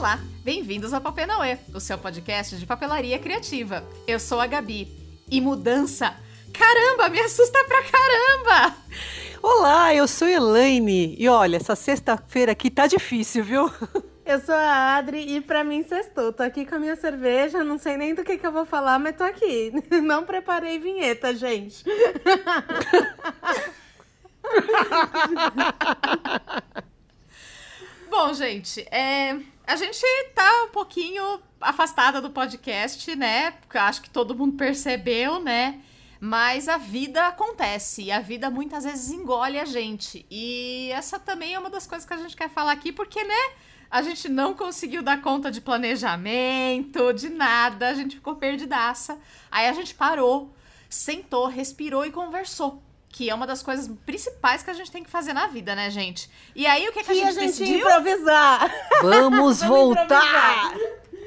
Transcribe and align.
Olá, 0.00 0.18
bem-vindos 0.42 0.94
ao 0.94 1.00
Papenauê, 1.02 1.58
o 1.74 1.78
seu 1.78 1.98
podcast 1.98 2.56
de 2.56 2.64
papelaria 2.64 3.18
criativa. 3.18 3.84
Eu 4.06 4.18
sou 4.18 4.40
a 4.40 4.46
Gabi. 4.46 4.88
E 5.30 5.42
mudança, 5.42 6.16
caramba, 6.54 7.10
me 7.10 7.20
assusta 7.20 7.62
pra 7.66 7.82
caramba! 7.82 8.74
Olá, 9.42 9.94
eu 9.94 10.08
sou 10.08 10.26
Elaine. 10.26 11.14
E 11.18 11.28
olha, 11.28 11.58
essa 11.58 11.76
sexta-feira 11.76 12.52
aqui 12.52 12.70
tá 12.70 12.86
difícil, 12.86 13.44
viu? 13.44 13.70
Eu 14.24 14.40
sou 14.40 14.54
a 14.54 14.96
Adri 14.96 15.36
e 15.36 15.40
pra 15.42 15.62
mim 15.62 15.82
sextou. 15.82 16.32
Tô 16.32 16.44
aqui 16.44 16.64
com 16.64 16.76
a 16.76 16.78
minha 16.78 16.96
cerveja, 16.96 17.62
não 17.62 17.78
sei 17.78 17.98
nem 17.98 18.14
do 18.14 18.24
que, 18.24 18.38
que 18.38 18.46
eu 18.46 18.52
vou 18.52 18.64
falar, 18.64 18.98
mas 18.98 19.16
tô 19.16 19.24
aqui. 19.24 19.70
Não 20.02 20.24
preparei 20.24 20.78
vinheta, 20.78 21.34
gente. 21.34 21.84
Bom, 28.08 28.32
gente, 28.34 28.80
é, 28.90 29.36
a 29.70 29.76
gente 29.76 30.04
tá 30.34 30.64
um 30.64 30.70
pouquinho 30.70 31.40
afastada 31.60 32.20
do 32.20 32.30
podcast, 32.30 33.14
né? 33.14 33.52
Porque 33.52 33.78
acho 33.78 34.02
que 34.02 34.10
todo 34.10 34.34
mundo 34.34 34.56
percebeu, 34.56 35.40
né? 35.40 35.80
Mas 36.18 36.68
a 36.68 36.76
vida 36.76 37.28
acontece 37.28 38.02
e 38.02 38.10
a 38.10 38.18
vida 38.18 38.50
muitas 38.50 38.82
vezes 38.82 39.12
engole 39.12 39.60
a 39.60 39.64
gente. 39.64 40.26
E 40.28 40.90
essa 40.92 41.20
também 41.20 41.54
é 41.54 41.58
uma 41.58 41.70
das 41.70 41.86
coisas 41.86 42.04
que 42.04 42.12
a 42.12 42.16
gente 42.16 42.36
quer 42.36 42.50
falar 42.50 42.72
aqui, 42.72 42.90
porque, 42.90 43.22
né? 43.22 43.52
A 43.88 44.02
gente 44.02 44.28
não 44.28 44.54
conseguiu 44.54 45.02
dar 45.02 45.22
conta 45.22 45.52
de 45.52 45.60
planejamento, 45.60 47.12
de 47.12 47.28
nada, 47.28 47.88
a 47.90 47.94
gente 47.94 48.16
ficou 48.16 48.34
perdidaça. 48.34 49.20
Aí 49.52 49.68
a 49.68 49.72
gente 49.72 49.94
parou, 49.94 50.52
sentou, 50.88 51.46
respirou 51.46 52.04
e 52.04 52.10
conversou. 52.10 52.82
Que 53.12 53.28
é 53.28 53.34
uma 53.34 53.46
das 53.46 53.62
coisas 53.62 53.88
principais 54.06 54.62
que 54.62 54.70
a 54.70 54.72
gente 54.72 54.90
tem 54.90 55.02
que 55.02 55.10
fazer 55.10 55.32
na 55.32 55.46
vida, 55.48 55.74
né, 55.74 55.90
gente? 55.90 56.30
E 56.54 56.66
aí, 56.66 56.88
o 56.88 56.92
que, 56.92 57.02
que, 57.02 57.12
Que 57.12 57.22
a 57.22 57.28
a 57.28 57.30
gente 57.32 57.40
gente 57.40 57.46
decidiu? 57.48 57.78
improvisar. 57.78 58.72
Vamos 59.02 59.60
voltar! 59.64 60.74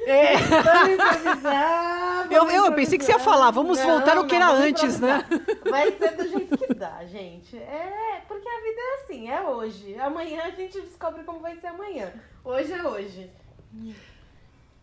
É. 0.06 0.36
Vamos 0.36 0.94
improvisar. 0.94 2.26
Eu, 2.30 2.46
vamos 2.46 2.54
eu 2.54 2.72
pensei 2.72 2.98
que 2.98 3.04
você 3.04 3.12
ia 3.12 3.16
improvisar. 3.16 3.34
falar, 3.38 3.50
vamos 3.50 3.78
Não, 3.78 3.86
voltar 3.86 4.16
ao 4.16 4.26
que 4.26 4.34
era 4.34 4.46
vamos 4.48 4.60
antes, 4.64 4.98
né? 5.00 5.24
improvisar. 5.30 5.70
Vai 5.70 5.92
ser 5.92 6.16
do 6.16 6.28
jeito 6.28 6.58
que 6.58 6.74
dá, 6.74 7.04
gente. 7.06 7.56
É, 7.56 8.22
porque 8.28 8.48
a 8.48 8.60
vida 8.62 8.80
é 8.80 9.02
assim, 9.04 9.30
é 9.30 9.40
hoje. 9.42 9.96
Amanhã 9.98 10.42
a 10.44 10.50
gente 10.50 10.80
descobre 10.80 11.22
como 11.22 11.38
vai 11.40 11.56
ser 11.56 11.68
amanhã. 11.68 12.12
Hoje 12.44 12.72
é 12.72 12.82
hoje. 12.82 13.30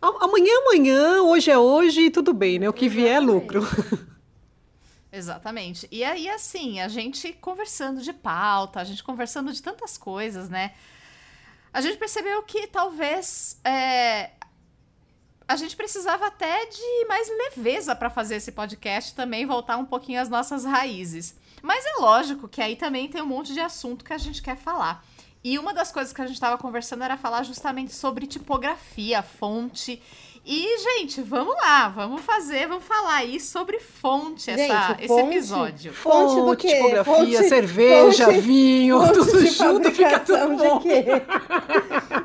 Amanhã 0.02 0.52
é 0.52 0.58
amanhã, 0.68 1.22
hoje 1.24 1.52
é 1.52 1.58
hoje 1.58 2.02
e 2.06 2.12
tudo 2.12 2.34
bem, 2.34 2.58
né? 2.60 2.68
O 2.70 2.74
que 2.74 2.88
vier 2.90 3.18
é 3.18 3.20
lucro. 3.20 3.62
Exatamente. 5.12 5.88
E 5.92 6.04
aí, 6.04 6.30
assim, 6.30 6.80
a 6.80 6.88
gente 6.88 7.34
conversando 7.34 8.02
de 8.02 8.14
pauta, 8.14 8.80
a 8.80 8.84
gente 8.84 9.04
conversando 9.04 9.52
de 9.52 9.62
tantas 9.62 9.98
coisas, 9.98 10.50
né? 10.50 10.74
A 11.74 11.82
gente 11.82 11.98
percebeu 11.98 12.42
que 12.44 12.68
talvez 12.68 13.60
é, 13.64 14.32
a 15.48 15.56
gente 15.58 15.76
precisava 15.76 16.28
até 16.28 16.66
de 16.66 17.06
mais 17.08 17.28
leveza 17.30 17.94
para 17.94 18.10
fazer 18.10 18.36
esse 18.36 18.54
podcast 18.54 19.14
também, 19.14 19.46
voltar 19.46 19.78
um 19.78 19.86
pouquinho 19.86 20.22
às 20.22 20.30
nossas 20.30 20.64
raízes. 20.64 21.36
Mas 21.62 21.86
é 21.86 21.96
lógico 22.00 22.48
que 22.48 22.62
aí 22.62 22.76
também 22.76 23.10
tem 23.10 23.22
um 23.22 23.26
monte 23.26 23.54
de 23.54 23.60
assunto 23.60 24.06
que 24.06 24.14
a 24.14 24.18
gente 24.18 24.42
quer 24.42 24.56
falar. 24.56 25.06
E 25.44 25.58
uma 25.60 25.74
das 25.74 25.92
coisas 25.92 26.14
que 26.14 26.22
a 26.22 26.26
gente 26.26 26.36
estava 26.36 26.58
conversando 26.58 27.04
era 27.04 27.18
falar 27.18 27.44
justamente 27.44 27.94
sobre 27.94 28.28
tipografia, 28.28 29.22
fonte. 29.22 30.02
E, 30.44 30.76
gente, 30.80 31.22
vamos 31.22 31.54
lá, 31.62 31.88
vamos 31.90 32.22
fazer, 32.22 32.68
vamos 32.68 32.84
falar 32.84 33.18
aí 33.18 33.40
sobre 33.40 33.80
fonte, 33.80 34.50
essa, 34.50 34.58
Gente, 34.90 35.00
esse 35.00 35.08
fonte- 35.08 35.36
episódio. 35.38 35.94
Fonte 35.94 36.42
do 36.42 36.56
quê? 36.58 36.68
tipografia, 36.76 37.14
Fonte- 37.16 37.48
cerveja, 37.50 38.26
fonte- 38.26 38.40
vinho, 38.40 39.00
Fonte 39.00 39.14
tudo 39.20 39.40
de 39.40 39.46
junto, 39.52 39.92
fica 39.92 40.20
tudo 40.20 40.58
bom. 40.58 40.80
de 40.80 40.84
quê? 40.84 41.06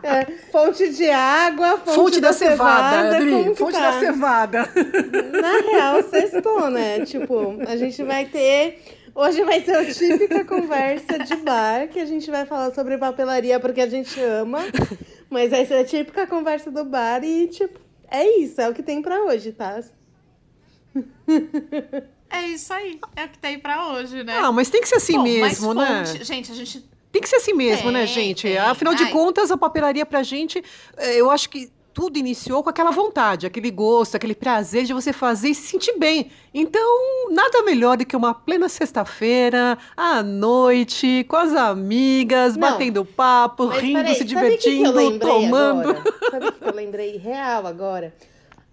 É, 0.02 0.24
fonte 0.52 0.88
de 0.90 1.10
água, 1.10 1.78
fonte, 1.78 1.94
Fonte 1.96 2.20
da 2.20 2.32
cevada, 2.32 3.18
como 3.18 3.38
Adri, 3.40 3.54
fonte 3.56 3.72
tá? 3.72 3.90
da 3.90 3.98
cevada. 4.00 4.70
Na 5.42 5.58
real, 5.58 6.02
sextou, 6.04 6.70
né? 6.70 7.00
Tipo, 7.04 7.56
a 7.66 7.76
gente 7.76 8.02
vai 8.04 8.24
ter. 8.24 8.82
Hoje 9.14 9.42
vai 9.42 9.62
ser 9.64 9.74
a 9.74 9.84
típica 9.92 10.44
conversa 10.46 11.18
de 11.18 11.34
bar, 11.36 11.88
que 11.88 11.98
a 11.98 12.04
gente 12.06 12.30
vai 12.30 12.46
falar 12.46 12.72
sobre 12.72 12.96
papelaria 12.98 13.58
porque 13.58 13.80
a 13.80 13.88
gente 13.88 14.18
ama. 14.20 14.60
Mas 15.28 15.50
vai 15.50 15.66
ser 15.66 15.74
a 15.74 15.84
típica 15.84 16.24
conversa 16.26 16.70
do 16.70 16.84
bar 16.84 17.24
e, 17.24 17.48
tipo, 17.48 17.80
é 18.10 18.38
isso, 18.40 18.60
é 18.60 18.68
o 18.68 18.74
que 18.74 18.82
tem 18.82 19.00
pra 19.02 19.22
hoje, 19.24 19.52
tá? 19.52 19.80
É 22.28 22.42
isso 22.48 22.72
aí, 22.72 22.98
é 23.14 23.24
o 23.24 23.28
que 23.28 23.38
tem 23.38 23.56
pra 23.58 23.88
hoje, 23.92 24.24
né? 24.24 24.36
Ah, 24.36 24.50
mas 24.50 24.68
tem 24.68 24.80
que 24.80 24.88
ser 24.88 24.96
assim 24.96 25.12
Bom, 25.16 25.22
mesmo, 25.22 25.72
mas 25.74 25.88
né? 25.88 26.04
fonte- 26.06 26.24
Gente, 26.24 26.50
a 26.50 26.54
gente 26.56 26.84
Tem 27.12 27.22
que 27.22 27.28
ser 27.28 27.36
assim 27.36 27.54
mesmo, 27.54 27.90
né, 27.92 28.00
Tem, 28.04 28.08
gente? 28.08 28.42
tem. 28.42 28.58
Afinal 28.58 28.94
de 28.96 29.04
Ai. 29.04 29.12
contas, 29.12 29.50
a 29.52 29.56
papelaria 29.56 30.04
pra 30.04 30.22
gente, 30.24 30.62
eh, 30.96 31.14
eu 31.20 31.30
acho 31.30 31.48
que 31.48 31.70
tudo 31.96 32.18
iniciou 32.18 32.62
com 32.62 32.68
aquela 32.68 32.90
vontade, 32.90 33.46
aquele 33.46 33.70
gosto, 33.70 34.16
aquele 34.16 34.34
prazer 34.34 34.84
de 34.84 34.92
você 34.92 35.14
fazer 35.14 35.48
e 35.48 35.54
se 35.54 35.66
sentir 35.68 35.98
bem. 35.98 36.30
Então, 36.52 36.86
nada 37.30 37.62
melhor 37.62 37.96
do 37.96 38.04
que 38.04 38.14
uma 38.14 38.34
plena 38.34 38.68
sexta-feira, 38.68 39.78
à 39.96 40.22
noite, 40.22 41.24
com 41.26 41.36
as 41.36 41.54
amigas, 41.54 42.54
Não. 42.54 42.68
batendo 42.70 43.02
papo, 43.02 43.66
rindo, 43.68 43.94
peraí, 44.00 44.14
se 44.14 44.28
sabe 44.28 44.46
o 44.46 44.50
que 44.50 44.58
que 44.58 44.70
divertindo, 44.70 45.18
tomando. 45.18 45.88
Agora? 45.88 46.02
Sabe 46.30 46.46
o 46.48 46.52
que 46.52 46.64
eu 46.68 46.74
lembrei 46.74 47.16
real 47.16 47.66
agora? 47.66 48.14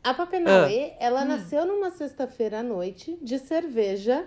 A 0.04 0.14
Papenauê, 0.14 0.92
Ah. 0.92 1.06
ela 1.06 1.22
Hum. 1.22 1.26
nasceu 1.30 1.66
numa 1.66 1.92
sexta-feira 1.92 2.60
à 2.60 2.64
noite 2.64 3.18
de 3.22 3.40
cerveja. 3.40 4.26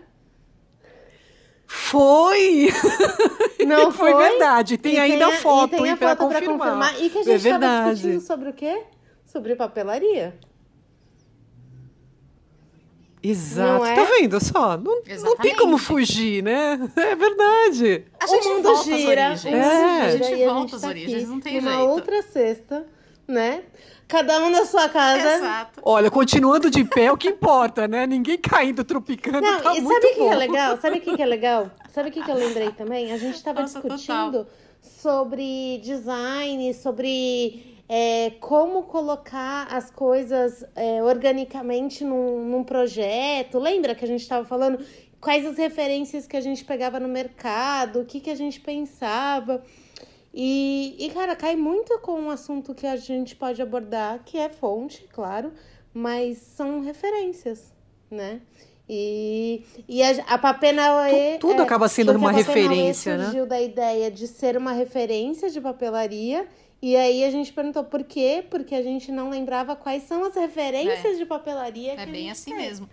Foi! 1.66 2.68
Não 3.66 3.90
Foi 3.92 4.12
foi? 4.12 4.28
verdade. 4.30 4.78
Tem 4.78 4.94
E 4.94 4.98
ainda 4.98 5.26
a- 5.26 5.28
a 5.28 5.32
foto, 5.32 5.74
e 5.74 5.78
tem 5.78 5.90
a 5.90 5.96
pra 5.96 6.08
foto 6.16 6.18
pra 6.28 6.40
confirmar. 6.40 6.58
confirmar. 6.58 7.02
E 7.02 7.10
que 7.10 7.18
a 7.18 7.20
É 7.20 7.24
gente 7.24 7.42
tava 7.42 7.58
verdade. 7.58 7.94
discutindo 7.94 8.20
sobre 8.20 8.48
o 8.50 8.52
quê? 8.52 8.82
Sobre 9.26 9.54
papelaria. 9.56 10.38
Exato. 13.22 13.78
Não 13.78 13.86
é? 13.86 13.94
Tá 13.94 14.04
vendo 14.04 14.40
só? 14.44 14.76
Não, 14.76 15.02
não 15.24 15.36
tem 15.38 15.56
como 15.56 15.78
fugir, 15.78 16.42
né? 16.44 16.78
É 16.94 17.16
verdade. 17.16 18.04
A 18.20 18.24
o 18.24 18.28
gente 18.28 18.48
mundo 18.48 18.62
volta 18.62 18.84
gira, 18.84 19.32
às 19.32 19.44
o 19.44 19.48
origens. 19.48 19.66
É. 19.66 20.00
A 20.02 20.10
gente 20.16 20.44
volta 20.44 20.76
às 20.76 20.82
tá 20.82 20.88
origens, 20.88 21.28
não 21.28 21.40
tem 21.40 21.60
numa 21.60 21.72
jeito. 21.72 21.88
outra 21.88 22.22
sexta, 22.22 22.86
né? 23.26 23.64
Cada 24.08 24.38
um 24.40 24.50
na 24.50 24.64
sua 24.64 24.88
casa. 24.88 25.36
Exato. 25.36 25.80
Olha, 25.82 26.10
continuando 26.10 26.70
de 26.70 26.84
pé 26.84 27.06
é 27.06 27.12
o 27.12 27.16
que 27.16 27.28
importa, 27.28 27.88
né? 27.88 28.06
Ninguém 28.06 28.38
caindo, 28.38 28.84
tropicando, 28.84 29.40
Não, 29.40 29.60
tá 29.60 29.74
e 29.74 29.82
sabe 29.82 30.06
o 30.06 30.14
que 30.14 30.20
é 30.20 30.34
legal? 30.36 30.78
Sabe 30.78 30.98
o 30.98 31.00
que 31.00 31.16
que 31.16 31.22
é 31.22 31.26
legal? 31.26 31.70
Sabe 31.92 32.08
o 32.08 32.12
que 32.12 32.22
que 32.22 32.30
eu 32.30 32.36
lembrei 32.36 32.70
também? 32.70 33.12
A 33.12 33.18
gente 33.18 33.42
tava 33.42 33.62
Nossa, 33.62 33.80
discutindo 33.80 34.46
sobre 34.80 35.78
design, 35.78 36.72
sobre 36.74 37.76
é, 37.88 38.30
como 38.40 38.84
colocar 38.84 39.66
as 39.70 39.90
coisas 39.90 40.64
é, 40.76 41.02
organicamente 41.02 42.04
num, 42.04 42.44
num 42.48 42.62
projeto. 42.62 43.58
Lembra 43.58 43.94
que 43.94 44.04
a 44.04 44.08
gente 44.08 44.26
tava 44.28 44.44
falando 44.44 44.78
quais 45.20 45.44
as 45.44 45.56
referências 45.56 46.26
que 46.26 46.36
a 46.36 46.40
gente 46.40 46.64
pegava 46.64 47.00
no 47.00 47.08
mercado, 47.08 48.00
o 48.00 48.04
que, 48.04 48.20
que 48.20 48.30
a 48.30 48.34
gente 48.36 48.60
pensava. 48.60 49.62
E, 50.38 50.94
e, 50.98 51.08
cara, 51.12 51.34
cai 51.34 51.56
muito 51.56 51.98
com 52.00 52.20
um 52.20 52.28
assunto 52.30 52.74
que 52.74 52.86
a 52.86 52.94
gente 52.96 53.34
pode 53.34 53.62
abordar, 53.62 54.20
que 54.22 54.36
é 54.36 54.50
fonte, 54.50 55.08
claro, 55.10 55.50
mas 55.94 56.36
são 56.36 56.80
referências, 56.82 57.72
né? 58.10 58.42
E, 58.86 59.64
e 59.88 60.02
a, 60.02 60.10
a 60.28 60.36
Papenauê... 60.38 61.38
Tu- 61.38 61.48
tudo 61.48 61.62
acaba 61.62 61.88
sendo 61.88 62.12
uma 62.12 62.30
referência, 62.30 63.16
né? 63.16 63.24
surgiu 63.24 63.46
da 63.46 63.60
ideia 63.60 64.10
de 64.10 64.28
ser 64.28 64.58
uma 64.58 64.72
referência 64.72 65.48
de 65.48 65.58
papelaria, 65.58 66.46
e 66.82 66.94
aí 66.94 67.24
a 67.24 67.30
gente 67.30 67.50
perguntou 67.50 67.82
por 67.84 68.04
quê, 68.04 68.44
porque 68.50 68.74
a 68.74 68.82
gente 68.82 69.10
não 69.10 69.30
lembrava 69.30 69.74
quais 69.74 70.02
são 70.02 70.22
as 70.22 70.34
referências 70.36 71.16
de 71.16 71.24
papelaria 71.24 71.94
que 71.94 72.00
É 72.00 72.02
a 72.02 72.06
bem 72.06 72.14
gente 72.24 72.30
assim 72.32 72.50
tem. 72.54 72.60
mesmo. 72.60 72.88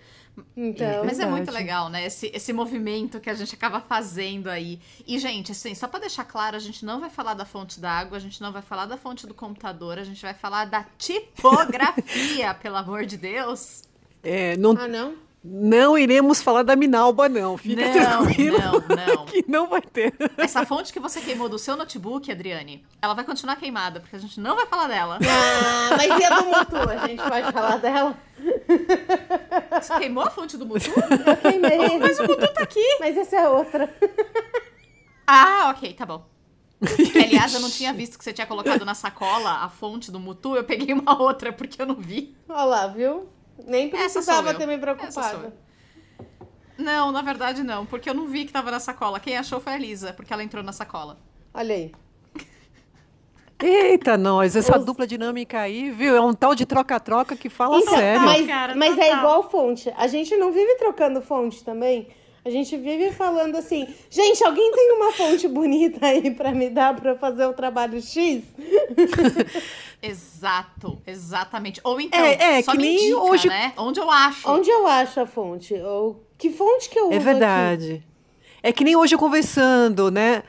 Então, 0.56 1.06
Mas 1.06 1.20
é 1.20 1.26
muito 1.26 1.52
legal, 1.52 1.90
né? 1.90 2.06
Esse, 2.06 2.32
esse 2.34 2.54
movimento 2.54 3.20
que 3.20 3.30
a 3.30 3.34
gente 3.34 3.54
acaba 3.54 3.80
fazendo 3.80 4.50
aí. 4.50 4.80
E, 5.06 5.18
gente, 5.20 5.52
assim, 5.52 5.76
só 5.76 5.88
pra 5.88 6.00
deixar 6.00 6.24
claro, 6.24 6.56
a 6.56 6.60
gente 6.60 6.84
não 6.86 7.00
vai 7.00 7.10
falar 7.10 7.34
da 7.34 7.46
fonte 7.46 7.80
da 7.80 7.92
água, 7.92 8.18
a 8.18 8.22
gente 8.22 8.42
não 8.42 8.52
vai 8.52 8.62
falar 8.62 8.86
da 8.86 8.98
fonte 8.98 9.28
do 9.28 9.34
computador, 9.34 10.00
a 10.00 10.04
gente 10.04 10.22
vai 10.22 10.34
falar 10.34 10.66
da 10.66 10.86
tipografia, 10.98 12.54
pelo 12.62 12.76
amor 12.78 13.06
de 13.06 13.18
Deus. 13.18 13.84
É, 14.24 14.56
não, 14.58 14.72
ah, 14.72 14.88
não? 14.88 15.16
não 15.44 15.98
iremos 15.98 16.42
falar 16.42 16.64
da 16.64 16.76
Minalba, 16.76 17.28
não. 17.28 17.58
Fica 17.58 17.86
Não, 17.86 18.24
tranquilo. 18.24 18.58
não, 18.58 18.74
não. 18.96 19.26
Que 19.34 19.44
não 19.48 19.68
vai 19.68 19.82
ter. 19.82 20.14
Essa 20.38 20.66
fonte 20.66 20.94
que 20.94 21.00
você 21.00 21.20
queimou 21.20 21.50
do 21.50 21.58
seu 21.58 21.76
notebook, 21.76 22.32
Adriane, 22.32 22.86
ela 23.02 23.14
vai 23.16 23.24
continuar 23.26 23.56
queimada, 23.56 24.00
porque 24.00 24.16
a 24.16 24.20
gente 24.20 24.40
não 24.40 24.56
vai 24.56 24.68
falar 24.68 24.88
dela. 24.88 25.18
Ah, 25.22 25.98
mas 25.98 26.20
e 26.20 26.24
a 26.24 26.40
do 26.40 26.46
Mutu? 26.46 26.90
A 26.90 27.08
gente 27.08 27.22
pode 27.24 27.52
falar 27.52 27.78
dela? 27.78 28.16
Você 29.82 29.98
queimou 29.98 30.24
a 30.24 30.30
fonte 30.30 30.58
do 30.58 30.66
Mutu? 30.66 30.92
Eu 31.26 31.38
queimei. 31.38 31.98
Mas 32.00 32.20
o 32.20 32.24
Mutu 32.24 32.54
tá 32.54 32.64
aqui. 32.64 32.98
Mas 33.00 33.18
essa 33.18 33.36
é 33.38 33.50
outra. 33.50 33.94
Ah, 35.26 35.74
ok, 35.76 35.94
tá 35.94 36.06
bom. 36.06 36.26
Aliás, 37.16 37.54
eu 37.54 37.60
não 37.60 37.70
tinha 37.70 37.94
visto 37.94 38.18
que 38.18 38.24
você 38.24 38.34
tinha 38.34 38.48
colocado 38.48 38.84
na 38.84 38.94
sacola 38.94 39.64
a 39.64 39.70
fonte 39.70 40.12
do 40.12 40.20
Mutu, 40.20 40.56
eu 40.56 40.64
peguei 40.64 40.94
uma 40.94 41.22
outra 41.22 41.54
porque 41.54 41.82
eu 41.82 41.86
não 41.86 41.96
vi. 41.96 42.36
Olha 42.50 42.64
lá, 42.64 42.88
viu? 42.88 43.30
Nem 43.66 43.90
precisava 43.90 44.54
ter 44.54 44.66
me 44.66 44.78
preocupado. 44.78 45.54
Não, 46.78 47.12
na 47.12 47.22
verdade 47.22 47.64
não, 47.64 47.86
porque 47.86 48.10
eu 48.10 48.14
não 48.14 48.28
vi 48.28 48.46
que 48.46 48.52
tava 48.52 48.72
na 48.72 48.80
sacola. 48.80 49.20
Quem 49.20 49.38
achou 49.38 49.62
foi 49.62 49.74
a 49.74 49.78
Lisa, 49.78 50.12
porque 50.12 50.34
ela 50.34 50.44
entrou 50.44 50.64
na 50.64 50.74
sacola. 50.74 51.18
Olha 51.54 51.76
aí. 51.76 51.92
Eita, 53.64 54.18
nós, 54.18 54.56
essa 54.56 54.78
Os... 54.78 54.84
dupla 54.84 55.08
dinâmica 55.08 55.62
aí, 55.62 55.90
viu? 55.90 56.16
É 56.16 56.22
um 56.22 56.34
tal 56.34 56.54
de 56.54 56.66
troca-troca 56.66 57.36
que 57.36 57.50
fala 57.50 57.78
então, 57.78 57.96
sério. 57.96 58.22
Mas, 58.22 58.46
Cara, 58.46 58.76
mas 58.76 58.98
é 58.98 59.14
igual 59.14 59.50
fonte. 59.50 59.92
A 59.96 60.08
gente 60.08 60.36
não 60.36 60.52
vive 60.52 60.76
trocando 60.76 61.22
fonte 61.22 61.64
também? 61.64 62.08
A 62.46 62.50
gente 62.50 62.76
vive 62.76 63.10
falando 63.12 63.56
assim, 63.56 63.88
gente, 64.10 64.44
alguém 64.44 64.70
tem 64.74 64.92
uma 64.98 65.14
fonte 65.14 65.48
bonita 65.48 66.06
aí 66.06 66.30
para 66.30 66.52
me 66.52 66.70
dar 66.70 66.94
para 66.94 67.16
fazer 67.16 67.46
o 67.46 67.54
trabalho 67.54 68.02
X? 68.02 68.44
Exato, 70.04 71.02
exatamente. 71.08 71.80
Ou 71.82 72.02
então, 72.02 72.20
é, 72.20 72.60
é 72.60 72.62
que 72.62 72.78
nem 72.78 73.06
indica, 73.06 73.22
hoje, 73.22 73.48
né? 73.48 73.72
Onde 73.78 74.02
eu 74.02 74.12
acho? 74.12 74.52
Onde 74.52 74.70
eu 74.70 74.86
acho 74.86 75.22
a 75.22 75.26
fonte? 75.26 75.74
Ou 75.76 76.22
que 76.38 76.50
fonte 76.50 76.90
que 76.90 77.00
eu 77.00 77.06
é 77.06 77.08
uso? 77.08 77.16
É 77.16 77.20
verdade. 77.20 77.94
Aqui? 77.94 78.04
É 78.62 78.72
que 78.74 78.84
nem 78.84 78.98
hoje 78.98 79.16
conversando, 79.16 80.12
né? 80.12 80.44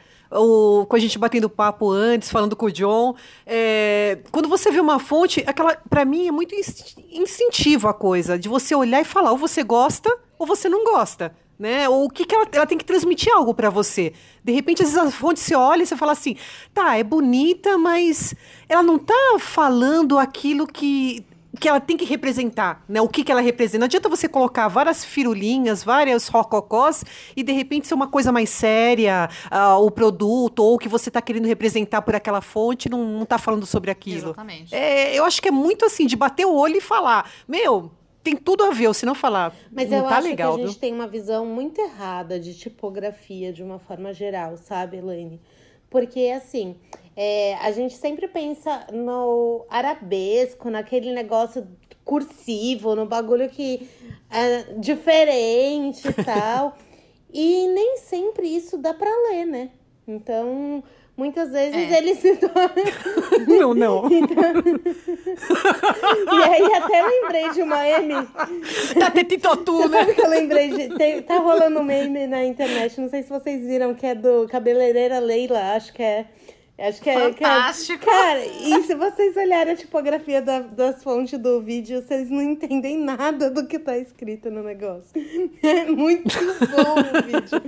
Com 0.88 0.96
a 0.96 0.98
gente 0.98 1.18
batendo 1.18 1.48
papo 1.48 1.90
antes, 1.90 2.30
falando 2.30 2.56
com 2.56 2.66
o 2.66 2.72
John. 2.72 3.14
É, 3.46 4.18
quando 4.30 4.48
você 4.48 4.70
vê 4.70 4.80
uma 4.80 4.98
fonte, 4.98 5.44
aquela, 5.46 5.76
para 5.88 6.04
mim 6.04 6.26
é 6.26 6.32
muito 6.32 6.54
instintivo 6.54 7.88
a 7.88 7.94
coisa 7.94 8.38
de 8.38 8.48
você 8.48 8.74
olhar 8.74 9.00
e 9.00 9.04
falar, 9.04 9.30
ou 9.30 9.38
você 9.38 9.62
gosta 9.62 10.10
ou 10.38 10.46
você 10.46 10.68
não 10.68 10.84
gosta 10.84 11.32
né? 11.58 11.88
Ou 11.88 12.06
o 12.06 12.10
que, 12.10 12.24
que 12.24 12.34
ela, 12.34 12.46
ela 12.52 12.66
tem 12.66 12.78
que 12.78 12.84
transmitir 12.84 13.32
algo 13.32 13.54
para 13.54 13.70
você. 13.70 14.12
De 14.42 14.52
repente, 14.52 14.82
às 14.82 14.92
vezes 14.92 15.06
a 15.06 15.10
fonte 15.10 15.40
você 15.40 15.54
olha 15.54 15.82
e 15.82 15.86
você 15.86 15.96
fala 15.96 16.12
assim, 16.12 16.36
tá, 16.72 16.96
é 16.96 17.02
bonita, 17.02 17.78
mas 17.78 18.34
ela 18.68 18.82
não 18.82 18.98
tá 18.98 19.36
falando 19.38 20.18
aquilo 20.18 20.66
que 20.66 21.24
que 21.60 21.68
ela 21.68 21.80
tem 21.80 21.96
que 21.96 22.04
representar, 22.04 22.84
né? 22.88 23.00
O 23.00 23.08
que, 23.08 23.22
que 23.22 23.30
ela 23.30 23.40
representa. 23.40 23.78
Não 23.78 23.86
adianta 23.86 24.08
você 24.08 24.28
colocar 24.28 24.68
várias 24.68 25.04
firulinhas, 25.04 25.84
várias 25.84 26.28
rococós 26.28 27.04
e 27.36 27.42
de 27.42 27.52
repente 27.52 27.86
ser 27.86 27.94
uma 27.94 28.08
coisa 28.08 28.32
mais 28.32 28.50
séria, 28.50 29.28
uh, 29.46 29.84
o 29.84 29.90
produto 29.90 30.60
ou 30.60 30.74
o 30.74 30.78
que 30.78 30.88
você 30.88 31.08
está 31.10 31.22
querendo 31.22 31.46
representar 31.46 32.02
por 32.02 32.14
aquela 32.14 32.40
fonte 32.40 32.88
não, 32.88 33.22
está 33.22 33.38
falando 33.38 33.66
sobre 33.66 33.90
aquilo. 33.90 34.28
Exatamente. 34.28 34.74
É, 34.74 35.14
eu 35.14 35.24
acho 35.24 35.40
que 35.40 35.48
é 35.48 35.52
muito 35.52 35.84
assim, 35.84 36.06
de 36.06 36.16
bater 36.16 36.46
o 36.46 36.54
olho 36.54 36.76
e 36.76 36.80
falar, 36.80 37.30
meu, 37.46 37.90
tem 38.22 38.34
tudo 38.34 38.64
a 38.64 38.70
ver, 38.70 38.88
ou 38.88 38.94
se 38.94 39.04
não 39.04 39.14
falar. 39.14 39.54
Mas 39.70 39.90
não 39.90 39.98
eu 39.98 40.04
tá 40.04 40.16
acho 40.16 40.28
legal, 40.28 40.54
que 40.54 40.62
a 40.62 40.66
gente 40.66 40.72
viu? 40.72 40.80
tem 40.80 40.94
uma 40.94 41.06
visão 41.06 41.46
muito 41.46 41.80
errada 41.80 42.40
de 42.40 42.54
tipografia 42.54 43.52
de 43.52 43.62
uma 43.62 43.78
forma 43.78 44.12
geral, 44.12 44.56
sabe, 44.56 44.96
Elaine? 44.96 45.40
Porque 45.94 46.32
assim, 46.36 46.74
é, 47.14 47.54
a 47.58 47.70
gente 47.70 47.94
sempre 47.94 48.26
pensa 48.26 48.84
no 48.92 49.64
arabesco, 49.70 50.68
naquele 50.68 51.12
negócio 51.12 51.68
cursivo, 52.04 52.96
no 52.96 53.06
bagulho 53.06 53.48
que 53.48 53.88
é 54.28 54.74
diferente 54.76 56.08
e 56.08 56.12
tal. 56.24 56.76
e 57.32 57.68
nem 57.68 57.98
sempre 57.98 58.48
isso 58.48 58.76
dá 58.76 58.92
para 58.92 59.08
ler, 59.30 59.44
né? 59.44 59.70
Então, 60.04 60.82
Muitas 61.16 61.50
vezes 61.50 61.92
é. 61.92 61.98
ele 61.98 62.14
se 62.16 62.36
torna. 62.36 62.70
Não, 63.46 63.72
não. 63.72 64.06
Então... 64.10 64.34
e 66.32 66.42
aí 66.42 66.74
até 66.74 67.02
lembrei 67.02 67.50
de 67.50 67.62
uma 67.62 67.78
meme. 67.78 68.28
Tá 68.98 69.10
tetitotu, 69.10 69.88
né? 69.88 70.00
Sabe 70.00 70.14
que 70.14 70.20
eu 70.20 70.28
lembrei 70.28 70.70
de. 70.70 70.96
Tem... 70.96 71.22
Tá 71.22 71.38
rolando 71.38 71.78
um 71.80 71.84
meme 71.84 72.26
na 72.26 72.44
internet, 72.44 73.00
não 73.00 73.08
sei 73.08 73.22
se 73.22 73.28
vocês 73.28 73.64
viram, 73.64 73.94
que 73.94 74.06
é 74.06 74.14
do 74.14 74.48
cabeleireira 74.48 75.20
Leila, 75.20 75.74
acho 75.74 75.92
que 75.92 76.02
é. 76.02 76.26
Acho 76.76 77.00
que 77.00 77.08
é. 77.08 77.20
Fantástico. 77.20 78.02
Que 78.02 78.10
é... 78.10 78.12
Cara, 78.12 78.44
e 78.44 78.82
se 78.82 78.96
vocês 78.96 79.36
olharem 79.36 79.74
a 79.74 79.76
tipografia 79.76 80.42
da, 80.42 80.58
das 80.58 81.04
fontes 81.04 81.38
do 81.38 81.62
vídeo, 81.62 82.02
vocês 82.02 82.28
não 82.28 82.42
entendem 82.42 82.98
nada 82.98 83.48
do 83.48 83.68
que 83.68 83.78
tá 83.78 83.96
escrito 83.96 84.50
no 84.50 84.64
negócio. 84.64 85.12
É 85.62 85.84
muito 85.86 86.36
bom 86.36 86.94
o 86.98 87.22
vídeo. 87.22 87.62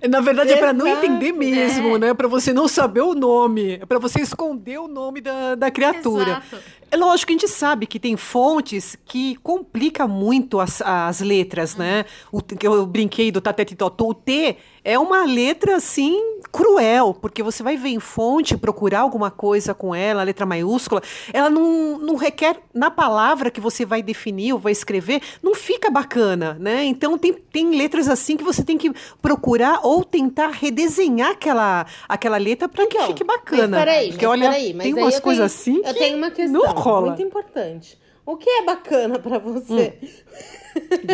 É, 0.00 0.08
na 0.08 0.20
verdade, 0.20 0.50
Exato, 0.50 0.64
é 0.64 0.66
para 0.66 0.72
não 0.72 0.86
entender 0.86 1.32
mesmo, 1.32 1.96
é. 1.96 1.98
né? 1.98 2.14
Para 2.14 2.28
você 2.28 2.52
não 2.52 2.68
saber 2.68 3.00
o 3.00 3.14
nome, 3.14 3.74
é 3.74 3.86
para 3.86 3.98
você 3.98 4.20
esconder 4.20 4.78
o 4.78 4.88
nome 4.88 5.20
da, 5.20 5.54
da 5.54 5.70
criatura. 5.70 6.42
Exato. 6.50 6.58
É 6.90 6.96
lógico 6.96 7.28
que 7.28 7.32
a 7.34 7.38
gente 7.38 7.48
sabe 7.48 7.86
que 7.86 8.00
tem 8.00 8.16
fontes 8.16 8.96
que 9.04 9.36
complica 9.36 10.08
muito 10.08 10.58
as, 10.58 10.80
as 10.80 11.20
letras, 11.20 11.76
né? 11.76 12.04
O 12.32 12.40
que 12.40 12.66
eu 12.66 12.86
brinquei 12.86 13.30
do 13.30 13.40
Tatete 13.40 13.76
Totô, 13.76 14.08
o 14.08 14.14
T 14.14 14.56
é 14.84 14.98
uma 14.98 15.24
letra 15.24 15.76
assim 15.76 16.18
cruel, 16.50 17.14
porque 17.20 17.42
você 17.42 17.62
vai 17.62 17.76
ver 17.76 17.90
em 17.90 18.00
fonte, 18.00 18.56
procurar 18.56 19.00
alguma 19.00 19.30
coisa 19.30 19.74
com 19.74 19.94
ela, 19.94 20.22
letra 20.22 20.46
maiúscula, 20.46 21.02
ela 21.30 21.50
não, 21.50 21.98
não 21.98 22.16
requer, 22.16 22.56
na 22.72 22.90
palavra 22.90 23.50
que 23.50 23.60
você 23.60 23.84
vai 23.84 24.02
definir 24.02 24.54
ou 24.54 24.58
vai 24.58 24.72
escrever, 24.72 25.20
não 25.42 25.54
fica 25.54 25.90
bacana, 25.90 26.56
né? 26.58 26.84
Então 26.84 27.18
tem, 27.18 27.34
tem 27.34 27.76
letras 27.76 28.08
assim 28.08 28.34
que 28.34 28.42
você 28.42 28.64
tem 28.64 28.78
que 28.78 28.90
procurar 29.20 29.80
ou 29.82 30.02
tentar 30.02 30.48
redesenhar 30.48 31.32
aquela, 31.32 31.84
aquela 32.08 32.38
letra 32.38 32.66
para 32.66 32.84
então, 32.84 33.00
que 33.00 33.06
fique 33.08 33.24
bacana. 33.24 33.68
Mas 33.68 33.84
peraí, 33.84 34.08
porque 34.08 34.26
mas 34.26 34.32
olha, 34.38 34.50
peraí, 34.50 34.74
mas 34.74 34.84
tem 34.84 34.94
umas 34.94 35.20
coisas 35.20 35.44
assim 35.44 35.82
eu 35.84 35.94
tenho 35.94 36.16
uma 36.16 36.30
questão 36.30 36.62
não 36.62 36.74
rola. 36.78 37.08
muito 37.08 37.22
importante. 37.22 37.98
O 38.24 38.36
que 38.36 38.48
é 38.48 38.62
bacana 38.62 39.18
para 39.18 39.38
você? 39.38 39.98
Hum. 40.02 40.08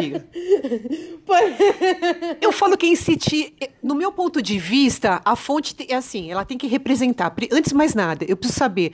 Diga. 0.01 0.27
Eu 2.43 2.51
falo 2.51 2.77
que 2.77 2.87
em 2.87 2.97
City, 2.97 3.55
no 3.83 3.95
meu 3.95 4.11
ponto 4.11 4.43
de 4.43 4.59
vista, 4.59 5.23
a 5.25 5.37
fonte 5.37 5.77
é 5.89 5.95
assim, 5.95 6.31
ela 6.31 6.45
tem 6.45 6.59
que 6.59 6.67
representar. 6.67 7.33
Antes 7.53 7.71
de 7.71 7.77
mais 7.77 7.95
nada, 7.95 8.27
eu 8.29 8.37
preciso 8.37 8.59
saber 8.59 8.93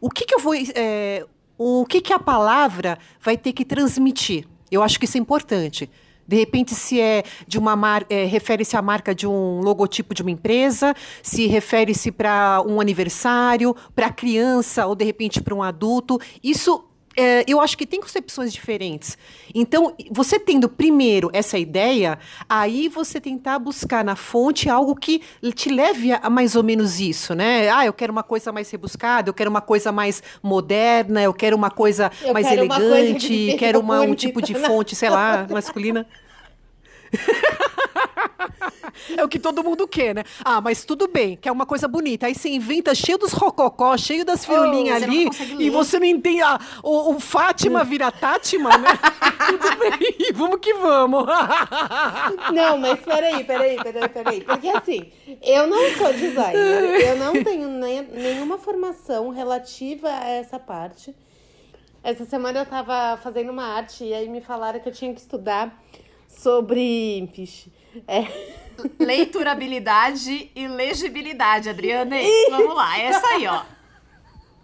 o 0.00 0.08
que, 0.08 0.24
que 0.24 0.34
eu 0.34 0.38
vou. 0.38 0.54
É, 0.54 1.26
o 1.58 1.84
que, 1.86 2.00
que 2.00 2.12
a 2.12 2.18
palavra 2.18 2.98
vai 3.20 3.36
ter 3.36 3.52
que 3.52 3.64
transmitir. 3.64 4.46
Eu 4.70 4.82
acho 4.82 4.98
que 4.98 5.04
isso 5.04 5.16
é 5.16 5.20
importante. 5.20 5.90
De 6.26 6.36
repente, 6.36 6.74
se 6.74 7.00
é 7.00 7.22
de 7.46 7.58
uma 7.58 7.76
marca, 7.76 8.12
é, 8.12 8.24
refere-se 8.24 8.76
à 8.76 8.82
marca 8.82 9.14
de 9.14 9.26
um 9.26 9.60
logotipo 9.60 10.14
de 10.14 10.22
uma 10.22 10.30
empresa, 10.30 10.94
se 11.22 11.46
refere-se 11.46 12.10
para 12.10 12.62
um 12.66 12.80
aniversário, 12.80 13.74
para 13.94 14.10
criança 14.10 14.86
ou 14.86 14.94
de 14.94 15.04
repente 15.04 15.40
para 15.40 15.54
um 15.54 15.62
adulto. 15.62 16.20
Isso 16.42 16.84
é, 17.16 17.44
eu 17.48 17.60
acho 17.60 17.76
que 17.78 17.86
tem 17.86 18.00
concepções 18.00 18.52
diferentes. 18.52 19.16
Então, 19.54 19.94
você 20.10 20.38
tendo 20.38 20.68
primeiro 20.68 21.30
essa 21.32 21.58
ideia, 21.58 22.18
aí 22.48 22.88
você 22.88 23.20
tentar 23.20 23.58
buscar 23.58 24.04
na 24.04 24.14
fonte 24.14 24.68
algo 24.68 24.94
que 24.94 25.22
te 25.54 25.70
leve 25.70 26.12
a 26.12 26.28
mais 26.28 26.54
ou 26.54 26.62
menos 26.62 27.00
isso, 27.00 27.34
né? 27.34 27.70
Ah, 27.70 27.86
eu 27.86 27.92
quero 27.92 28.12
uma 28.12 28.22
coisa 28.22 28.52
mais 28.52 28.70
rebuscada, 28.70 29.30
eu 29.30 29.34
quero 29.34 29.48
uma 29.48 29.62
coisa 29.62 29.90
mais 29.90 30.22
moderna, 30.42 31.22
eu 31.22 31.32
quero 31.32 31.56
uma 31.56 31.70
coisa 31.70 32.10
eu 32.22 32.34
mais 32.34 32.46
quero 32.46 32.64
elegante, 32.64 33.48
uma 33.48 33.58
quero 33.58 33.80
uma, 33.80 34.00
um 34.02 34.14
tipo 34.14 34.42
de 34.42 34.54
fonte, 34.66 34.94
sei 34.94 35.08
lá, 35.08 35.46
masculina. 35.50 36.06
É 39.16 39.24
o 39.24 39.28
que 39.28 39.38
todo 39.38 39.62
mundo 39.62 39.86
quer, 39.86 40.14
né? 40.14 40.24
Ah, 40.44 40.60
mas 40.60 40.84
tudo 40.84 41.08
bem, 41.08 41.36
quer 41.36 41.52
uma 41.52 41.66
coisa 41.66 41.86
bonita. 41.86 42.26
Aí 42.26 42.34
você 42.34 42.48
inventa 42.48 42.94
cheio 42.94 43.18
dos 43.18 43.32
rococó, 43.32 43.96
cheio 43.96 44.24
das 44.24 44.44
firulinhas 44.44 45.02
oh, 45.02 45.04
ali, 45.04 45.28
e 45.58 45.70
você 45.70 45.98
não 45.98 46.06
entende. 46.06 46.42
Ah, 46.42 46.58
o, 46.82 47.14
o 47.14 47.20
Fátima 47.20 47.84
vira 47.84 48.10
Tátima, 48.10 48.76
né? 48.76 48.88
tudo 49.46 49.78
bem, 49.78 50.32
vamos 50.34 50.58
que 50.60 50.74
vamos. 50.74 51.24
não, 52.52 52.78
mas 52.78 53.00
peraí, 53.00 53.44
peraí, 53.44 53.76
peraí, 53.76 54.08
peraí. 54.08 54.40
Porque 54.42 54.68
assim, 54.68 55.10
eu 55.42 55.66
não 55.66 55.90
sou 55.96 56.12
designer, 56.12 57.00
eu 57.00 57.16
não 57.16 57.44
tenho 57.44 57.68
nem, 57.68 58.02
nenhuma 58.02 58.58
formação 58.58 59.30
relativa 59.30 60.08
a 60.08 60.28
essa 60.28 60.58
parte. 60.58 61.14
Essa 62.02 62.24
semana 62.24 62.60
eu 62.60 62.66
tava 62.66 63.16
fazendo 63.20 63.50
uma 63.50 63.64
arte 63.64 64.04
e 64.04 64.14
aí 64.14 64.28
me 64.28 64.40
falaram 64.40 64.78
que 64.78 64.88
eu 64.88 64.92
tinha 64.92 65.12
que 65.12 65.20
estudar 65.20 65.76
sobre. 66.28 67.28
Vixe, 67.34 67.72
é. 68.06 68.26
Leiturabilidade 68.98 70.50
e 70.54 70.68
legibilidade, 70.68 71.68
Adriana. 71.68 72.16
Vamos 72.50 72.74
lá, 72.74 72.98
é 72.98 73.06
essa 73.06 73.26
aí, 73.26 73.46
ó. 73.46 73.62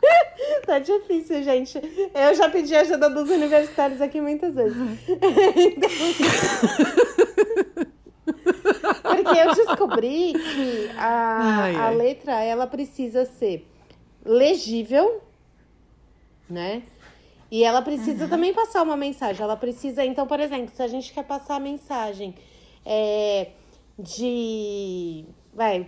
Tá 0.66 0.78
difícil, 0.78 1.42
gente. 1.42 1.80
Eu 2.14 2.34
já 2.34 2.48
pedi 2.48 2.74
ajuda 2.74 3.08
dos 3.08 3.30
universitários 3.30 4.00
aqui 4.00 4.20
muitas 4.20 4.54
vezes. 4.54 4.76
Porque 9.02 9.38
eu 9.38 9.54
descobri 9.54 10.32
que 10.32 10.90
a, 10.96 11.62
ai, 11.62 11.76
a 11.76 11.90
letra 11.90 12.42
ela 12.42 12.66
precisa 12.66 13.24
ser 13.24 13.66
legível, 14.24 15.22
né? 16.48 16.82
E 17.52 17.64
ela 17.64 17.82
precisa 17.82 18.24
uhum. 18.24 18.30
também 18.30 18.54
passar 18.54 18.82
uma 18.82 18.96
mensagem. 18.96 19.42
Ela 19.42 19.58
precisa, 19.58 20.02
então, 20.02 20.26
por 20.26 20.40
exemplo, 20.40 20.74
se 20.74 20.82
a 20.82 20.86
gente 20.86 21.12
quer 21.12 21.22
passar 21.22 21.56
a 21.56 21.60
mensagem 21.60 22.34
é, 22.82 23.50
de. 23.98 25.26
Vai, 25.52 25.86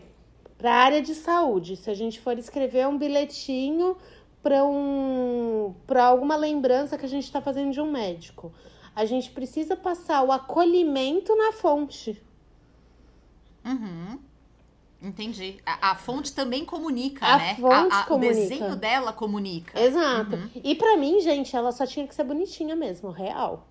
para 0.59 0.71
a 0.71 0.77
área 0.77 1.01
de 1.01 1.15
saúde, 1.15 1.77
se 1.77 1.89
a 1.89 1.95
gente 1.95 2.21
for 2.21 2.39
escrever 2.39 2.87
um 2.87 2.99
bilhetinho 2.99 3.97
para 4.43 4.63
um, 4.63 5.75
para 5.87 6.05
alguma 6.05 6.37
lembrança 6.37 6.99
que 6.99 7.07
a 7.07 7.09
gente 7.09 7.25
está 7.25 7.41
fazendo 7.41 7.73
de 7.73 7.81
um 7.81 7.91
médico, 7.91 8.53
a 8.95 9.07
gente 9.07 9.31
precisa 9.31 9.75
passar 9.75 10.23
o 10.23 10.31
acolhimento 10.31 11.35
na 11.35 11.51
fonte. 11.53 12.23
Uhum. 13.65 14.19
Entendi. 15.05 15.61
A, 15.67 15.91
a, 15.91 15.95
fonte 15.95 16.33
também 16.33 16.65
comunica, 16.65 17.27
a 17.27 17.37
né? 17.37 17.55
Fonte 17.57 17.95
a, 17.95 18.05
comunica. 18.05 18.33
O 18.33 18.41
desenho 18.41 18.77
dela 18.77 19.13
comunica. 19.13 19.79
Exato. 19.79 20.35
Uhum. 20.35 20.51
E 20.65 20.75
para 20.75 20.97
mim, 20.97 21.21
gente, 21.21 21.55
ela 21.55 21.71
só 21.73 21.87
tinha 21.87 22.07
que 22.07 22.15
ser 22.15 22.25
bonitinha 22.25 22.75
mesmo, 22.75 23.11
real. 23.11 23.69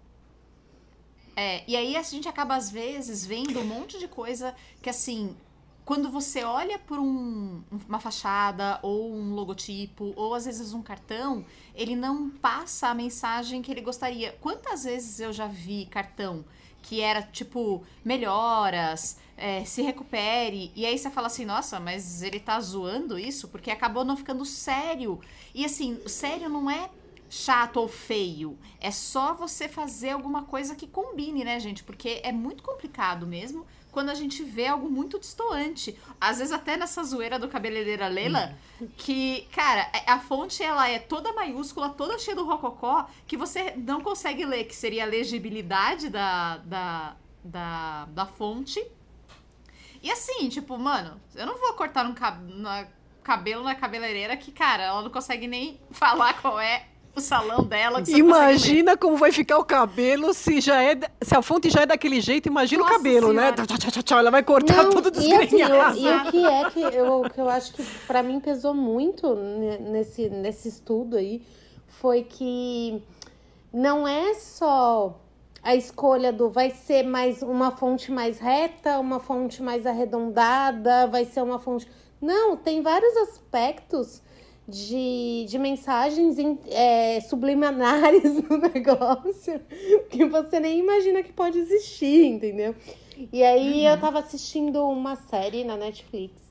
É, 1.35 1.63
e 1.67 1.75
aí 1.75 1.95
a 1.95 2.03
gente 2.03 2.29
acaba, 2.29 2.55
às 2.55 2.69
vezes, 2.69 3.25
vendo 3.25 3.59
um 3.59 3.65
monte 3.65 3.97
de 3.97 4.07
coisa 4.07 4.53
que, 4.79 4.89
assim, 4.91 5.35
quando 5.83 6.11
você 6.11 6.43
olha 6.43 6.77
por 6.77 6.99
um, 6.99 7.63
uma 7.89 7.99
fachada 7.99 8.79
ou 8.83 9.11
um 9.11 9.33
logotipo 9.33 10.13
ou 10.15 10.35
às 10.35 10.45
vezes 10.45 10.71
um 10.71 10.83
cartão, 10.83 11.43
ele 11.73 11.95
não 11.95 12.29
passa 12.29 12.89
a 12.89 12.93
mensagem 12.93 13.61
que 13.63 13.71
ele 13.71 13.81
gostaria. 13.81 14.33
Quantas 14.39 14.83
vezes 14.83 15.19
eu 15.19 15.33
já 15.33 15.47
vi 15.47 15.87
cartão 15.87 16.45
que 16.83 17.01
era 17.01 17.23
tipo 17.23 17.81
melhoras, 18.05 19.17
é, 19.35 19.65
se 19.65 19.81
recupere, 19.81 20.71
e 20.75 20.85
aí 20.85 20.97
você 20.97 21.09
fala 21.09 21.27
assim, 21.27 21.45
nossa, 21.45 21.79
mas 21.79 22.21
ele 22.21 22.39
tá 22.39 22.59
zoando 22.59 23.17
isso 23.17 23.47
porque 23.47 23.71
acabou 23.71 24.05
não 24.05 24.15
ficando 24.15 24.45
sério. 24.45 25.19
E 25.55 25.65
assim, 25.65 25.99
sério 26.05 26.49
não 26.49 26.69
é 26.69 26.89
chato 27.33 27.77
ou 27.77 27.87
feio. 27.87 28.59
É 28.79 28.91
só 28.91 29.33
você 29.33 29.67
fazer 29.67 30.11
alguma 30.11 30.43
coisa 30.43 30.75
que 30.75 30.85
combine, 30.85 31.43
né, 31.43 31.59
gente? 31.59 31.83
Porque 31.83 32.21
é 32.23 32.31
muito 32.31 32.61
complicado 32.61 33.25
mesmo 33.25 33.65
quando 33.91 34.09
a 34.09 34.13
gente 34.13 34.43
vê 34.43 34.67
algo 34.67 34.87
muito 34.87 35.19
distoante. 35.19 35.97
Às 36.21 36.37
vezes 36.37 36.53
até 36.53 36.77
nessa 36.77 37.03
zoeira 37.03 37.39
do 37.39 37.47
cabeleireira 37.47 38.07
Leila, 38.07 38.55
que, 38.97 39.47
cara, 39.51 39.89
é, 39.93 40.11
a 40.11 40.19
fonte 40.19 40.61
ela 40.61 40.87
é 40.87 40.99
toda 40.99 41.33
maiúscula, 41.33 41.89
toda 41.89 42.19
cheia 42.19 42.35
do 42.35 42.45
rococó, 42.45 43.07
que 43.25 43.35
você 43.35 43.73
não 43.77 44.01
consegue 44.01 44.45
ler, 44.45 44.65
que 44.65 44.75
seria 44.75 45.03
a 45.03 45.07
legibilidade 45.07 46.09
da, 46.09 46.57
da, 46.57 47.15
da, 47.43 48.05
da 48.05 48.25
fonte. 48.27 48.83
E 50.03 50.11
assim, 50.11 50.49
tipo, 50.49 50.77
mano, 50.77 51.19
eu 51.33 51.47
não 51.47 51.57
vou 51.57 51.73
cortar 51.73 52.05
um 52.05 52.13
cab 52.13 52.43
na 52.53 52.87
cabelo 53.23 53.63
na 53.63 53.73
cabeleireira 53.73 54.35
que, 54.35 54.51
cara, 54.51 54.83
ela 54.83 55.01
não 55.01 55.09
consegue 55.09 55.47
nem 55.47 55.79
falar 55.89 56.39
qual 56.41 56.59
é 56.59 56.92
o 57.15 57.21
salão 57.21 57.63
dela. 57.63 58.01
imagina 58.07 58.97
como 58.97 59.15
vai 59.15 59.31
ficar 59.31 59.57
o 59.59 59.63
cabelo 59.63 60.33
se 60.33 60.59
já 60.59 60.81
é 60.81 60.97
se 61.21 61.35
a 61.35 61.41
fonte 61.41 61.69
já 61.69 61.81
é 61.81 61.85
daquele 61.85 62.19
jeito. 62.19 62.47
Imagina 62.47 62.81
Nossa 62.81 62.93
o 62.93 62.97
cabelo, 62.97 63.33
né? 63.33 63.43
senhora. 63.43 63.61
né? 63.61 63.67
Tchau, 63.67 63.91
tchau, 63.91 64.03
tchau, 64.03 64.19
ela 64.19 64.31
vai 64.31 64.43
cortar 64.43 64.83
Não, 64.83 64.89
tudo 64.89 65.11
desgrenhado. 65.11 65.97
E, 65.97 66.07
assim, 66.07 66.07
e 66.07 66.27
o 66.27 66.31
que 66.31 66.45
é 66.45 66.69
que 66.71 66.97
eu, 66.97 67.21
que 67.29 67.39
eu 67.39 67.49
acho 67.49 67.73
que 67.73 67.83
para 68.07 68.23
mim 68.23 68.39
pesou 68.39 68.73
muito 68.73 69.35
nesse, 69.35 70.29
nesse 70.29 70.69
estudo 70.69 71.17
aí 71.17 71.43
foi 71.87 72.23
que 72.23 73.03
não 73.71 74.07
é 74.07 74.33
só 74.33 75.19
a 75.61 75.75
escolha 75.75 76.33
do 76.33 76.49
vai 76.49 76.71
ser 76.71 77.03
mais 77.03 77.41
uma 77.43 77.71
fonte 77.71 78.11
mais 78.11 78.39
reta, 78.39 78.99
uma 78.99 79.19
fonte 79.19 79.61
mais 79.61 79.85
arredondada, 79.85 81.07
vai 81.07 81.25
ser 81.25 81.43
uma 81.43 81.59
fonte. 81.59 81.87
Não, 82.19 82.57
tem 82.57 82.81
vários 82.81 83.15
aspectos 83.17 84.22
de, 84.67 85.45
de 85.47 85.59
mensagens 85.59 86.37
é, 86.69 87.19
subliminares 87.21 88.41
no 88.49 88.57
negócio 88.57 89.59
que 90.09 90.25
você 90.25 90.59
nem 90.59 90.79
imagina 90.79 91.21
que 91.21 91.33
pode 91.33 91.59
existir, 91.59 92.25
entendeu? 92.25 92.73
E 93.31 93.43
aí 93.43 93.81
uhum. 93.85 93.91
eu 93.91 93.99
tava 93.99 94.19
assistindo 94.19 94.87
uma 94.87 95.15
série 95.15 95.63
na 95.63 95.75
Netflix 95.75 96.41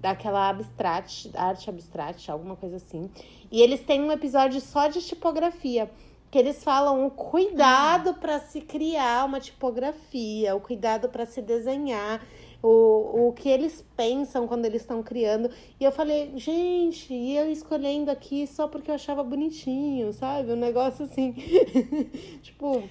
daquela 0.00 0.48
abstract, 0.48 1.30
arte 1.34 1.70
abstract, 1.70 2.30
alguma 2.30 2.56
coisa 2.56 2.76
assim. 2.76 3.08
E 3.50 3.60
eles 3.60 3.80
têm 3.80 4.02
um 4.02 4.10
episódio 4.10 4.60
só 4.60 4.88
de 4.88 5.00
tipografia, 5.00 5.90
que 6.30 6.38
eles 6.38 6.64
falam 6.64 7.06
o 7.06 7.10
cuidado 7.10 8.08
uhum. 8.08 8.14
para 8.14 8.40
se 8.40 8.60
criar 8.60 9.26
uma 9.26 9.38
tipografia, 9.38 10.56
o 10.56 10.60
cuidado 10.60 11.08
para 11.08 11.26
se 11.26 11.42
desenhar 11.42 12.24
o, 12.62 13.28
o 13.28 13.32
que 13.32 13.48
eles 13.48 13.84
pensam 13.96 14.46
quando 14.46 14.64
eles 14.64 14.82
estão 14.82 15.02
criando. 15.02 15.50
E 15.80 15.84
eu 15.84 15.90
falei, 15.92 16.32
gente, 16.36 17.12
e 17.12 17.36
eu 17.36 17.50
escolhendo 17.50 18.10
aqui 18.10 18.46
só 18.46 18.68
porque 18.68 18.90
eu 18.90 18.94
achava 18.94 19.24
bonitinho, 19.24 20.12
sabe? 20.12 20.52
Um 20.52 20.56
negócio 20.56 21.04
assim. 21.04 21.32
tipo. 22.42 22.82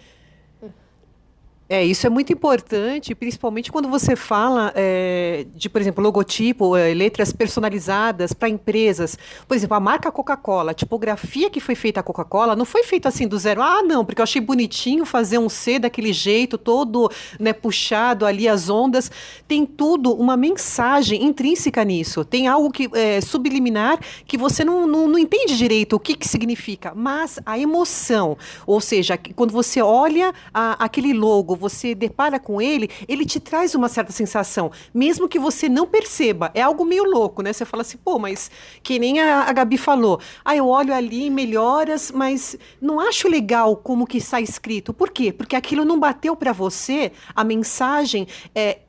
É, 1.72 1.86
isso 1.86 2.06
é 2.06 2.10
muito 2.10 2.34
importante, 2.34 3.16
principalmente 3.16 3.72
quando 3.72 3.88
você 3.88 4.13
fala 4.13 4.74
é, 4.75 5.46
de, 5.56 5.70
por 5.70 5.80
exemplo, 5.80 6.04
logotipo, 6.04 6.75
é, 6.75 6.94
letras 6.94 7.32
personalizadas 7.32 8.34
para 8.34 8.50
empresas. 8.50 9.18
Por 9.48 9.56
exemplo, 9.56 9.78
a 9.78 9.80
marca 9.80 10.12
Coca-Cola, 10.12 10.72
a 10.72 10.74
tipografia 10.74 11.50
que 11.50 11.62
foi 11.62 11.74
feita 11.74 12.01
a 12.01 12.04
Coca-Cola 12.04 12.58
não 12.58 12.66
foi 12.66 12.84
feita 12.84 13.08
assim 13.08 13.25
do 13.25 13.40
zero. 13.40 13.62
Ah, 13.62 13.82
não, 13.84 14.04
porque 14.04 14.20
eu 14.20 14.24
achei 14.24 14.42
bonitinho 14.42 15.06
fazer 15.06 15.38
um 15.38 15.48
C 15.48 15.80
daquele 15.80 16.12
jeito, 16.12 16.58
todo 16.58 17.10
né, 17.40 17.54
puxado 17.54 18.25
ali, 18.25 18.50
as 18.50 18.70
ondas. 18.70 19.10
Tem 19.48 19.66
tudo, 19.66 20.13
uma 20.13 20.36
mensagem 20.36 21.24
intrínseca 21.24 21.86
nisso. 21.86 22.25
Tem 22.25 22.50
algo 22.50 22.70
que 22.70 22.90
é, 22.92 23.22
subliminar 23.22 23.98
que 24.28 24.38
você 24.38 24.66
não, 24.66 24.86
não, 24.86 25.08
não 25.08 25.18
entende 25.18 25.56
direito 25.56 25.96
o 25.96 26.00
que, 26.01 26.16
que 26.16 26.28
significa. 26.28 26.92
Mas 26.94 27.40
a 27.46 27.58
emoção, 27.58 28.38
ou 28.68 28.82
seja, 28.82 29.18
quando 29.38 29.51
você 29.51 29.82
olha 29.82 30.34
a, 30.54 30.84
aquele 30.84 31.13
logo, 31.13 31.61
você 31.62 31.96
depara 31.96 32.39
com 32.39 32.62
ele, 32.62 32.89
ele 33.08 33.25
te 33.25 33.39
traz 33.39 33.75
uma 33.75 33.88
certa 33.88 34.12
sensação, 34.12 34.72
mesmo 34.94 35.30
que 35.30 35.39
você 35.39 35.70
não 35.70 35.88
perceba. 35.88 36.51
É 36.53 36.62
algo 36.62 36.84
meio 36.84 37.03
louco, 37.03 37.41
né? 37.41 37.53
Você 37.53 37.63
fala 37.63 37.82
assim, 37.82 37.98
pô, 37.98 38.18
mas 38.18 38.50
que 38.84 38.98
nem 39.00 39.20
a, 39.20 39.44
a 39.44 39.53
Gabi 39.53 39.77
falou. 39.77 40.20
Ah, 40.44 40.56
eu 40.56 40.68
olho 40.68 40.94
ali, 40.94 41.30
melhoras, 41.30 42.12
mas 42.12 42.58
não 42.82 43.00
acho 43.00 43.30
legal 43.30 43.75
como 43.77 44.08
que 44.08 44.18
está 44.18 44.41
escrito. 44.41 44.94
Por 44.94 45.12
quê? 45.12 45.32
Porque 45.32 45.56
aquilo 45.56 45.86
não 45.86 46.00
bateu 46.00 46.36
para 46.36 46.51
você, 46.51 47.12
a 47.36 47.44
mensagem, 47.44 48.27
é, 48.56 48.80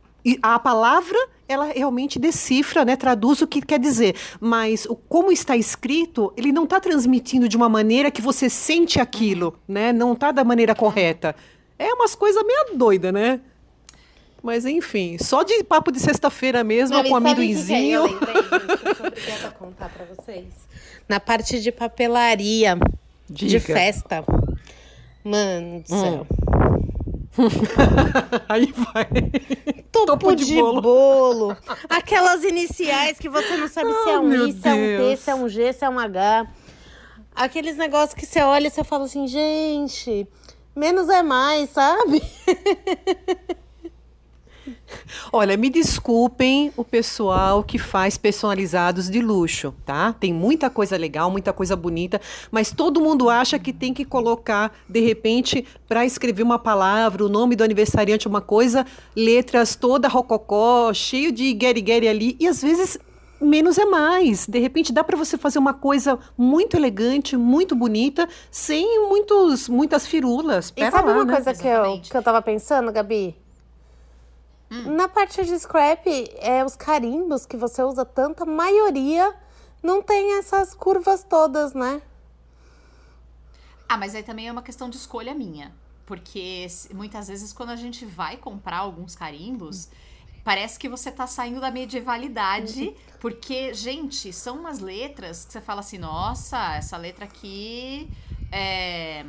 a 0.40 0.58
palavra 0.58 1.18
ela 1.48 1.66
realmente 1.66 2.18
decifra, 2.18 2.84
né, 2.84 2.96
traduz 2.96 3.42
o 3.42 3.46
que 3.46 3.60
quer 3.60 3.78
dizer, 3.78 4.16
mas 4.40 4.86
o 4.86 4.96
como 4.96 5.30
está 5.30 5.54
escrito, 5.56 6.32
ele 6.36 6.50
não 6.50 6.64
está 6.64 6.80
transmitindo 6.80 7.48
de 7.48 7.56
uma 7.56 7.68
maneira 7.68 8.10
que 8.10 8.22
você 8.22 8.48
sente 8.48 8.98
aquilo, 8.98 9.58
né? 9.68 9.92
Não 9.92 10.14
está 10.14 10.32
da 10.32 10.44
maneira 10.44 10.74
correta. 10.74 11.36
É 11.82 11.92
umas 11.94 12.14
coisas 12.14 12.42
meio 12.44 12.76
doida, 12.76 13.10
né? 13.10 13.40
Mas 14.42 14.64
enfim, 14.64 15.16
só 15.20 15.42
de 15.42 15.62
papo 15.64 15.92
de 15.92 16.00
sexta-feira 16.00 16.64
mesmo, 16.64 16.96
Não, 16.96 17.04
com 17.08 17.16
amendoinzinho. 17.16 18.08
Que 18.08 18.18
que 18.18 18.24
é? 18.24 18.36
Eu 18.36 18.42
lembrei, 19.04 19.22
gente, 19.22 19.44
eu 19.44 19.52
contar 19.52 19.88
pra 19.88 20.04
vocês. 20.04 20.46
Na 21.08 21.20
parte 21.20 21.60
de 21.60 21.70
papelaria, 21.70 22.76
Diga. 23.28 23.50
de 23.50 23.60
festa. 23.60 24.24
Mano 25.24 25.80
do 25.82 25.88
céu. 25.88 26.26
Hum. 26.30 26.42
Aí 28.48 28.72
vai. 28.72 29.06
Topo, 29.90 30.06
Topo 30.06 30.36
de, 30.36 30.44
de 30.44 30.54
bolo. 30.56 30.82
bolo. 30.82 31.56
Aquelas 31.88 32.44
iniciais 32.44 33.18
que 33.18 33.28
você 33.28 33.56
não 33.56 33.68
sabe 33.68 33.90
oh, 33.90 34.04
se 34.04 34.10
é 34.10 34.18
um 34.18 34.46
I, 34.46 34.52
se 34.52 34.68
é 34.68 34.74
um 34.74 34.98
T, 34.98 35.16
se 35.16 35.30
é 35.30 35.34
um 35.34 35.48
G, 35.48 35.72
se 35.72 35.84
é 35.84 35.88
um 35.88 35.98
H. 35.98 36.46
Aqueles 37.34 37.76
negócios 37.76 38.14
que 38.14 38.26
você 38.26 38.42
olha 38.42 38.66
e 38.66 38.70
você 38.70 38.84
fala 38.84 39.04
assim, 39.04 39.26
gente, 39.26 40.26
menos 40.74 41.08
é 41.08 41.22
mais, 41.22 41.70
sabe? 41.70 42.22
Olha, 45.32 45.56
me 45.56 45.70
desculpem 45.70 46.72
o 46.76 46.84
pessoal 46.84 47.64
que 47.64 47.78
faz 47.78 48.18
personalizados 48.18 49.08
de 49.08 49.20
luxo, 49.20 49.74
tá? 49.84 50.12
Tem 50.12 50.32
muita 50.32 50.68
coisa 50.68 50.96
legal, 50.96 51.30
muita 51.30 51.52
coisa 51.52 51.74
bonita, 51.74 52.20
mas 52.50 52.70
todo 52.70 53.00
mundo 53.00 53.30
acha 53.30 53.58
que 53.58 53.72
tem 53.72 53.94
que 53.94 54.04
colocar, 54.04 54.72
de 54.88 55.00
repente, 55.00 55.66
para 55.88 56.04
escrever 56.04 56.42
uma 56.42 56.58
palavra, 56.58 57.24
o 57.24 57.28
nome 57.28 57.56
do 57.56 57.64
aniversariante, 57.64 58.28
uma 58.28 58.40
coisa, 58.40 58.86
letras 59.16 59.74
toda 59.74 60.08
rococó, 60.08 60.92
cheio 60.92 61.32
de 61.32 61.52
gueri-gueri 61.52 62.08
ali, 62.08 62.36
e 62.38 62.46
às 62.46 62.62
vezes 62.62 62.98
menos 63.42 63.78
é 63.78 63.84
mais. 63.84 64.46
De 64.46 64.58
repente 64.58 64.92
dá 64.92 65.02
para 65.02 65.16
você 65.16 65.36
fazer 65.36 65.58
uma 65.58 65.74
coisa 65.74 66.18
muito 66.36 66.76
elegante, 66.76 67.36
muito 67.36 67.74
bonita, 67.74 68.28
sem 68.50 69.08
muitos, 69.08 69.68
muitas 69.68 70.06
firulas. 70.06 70.70
Pera 70.70 70.88
e 70.88 70.90
sabe 70.90 71.08
lá, 71.08 71.14
uma 71.14 71.24
né? 71.24 71.34
coisa 71.34 71.54
que 71.54 71.66
eu, 71.66 72.00
que 72.00 72.16
eu 72.16 72.22
tava 72.22 72.40
pensando, 72.40 72.92
Gabi? 72.92 73.36
Hum. 74.70 74.94
Na 74.94 75.08
parte 75.08 75.44
de 75.44 75.58
scrap, 75.58 76.06
é, 76.38 76.64
os 76.64 76.76
carimbos 76.76 77.44
que 77.44 77.56
você 77.56 77.82
usa 77.82 78.04
tanto, 78.04 78.44
a 78.44 78.46
maioria 78.46 79.34
não 79.82 80.02
tem 80.02 80.38
essas 80.38 80.72
curvas 80.72 81.22
todas, 81.24 81.74
né? 81.74 82.00
Ah, 83.88 83.98
mas 83.98 84.14
aí 84.14 84.22
também 84.22 84.48
é 84.48 84.52
uma 84.52 84.62
questão 84.62 84.88
de 84.88 84.96
escolha 84.96 85.34
minha. 85.34 85.72
Porque 86.06 86.66
muitas 86.94 87.28
vezes 87.28 87.52
quando 87.52 87.70
a 87.70 87.76
gente 87.76 88.04
vai 88.06 88.36
comprar 88.36 88.78
alguns 88.78 89.14
carimbos, 89.14 89.86
hum 89.86 90.11
Parece 90.44 90.78
que 90.78 90.88
você 90.88 91.10
tá 91.10 91.26
saindo 91.26 91.60
da 91.60 91.70
medievalidade, 91.70 92.88
uhum. 92.88 92.94
porque, 93.20 93.72
gente, 93.72 94.32
são 94.32 94.58
umas 94.58 94.80
letras 94.80 95.44
que 95.44 95.52
você 95.52 95.60
fala 95.60 95.80
assim, 95.80 95.98
nossa, 95.98 96.74
essa 96.74 96.96
letra 96.96 97.24
aqui 97.24 98.10
é. 98.52 99.24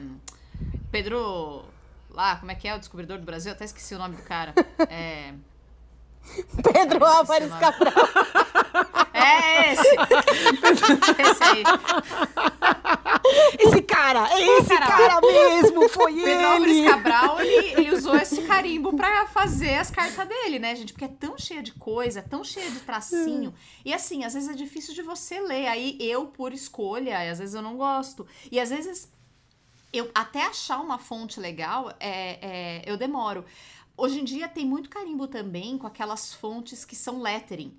Pedro. 0.91 1.63
Lá, 2.10 2.36
como 2.36 2.51
é 2.51 2.55
que 2.55 2.67
é 2.67 2.75
o 2.75 2.79
descobridor 2.79 3.17
do 3.17 3.25
Brasil? 3.25 3.51
Eu 3.51 3.55
até 3.55 3.65
esqueci 3.65 3.96
o 3.96 3.98
nome 3.98 4.17
do 4.17 4.22
cara. 4.24 4.53
É. 4.88 5.34
Pedro 6.62 7.03
Álvares 7.03 7.50
Cabral. 7.55 7.93
É 9.13 9.74
esse. 9.74 9.88
esse 11.20 11.43
aí. 11.43 11.63
Esse 13.60 13.82
cara, 13.82 14.27
é 14.32 14.60
esse 14.60 14.77
cara, 14.77 14.86
cara 14.86 15.22
mesmo, 15.22 15.88
foi 15.89 16.13
Pedro 16.13 16.30
ele. 16.30 16.44
Álvares 16.44 16.88
Cabral, 16.88 17.42
ele, 17.42 17.68
ele 17.80 17.96
usou 17.96 18.15
esse 18.15 18.42
carimbo 18.44 18.94
pra 18.96 19.27
fazer 19.27 19.75
as 19.75 19.89
cartas 19.89 20.27
dele, 20.27 20.60
né, 20.60 20.75
gente? 20.75 20.94
Porque 20.94 21.06
é 21.06 21.10
tão 21.10 21.38
cheia 21.38 21.63
de 21.63 21.72
coisa, 21.74 22.22
tão 22.22 22.44
cheia 22.44 22.70
de 22.70 22.80
tracinho. 22.80 23.53
E 23.86 23.94
assim, 23.94 24.24
às 24.24 24.34
vezes 24.34 24.50
é 24.50 24.53
difícil 24.53 24.94
de 24.94 25.01
você 25.01 25.39
ler. 25.39 25.68
Aí 25.68 25.98
eu, 26.00 26.27
por 26.27 26.53
escolha, 26.53 27.32
às 27.32 27.39
vezes 27.39 27.56
eu 27.56 27.62
não 27.62 27.77
gosto. 27.77 28.27
E 28.51 28.60
às 28.60 28.70
vezes 28.70 29.12
eu 29.92 30.10
até 30.13 30.44
achar 30.46 30.80
uma 30.80 30.98
fonte 30.98 31.39
legal, 31.39 31.94
é, 32.00 32.39
é, 32.42 32.84
eu 32.86 32.98
demoro. 32.98 33.46
Hoje 33.96 34.20
em 34.20 34.24
dia 34.24 34.48
tem 34.48 34.65
muito 34.65 34.89
carimbo 34.89 35.27
também 35.27 35.77
com 35.77 35.86
aquelas 35.86 36.34
fontes 36.34 36.84
que 36.84 36.96
são 36.96 37.22
lettering. 37.22 37.77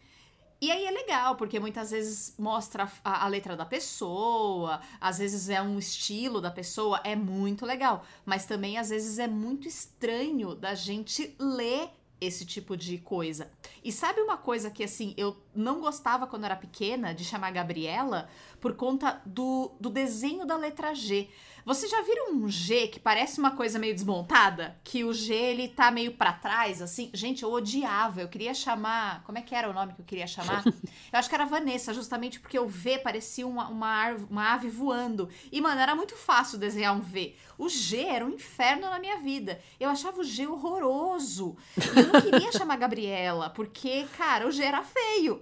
E 0.60 0.70
aí 0.70 0.86
é 0.86 0.90
legal, 0.90 1.36
porque 1.36 1.60
muitas 1.60 1.90
vezes 1.90 2.34
mostra 2.38 2.90
a, 3.04 3.24
a, 3.24 3.28
letra 3.28 3.56
da 3.56 3.66
pessoa, 3.66 4.80
às 5.00 5.18
vezes 5.18 5.48
é 5.48 5.60
um 5.60 5.78
estilo 5.78 6.40
da 6.40 6.50
pessoa, 6.50 7.00
é 7.04 7.14
muito 7.14 7.66
legal. 7.66 8.04
Mas 8.24 8.46
também 8.46 8.78
às 8.78 8.88
vezes 8.88 9.18
é 9.18 9.26
muito 9.26 9.68
estranho 9.68 10.54
da 10.54 10.74
gente 10.74 11.34
ler 11.38 11.90
esse 12.20 12.46
tipo 12.46 12.76
de 12.76 12.98
coisa. 12.98 13.50
E 13.82 13.92
sabe 13.92 14.20
uma 14.20 14.36
coisa 14.36 14.70
que 14.70 14.82
assim, 14.82 15.14
eu 15.16 15.36
não 15.54 15.80
gostava 15.80 16.26
quando 16.26 16.44
era 16.44 16.56
pequena 16.56 17.12
de 17.14 17.24
chamar 17.24 17.50
Gabriela 17.50 18.28
por 18.60 18.74
conta 18.74 19.20
do, 19.26 19.72
do 19.80 19.90
desenho 19.90 20.46
da 20.46 20.56
letra 20.56 20.94
G. 20.94 21.28
Você 21.64 21.88
já 21.88 22.02
viram 22.02 22.34
um 22.34 22.48
G 22.48 22.88
que 22.88 23.00
parece 23.00 23.38
uma 23.38 23.52
coisa 23.52 23.78
meio 23.78 23.94
desmontada? 23.94 24.76
Que 24.84 25.02
o 25.02 25.14
G 25.14 25.32
ele 25.34 25.68
tá 25.68 25.90
meio 25.90 26.12
para 26.12 26.30
trás, 26.30 26.82
assim? 26.82 27.10
Gente, 27.14 27.42
eu 27.42 27.50
odiava. 27.50 28.20
Eu 28.20 28.28
queria 28.28 28.52
chamar. 28.52 29.22
Como 29.24 29.38
é 29.38 29.40
que 29.40 29.54
era 29.54 29.70
o 29.70 29.72
nome 29.72 29.94
que 29.94 30.00
eu 30.02 30.04
queria 30.04 30.26
chamar? 30.26 30.62
Eu 31.12 31.18
acho 31.18 31.28
que 31.28 31.34
era 31.34 31.44
Vanessa, 31.44 31.94
justamente 31.94 32.40
porque 32.40 32.58
o 32.58 32.66
V 32.66 32.98
parecia 32.98 33.46
uma, 33.46 33.68
uma, 33.68 34.10
uma 34.28 34.52
ave 34.52 34.68
voando. 34.68 35.28
E, 35.52 35.60
mano, 35.60 35.80
era 35.80 35.94
muito 35.94 36.16
fácil 36.16 36.58
desenhar 36.58 36.94
um 36.94 37.00
V. 37.00 37.36
O 37.56 37.68
G 37.68 38.00
era 38.00 38.26
um 38.26 38.30
inferno 38.30 38.90
na 38.90 38.98
minha 38.98 39.18
vida. 39.18 39.60
Eu 39.78 39.88
achava 39.88 40.20
o 40.20 40.24
G 40.24 40.46
horroroso. 40.46 41.56
E 41.76 42.00
eu 42.00 42.06
não 42.12 42.20
queria 42.20 42.50
chamar 42.52 42.76
Gabriela, 42.76 43.48
porque, 43.48 44.06
cara, 44.18 44.46
o 44.48 44.50
G 44.50 44.64
era 44.64 44.82
feio. 44.82 45.40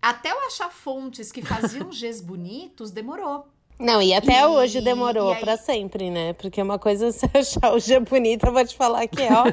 Até 0.00 0.30
eu 0.30 0.46
achar 0.46 0.70
fontes 0.70 1.32
que 1.32 1.42
faziam 1.42 1.88
Gs 1.90 2.20
bonitos, 2.20 2.90
demorou. 2.90 3.48
Não, 3.78 4.02
e 4.02 4.12
até 4.12 4.40
e, 4.40 4.46
hoje 4.46 4.80
demorou 4.80 5.32
aí... 5.32 5.40
para 5.40 5.56
sempre, 5.56 6.10
né? 6.10 6.32
Porque 6.32 6.60
uma 6.60 6.78
coisa 6.78 7.12
se 7.12 7.26
achar 7.32 7.72
o 7.72 7.78
G 7.78 8.00
bonito, 8.00 8.46
eu 8.46 8.52
vou 8.52 8.66
te 8.66 8.76
falar 8.76 9.06
que 9.06 9.22
ó, 9.22 9.44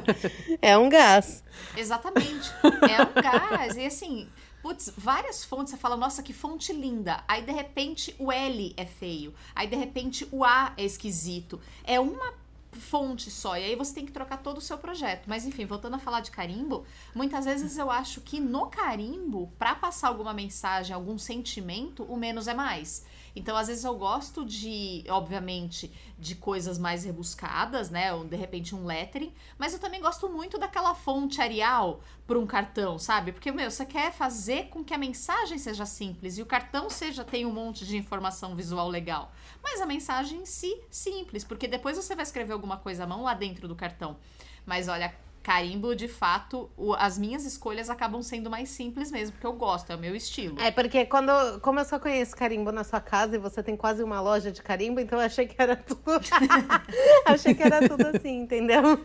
é 0.61 0.77
um 0.77 0.89
gás. 0.89 1.43
Exatamente. 1.77 2.51
É 2.63 3.03
um 3.03 3.21
gás. 3.21 3.77
E 3.77 3.85
assim, 3.85 4.27
putz, 4.63 4.91
várias 4.97 5.45
fontes 5.45 5.71
você 5.71 5.77
fala, 5.77 5.95
nossa, 5.95 6.23
que 6.23 6.33
fonte 6.33 6.73
linda. 6.73 7.23
Aí 7.27 7.43
de 7.43 7.51
repente 7.51 8.15
o 8.17 8.31
L 8.31 8.73
é 8.75 8.85
feio. 8.85 9.33
Aí 9.53 9.67
de 9.67 9.75
repente 9.75 10.27
o 10.31 10.43
A 10.43 10.73
é 10.75 10.83
esquisito. 10.83 11.61
É 11.83 11.99
uma 11.99 12.33
fonte 12.71 13.31
só. 13.31 13.57
E 13.57 13.63
aí 13.63 13.75
você 13.75 13.93
tem 13.93 14.05
que 14.05 14.11
trocar 14.11 14.37
todo 14.37 14.57
o 14.57 14.61
seu 14.61 14.77
projeto. 14.77 15.25
Mas 15.27 15.45
enfim, 15.45 15.65
voltando 15.65 15.95
a 15.95 15.99
falar 15.99 16.21
de 16.21 16.31
carimbo, 16.31 16.83
muitas 17.13 17.45
vezes 17.45 17.77
eu 17.77 17.89
acho 17.89 18.21
que 18.21 18.39
no 18.39 18.67
carimbo, 18.67 19.51
para 19.57 19.75
passar 19.75 20.07
alguma 20.07 20.33
mensagem, 20.33 20.93
algum 20.93 21.17
sentimento, 21.17 22.03
o 22.03 22.17
menos 22.17 22.47
é 22.47 22.53
mais. 22.53 23.05
Então, 23.35 23.57
às 23.57 23.67
vezes 23.67 23.83
eu 23.83 23.95
gosto 23.95 24.45
de, 24.45 25.03
obviamente, 25.09 25.91
de 26.17 26.35
coisas 26.35 26.77
mais 26.77 27.03
rebuscadas, 27.03 27.89
né? 27.89 28.13
Ou 28.13 28.23
de 28.23 28.35
repente 28.35 28.73
um 28.73 28.85
lettering, 28.85 29.33
mas 29.57 29.73
eu 29.73 29.79
também 29.79 30.01
gosto 30.01 30.29
muito 30.29 30.57
daquela 30.57 30.95
fonte 30.95 31.41
Arial 31.41 31.99
para 32.25 32.39
um 32.39 32.47
cartão, 32.47 32.97
sabe? 32.97 33.31
Porque, 33.33 33.51
meu, 33.51 33.69
você 33.69 33.85
quer 33.85 34.13
fazer 34.13 34.69
com 34.69 34.83
que 34.83 34.93
a 34.93 34.97
mensagem 34.97 35.57
seja 35.57 35.85
simples 35.85 36.37
e 36.37 36.41
o 36.41 36.45
cartão 36.45 36.89
seja 36.89 37.23
tem 37.23 37.45
um 37.45 37.51
monte 37.51 37.85
de 37.85 37.97
informação 37.97 38.55
visual 38.55 38.87
legal. 38.87 39.31
Mas 39.61 39.81
a 39.81 39.85
mensagem 39.85 40.41
em 40.41 40.45
si, 40.45 40.81
simples, 40.89 41.43
porque 41.43 41.67
depois 41.67 41.97
você 41.97 42.15
vai 42.15 42.23
escrever 42.23 42.53
alguma 42.53 42.77
coisa 42.77 43.03
à 43.03 43.07
mão 43.07 43.23
lá 43.23 43.33
dentro 43.33 43.67
do 43.67 43.75
cartão. 43.75 44.17
Mas 44.65 44.87
olha, 44.87 45.13
carimbo, 45.45 45.95
de 45.95 46.07
fato, 46.07 46.71
o, 46.75 46.95
as 46.95 47.19
minhas 47.19 47.45
escolhas 47.45 47.87
acabam 47.87 48.19
sendo 48.23 48.49
mais 48.49 48.67
simples 48.67 49.11
mesmo, 49.11 49.33
porque 49.33 49.45
eu 49.45 49.53
gosto, 49.53 49.91
é 49.91 49.95
o 49.95 49.99
meu 49.99 50.15
estilo. 50.15 50.59
É, 50.59 50.71
porque 50.71 51.05
quando, 51.05 51.31
como 51.61 51.79
eu 51.79 51.85
só 51.85 51.99
conheço 51.99 52.35
carimbo 52.35 52.71
na 52.71 52.83
sua 52.83 52.99
casa 52.99 53.35
e 53.35 53.37
você 53.37 53.61
tem 53.61 53.77
quase 53.77 54.01
uma 54.01 54.19
loja 54.19 54.51
de 54.51 54.63
carimbo, 54.63 54.99
então 54.99 55.19
eu 55.19 55.25
achei 55.25 55.45
que 55.45 55.53
era 55.55 55.75
tudo. 55.75 56.01
achei 57.27 57.53
que 57.53 57.61
era 57.61 57.87
tudo 57.87 58.07
assim, 58.07 58.39
entendeu? 58.39 58.99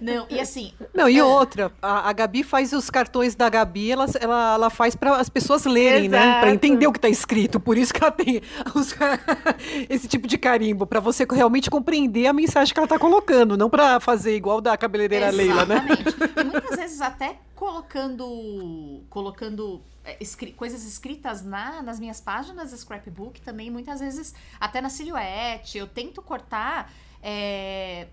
Não, 0.00 0.24
e 0.30 0.38
assim. 0.38 0.72
Não, 0.94 1.08
e 1.08 1.18
é... 1.18 1.24
outra, 1.24 1.72
a, 1.82 2.08
a, 2.08 2.12
Gabi 2.12 2.44
faz 2.44 2.72
os 2.72 2.88
cartões 2.88 3.34
da 3.34 3.48
Gabi, 3.48 3.90
ela, 3.90 4.06
ela, 4.20 4.54
ela 4.54 4.70
faz 4.70 4.94
para 4.94 5.16
as 5.16 5.28
pessoas 5.28 5.64
lerem, 5.64 6.08
né? 6.08 6.18
Exato. 6.18 6.34
né? 6.34 6.40
Para 6.42 6.50
entender 6.52 6.86
o 6.86 6.92
que 6.92 7.00
tá 7.00 7.08
escrito. 7.08 7.58
Por 7.58 7.76
isso 7.76 7.92
que 7.92 8.00
ela 8.00 8.12
tem 8.12 8.40
os, 8.72 8.94
esse 9.90 10.06
tipo 10.06 10.28
de 10.28 10.38
carimbo, 10.38 10.86
para 10.86 11.00
você 11.00 11.26
realmente 11.28 11.68
compreender 11.68 12.28
a 12.28 12.32
mensagem 12.32 12.72
que 12.72 12.78
ela 12.78 12.86
tá 12.86 13.00
colocando, 13.00 13.56
não 13.56 13.68
para 13.68 13.98
fazer 13.98 14.36
igual 14.36 14.60
da 14.60 14.76
cabeleireira 14.92 15.30
Leila, 15.30 15.64
né? 15.64 15.76
Exatamente. 15.76 16.40
E 16.40 16.44
muitas 16.44 16.76
vezes 16.76 17.00
até 17.00 17.38
colocando 17.54 19.02
colocando 19.08 19.82
é, 20.04 20.18
coisas 20.56 20.84
escritas 20.84 21.42
na, 21.42 21.82
nas 21.82 21.98
minhas 21.98 22.20
páginas 22.20 22.70
scrapbook 22.72 23.40
também, 23.40 23.70
muitas 23.70 24.00
vezes 24.00 24.34
até 24.60 24.80
na 24.80 24.90
silhuete, 24.90 25.78
eu 25.78 25.86
tento 25.86 26.20
cortar 26.20 26.92
é, 27.22 28.08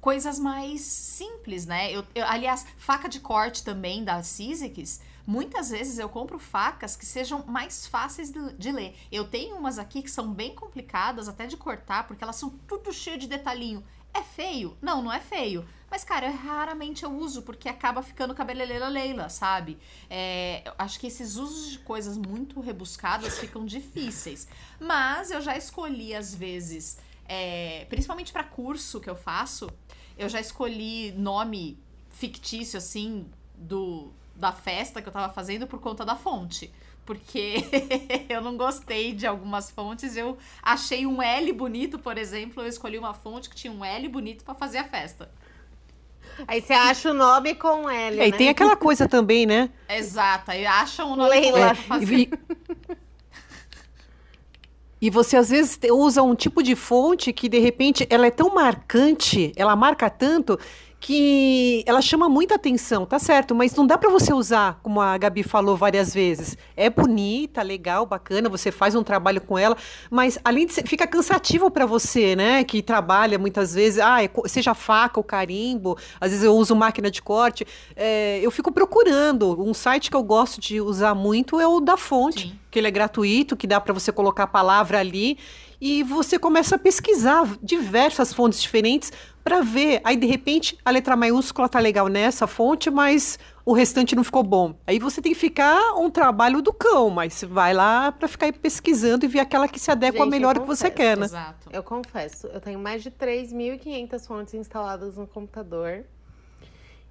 coisas 0.00 0.38
mais 0.38 0.82
simples, 0.82 1.66
né? 1.66 1.90
Eu, 1.90 2.04
eu, 2.14 2.26
aliás, 2.26 2.66
faca 2.76 3.08
de 3.08 3.20
corte 3.20 3.64
também 3.64 4.04
da 4.04 4.22
Sizzix, 4.22 5.00
muitas 5.26 5.70
vezes 5.70 5.98
eu 5.98 6.08
compro 6.08 6.38
facas 6.38 6.96
que 6.96 7.06
sejam 7.06 7.44
mais 7.46 7.86
fáceis 7.86 8.30
de, 8.30 8.52
de, 8.54 8.72
ler. 8.72 8.94
Eu 9.10 9.24
tenho 9.24 9.56
umas 9.56 9.78
aqui 9.78 10.02
que 10.02 10.10
são 10.10 10.32
bem 10.32 10.54
complicadas 10.54 11.28
até 11.28 11.46
de 11.46 11.56
cortar, 11.56 12.06
porque 12.06 12.22
elas 12.22 12.36
são 12.36 12.50
tudo 12.68 12.92
cheio 12.92 13.18
de 13.18 13.26
detalhinho. 13.26 13.82
É 14.12 14.22
feio? 14.22 14.76
Não, 14.82 15.02
não 15.02 15.12
é 15.12 15.20
feio. 15.20 15.66
Mas, 15.92 16.04
cara, 16.04 16.30
raramente 16.30 17.04
eu 17.04 17.14
uso, 17.14 17.42
porque 17.42 17.68
acaba 17.68 18.02
ficando 18.02 18.34
cabeleleira 18.34 18.88
Leila, 18.88 19.28
sabe? 19.28 19.76
É, 20.08 20.62
acho 20.78 20.98
que 20.98 21.06
esses 21.06 21.36
usos 21.36 21.72
de 21.72 21.80
coisas 21.80 22.16
muito 22.16 22.62
rebuscadas 22.62 23.38
ficam 23.38 23.66
difíceis. 23.66 24.48
Mas 24.80 25.30
eu 25.30 25.42
já 25.42 25.54
escolhi, 25.54 26.14
às 26.14 26.34
vezes, 26.34 26.98
é, 27.28 27.84
principalmente 27.90 28.32
para 28.32 28.42
curso 28.42 29.00
que 29.00 29.10
eu 29.10 29.14
faço, 29.14 29.68
eu 30.16 30.30
já 30.30 30.40
escolhi 30.40 31.12
nome 31.12 31.78
fictício, 32.08 32.78
assim, 32.78 33.26
do 33.54 34.10
da 34.34 34.50
festa 34.50 35.02
que 35.02 35.08
eu 35.10 35.12
tava 35.12 35.30
fazendo 35.30 35.66
por 35.66 35.78
conta 35.78 36.06
da 36.06 36.16
fonte 36.16 36.72
porque 37.04 37.56
eu 38.28 38.40
não 38.40 38.56
gostei 38.56 39.12
de 39.12 39.26
algumas 39.26 39.70
fontes. 39.70 40.16
Eu 40.16 40.38
achei 40.62 41.06
um 41.06 41.20
L 41.22 41.52
bonito, 41.52 41.98
por 41.98 42.16
exemplo, 42.16 42.62
eu 42.62 42.68
escolhi 42.68 42.98
uma 42.98 43.14
fonte 43.14 43.50
que 43.50 43.56
tinha 43.56 43.72
um 43.72 43.84
L 43.84 44.08
bonito 44.08 44.44
para 44.44 44.54
fazer 44.54 44.78
a 44.78 44.84
festa. 44.84 45.30
Aí 46.46 46.60
você 46.60 46.72
acha 46.72 47.10
o 47.10 47.14
nome 47.14 47.54
com 47.54 47.88
L. 47.88 48.16
É, 48.16 48.20
né? 48.20 48.28
E 48.28 48.32
tem 48.32 48.48
aquela 48.48 48.76
coisa 48.76 49.08
também, 49.08 49.46
né? 49.46 49.70
Exato, 49.88 50.50
aí 50.50 50.66
acham 50.66 51.12
o 51.12 51.16
nome 51.16 51.30
Leila. 51.30 51.76
com 51.88 51.94
L. 51.94 52.30
E, 55.00 55.06
e 55.06 55.10
você 55.10 55.36
às 55.36 55.50
vezes 55.50 55.78
usa 55.90 56.22
um 56.22 56.34
tipo 56.34 56.62
de 56.62 56.76
fonte 56.76 57.32
que 57.32 57.48
de 57.48 57.58
repente 57.58 58.06
ela 58.08 58.26
é 58.26 58.30
tão 58.30 58.54
marcante, 58.54 59.52
ela 59.56 59.74
marca 59.74 60.08
tanto 60.08 60.58
que 61.02 61.82
ela 61.84 62.00
chama 62.00 62.28
muita 62.28 62.54
atenção, 62.54 63.04
tá 63.04 63.18
certo, 63.18 63.56
mas 63.56 63.74
não 63.74 63.84
dá 63.84 63.98
para 63.98 64.08
você 64.08 64.32
usar, 64.32 64.78
como 64.84 65.00
a 65.00 65.18
Gabi 65.18 65.42
falou 65.42 65.76
várias 65.76 66.14
vezes. 66.14 66.56
É 66.76 66.88
bonita, 66.88 67.60
legal, 67.60 68.06
bacana, 68.06 68.48
você 68.48 68.70
faz 68.70 68.94
um 68.94 69.02
trabalho 69.02 69.40
com 69.40 69.58
ela, 69.58 69.76
mas 70.08 70.38
além 70.44 70.64
de 70.64 70.74
ser, 70.74 70.86
fica 70.86 71.04
cansativo 71.04 71.72
para 71.72 71.86
você, 71.86 72.36
né, 72.36 72.62
que 72.62 72.80
trabalha 72.80 73.36
muitas 73.36 73.74
vezes, 73.74 73.98
ah, 73.98 74.22
é, 74.22 74.30
seja 74.46 74.74
faca 74.74 75.18
ou 75.18 75.24
carimbo, 75.24 75.98
às 76.20 76.30
vezes 76.30 76.44
eu 76.44 76.54
uso 76.54 76.76
máquina 76.76 77.10
de 77.10 77.20
corte, 77.20 77.66
é, 77.96 78.38
eu 78.40 78.52
fico 78.52 78.70
procurando. 78.70 79.60
Um 79.60 79.74
site 79.74 80.08
que 80.08 80.16
eu 80.16 80.22
gosto 80.22 80.60
de 80.60 80.80
usar 80.80 81.16
muito 81.16 81.58
é 81.58 81.66
o 81.66 81.80
da 81.80 81.96
Fonte, 81.96 82.46
Sim. 82.46 82.58
que 82.70 82.78
ele 82.78 82.86
é 82.86 82.92
gratuito, 82.92 83.56
que 83.56 83.66
dá 83.66 83.80
para 83.80 83.92
você 83.92 84.12
colocar 84.12 84.44
a 84.44 84.46
palavra 84.46 85.00
ali 85.00 85.36
e 85.84 86.04
você 86.04 86.38
começa 86.38 86.76
a 86.76 86.78
pesquisar 86.78 87.58
diversas 87.60 88.32
fontes 88.32 88.62
diferentes 88.62 89.12
para 89.42 89.62
ver. 89.62 90.00
Aí, 90.04 90.16
de 90.16 90.28
repente, 90.28 90.78
a 90.84 90.92
letra 90.92 91.16
maiúscula 91.16 91.68
tá 91.68 91.80
legal 91.80 92.06
nessa 92.06 92.46
fonte, 92.46 92.88
mas 92.88 93.36
o 93.64 93.72
restante 93.72 94.14
não 94.14 94.22
ficou 94.22 94.44
bom. 94.44 94.76
Aí 94.86 95.00
você 95.00 95.20
tem 95.20 95.32
que 95.32 95.38
ficar 95.40 95.94
um 95.94 96.08
trabalho 96.08 96.62
do 96.62 96.72
cão, 96.72 97.10
mas 97.10 97.42
vai 97.42 97.74
lá 97.74 98.12
para 98.12 98.28
ficar 98.28 98.52
pesquisando 98.52 99.24
e 99.24 99.28
ver 99.28 99.40
aquela 99.40 99.66
que 99.66 99.80
se 99.80 99.90
adequa 99.90 100.18
Gente, 100.18 100.30
melhor 100.30 100.54
ao 100.54 100.62
que 100.62 100.68
você 100.68 100.88
quer, 100.88 101.16
né? 101.16 101.24
Exato. 101.24 101.68
Eu 101.72 101.82
confesso, 101.82 102.46
eu 102.46 102.60
tenho 102.60 102.78
mais 102.78 103.02
de 103.02 103.10
3.500 103.10 104.24
fontes 104.24 104.54
instaladas 104.54 105.16
no 105.16 105.26
computador. 105.26 106.04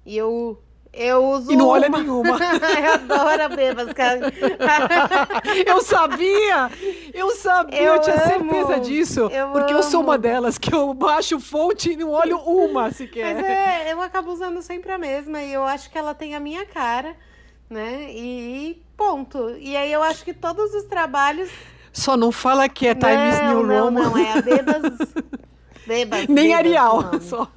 E 0.06 0.16
eu 0.16 0.58
eu 0.92 1.24
uso. 1.24 1.50
E 1.50 1.56
não 1.56 1.68
olha 1.68 1.88
nenhuma. 1.88 2.36
eu 2.38 2.92
adoro 2.92 3.42
a 3.42 3.48
bebas, 3.48 3.92
cara. 3.94 4.20
eu 5.66 5.80
sabia! 5.80 6.70
Eu 7.14 7.30
sabia, 7.30 7.80
eu, 7.80 7.94
eu 7.94 8.00
tinha 8.00 8.18
certeza 8.18 8.80
disso. 8.80 9.20
Eu 9.32 9.48
porque 9.48 9.72
amo. 9.72 9.80
eu 9.80 9.82
sou 9.82 10.02
uma 10.02 10.18
delas 10.18 10.58
que 10.58 10.74
eu 10.74 10.92
baixo 10.92 11.40
fonte 11.40 11.92
e 11.92 11.96
não 11.96 12.10
olho 12.10 12.36
uma 12.38 12.90
sequer. 12.90 13.34
Mas 13.34 13.44
é, 13.44 13.92
eu 13.92 14.02
acabo 14.02 14.30
usando 14.30 14.60
sempre 14.60 14.92
a 14.92 14.98
mesma 14.98 15.42
e 15.42 15.52
eu 15.52 15.64
acho 15.64 15.90
que 15.90 15.96
ela 15.96 16.14
tem 16.14 16.34
a 16.34 16.40
minha 16.40 16.66
cara, 16.66 17.16
né? 17.70 18.10
E 18.10 18.82
ponto. 18.96 19.56
E 19.58 19.74
aí 19.76 19.90
eu 19.90 20.02
acho 20.02 20.24
que 20.24 20.34
todos 20.34 20.74
os 20.74 20.84
trabalhos. 20.84 21.50
Só 21.90 22.16
não 22.16 22.30
fala 22.30 22.68
que 22.68 22.86
é 22.86 22.94
Times 22.94 23.40
New 23.40 23.62
Roman. 23.62 23.90
Não, 23.90 24.10
não, 24.10 24.18
é 24.18 24.32
a 24.32 24.42
Bebas. 24.42 24.82
Bebas. 25.86 26.26
Nem 26.28 26.48
Bebas, 26.48 26.58
Arial, 26.58 27.20
só. 27.20 27.48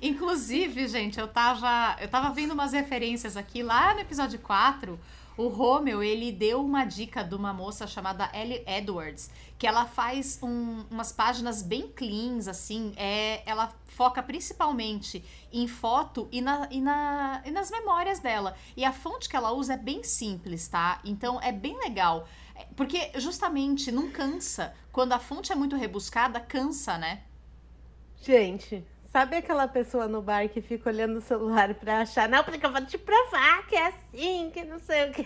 Inclusive, 0.00 0.88
gente, 0.88 1.18
eu 1.18 1.28
tava, 1.28 1.96
eu 2.00 2.08
tava 2.08 2.30
vendo 2.30 2.52
umas 2.52 2.72
referências 2.72 3.36
aqui 3.36 3.62
lá 3.62 3.94
no 3.94 4.00
episódio 4.00 4.38
4. 4.38 4.98
O 5.36 5.48
Romeu, 5.48 6.02
ele 6.02 6.32
deu 6.32 6.64
uma 6.64 6.86
dica 6.86 7.22
de 7.22 7.34
uma 7.34 7.52
moça 7.52 7.86
chamada 7.86 8.30
Ellie 8.32 8.64
Edwards, 8.66 9.30
que 9.58 9.66
ela 9.66 9.84
faz 9.84 10.38
um, 10.42 10.84
umas 10.90 11.12
páginas 11.12 11.62
bem 11.62 11.88
cleans, 11.88 12.48
assim, 12.48 12.94
é, 12.96 13.42
ela 13.44 13.70
foca 13.86 14.22
principalmente 14.22 15.22
em 15.52 15.68
foto 15.68 16.26
e, 16.32 16.40
na, 16.40 16.66
e, 16.70 16.80
na, 16.80 17.42
e 17.44 17.50
nas 17.50 17.70
memórias 17.70 18.18
dela. 18.18 18.56
E 18.74 18.82
a 18.82 18.92
fonte 18.92 19.28
que 19.28 19.36
ela 19.36 19.52
usa 19.52 19.74
é 19.74 19.76
bem 19.76 20.02
simples, 20.02 20.68
tá? 20.68 21.00
Então 21.04 21.38
é 21.42 21.52
bem 21.52 21.78
legal. 21.78 22.26
Porque 22.74 23.12
justamente 23.16 23.92
não 23.92 24.10
cansa. 24.10 24.74
Quando 24.90 25.12
a 25.12 25.18
fonte 25.18 25.52
é 25.52 25.54
muito 25.54 25.76
rebuscada, 25.76 26.40
cansa, 26.40 26.96
né? 26.96 27.22
Gente, 28.22 28.82
sabe 29.16 29.36
aquela 29.36 29.66
pessoa 29.66 30.06
no 30.06 30.20
bar 30.20 30.46
que 30.46 30.60
fica 30.60 30.90
olhando 30.90 31.16
o 31.16 31.22
celular 31.22 31.72
pra 31.72 32.00
achar, 32.00 32.28
não, 32.28 32.44
porque 32.44 32.66
eu 32.66 32.70
vou 32.70 32.84
te 32.84 32.98
provar 32.98 33.66
que 33.66 33.74
é 33.74 33.86
assim, 33.86 34.50
que 34.52 34.62
não 34.62 34.78
sei 34.78 35.08
o 35.08 35.10
quê. 35.10 35.24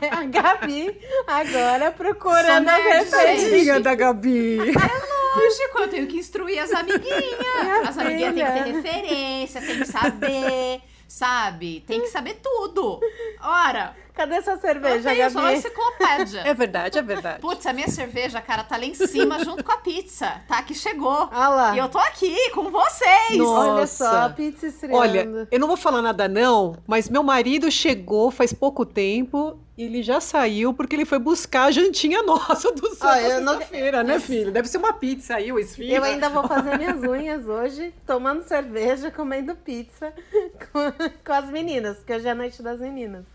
é 0.00 0.08
a 0.10 0.24
Gabi 0.24 0.98
agora 1.26 1.92
procurando 1.92 2.66
as 2.66 2.82
referências. 2.82 3.82
da 3.82 3.94
Gabi. 3.94 4.58
É 4.58 4.72
lógico, 4.72 5.80
eu 5.80 5.88
tenho 5.88 6.06
que 6.06 6.16
instruir 6.16 6.58
as 6.58 6.72
amiguinhas. 6.72 7.88
As 7.88 7.98
amiguinhas 7.98 8.34
têm 8.34 8.46
que 8.46 8.52
ter 8.52 8.72
referência, 8.72 9.60
tem 9.60 9.78
que 9.80 9.84
saber 9.84 10.80
sabe? 11.08 11.84
Tem 11.86 12.00
que 12.00 12.08
saber 12.08 12.40
tudo. 12.42 13.00
Ora. 13.40 13.94
Cadê 14.16 14.40
sua 14.40 14.56
cerveja, 14.56 15.10
eu 15.10 15.14
tenho 15.14 15.30
só 15.30 15.52
enciclopédia. 15.52 16.40
É 16.40 16.54
verdade, 16.54 16.98
é 16.98 17.02
verdade. 17.02 17.38
Putz, 17.38 17.66
a 17.66 17.72
minha 17.74 17.88
cerveja, 17.88 18.40
cara, 18.40 18.64
tá 18.64 18.78
lá 18.78 18.84
em 18.86 18.94
cima 18.94 19.44
junto 19.44 19.62
com 19.62 19.70
a 19.70 19.76
pizza, 19.76 20.40
tá? 20.48 20.62
Que 20.62 20.72
chegou. 20.72 21.28
Ah 21.30 21.48
lá. 21.50 21.74
E 21.74 21.78
eu 21.78 21.86
tô 21.90 21.98
aqui 21.98 22.50
com 22.52 22.70
vocês. 22.70 23.36
Nossa. 23.36 23.74
Olha 23.74 23.86
só, 23.86 24.22
a 24.22 24.30
pizza 24.30 24.68
estreando. 24.68 24.96
Olha, 24.96 25.46
eu 25.50 25.60
não 25.60 25.68
vou 25.68 25.76
falar 25.76 26.00
nada 26.00 26.26
não, 26.28 26.78
mas 26.86 27.10
meu 27.10 27.22
marido 27.22 27.70
chegou 27.70 28.30
faz 28.30 28.54
pouco 28.54 28.86
tempo 28.86 29.60
ele 29.84 30.02
já 30.02 30.20
saiu 30.20 30.72
porque 30.72 30.96
ele 30.96 31.04
foi 31.04 31.18
buscar 31.18 31.64
a 31.64 31.70
jantinha 31.70 32.22
nossa 32.22 32.72
do 32.72 32.94
sábado 32.94 33.42
não... 33.42 33.60
feira 33.60 34.02
né, 34.02 34.18
filho? 34.18 34.50
Deve 34.50 34.68
ser 34.68 34.78
uma 34.78 34.94
pizza 34.94 35.36
aí, 35.36 35.52
o 35.52 35.58
esfirra. 35.58 35.96
Eu 35.96 36.04
ainda 36.04 36.30
vou 36.30 36.48
fazer 36.48 36.78
minhas 36.78 37.02
unhas 37.02 37.46
hoje, 37.46 37.92
tomando 38.06 38.42
cerveja, 38.44 39.10
comendo 39.10 39.54
pizza 39.54 40.12
com, 40.72 40.92
com 41.22 41.32
as 41.32 41.50
meninas, 41.50 41.98
que 42.02 42.12
hoje 42.14 42.26
é 42.26 42.30
a 42.30 42.34
noite 42.34 42.62
das 42.62 42.80
meninas. 42.80 43.26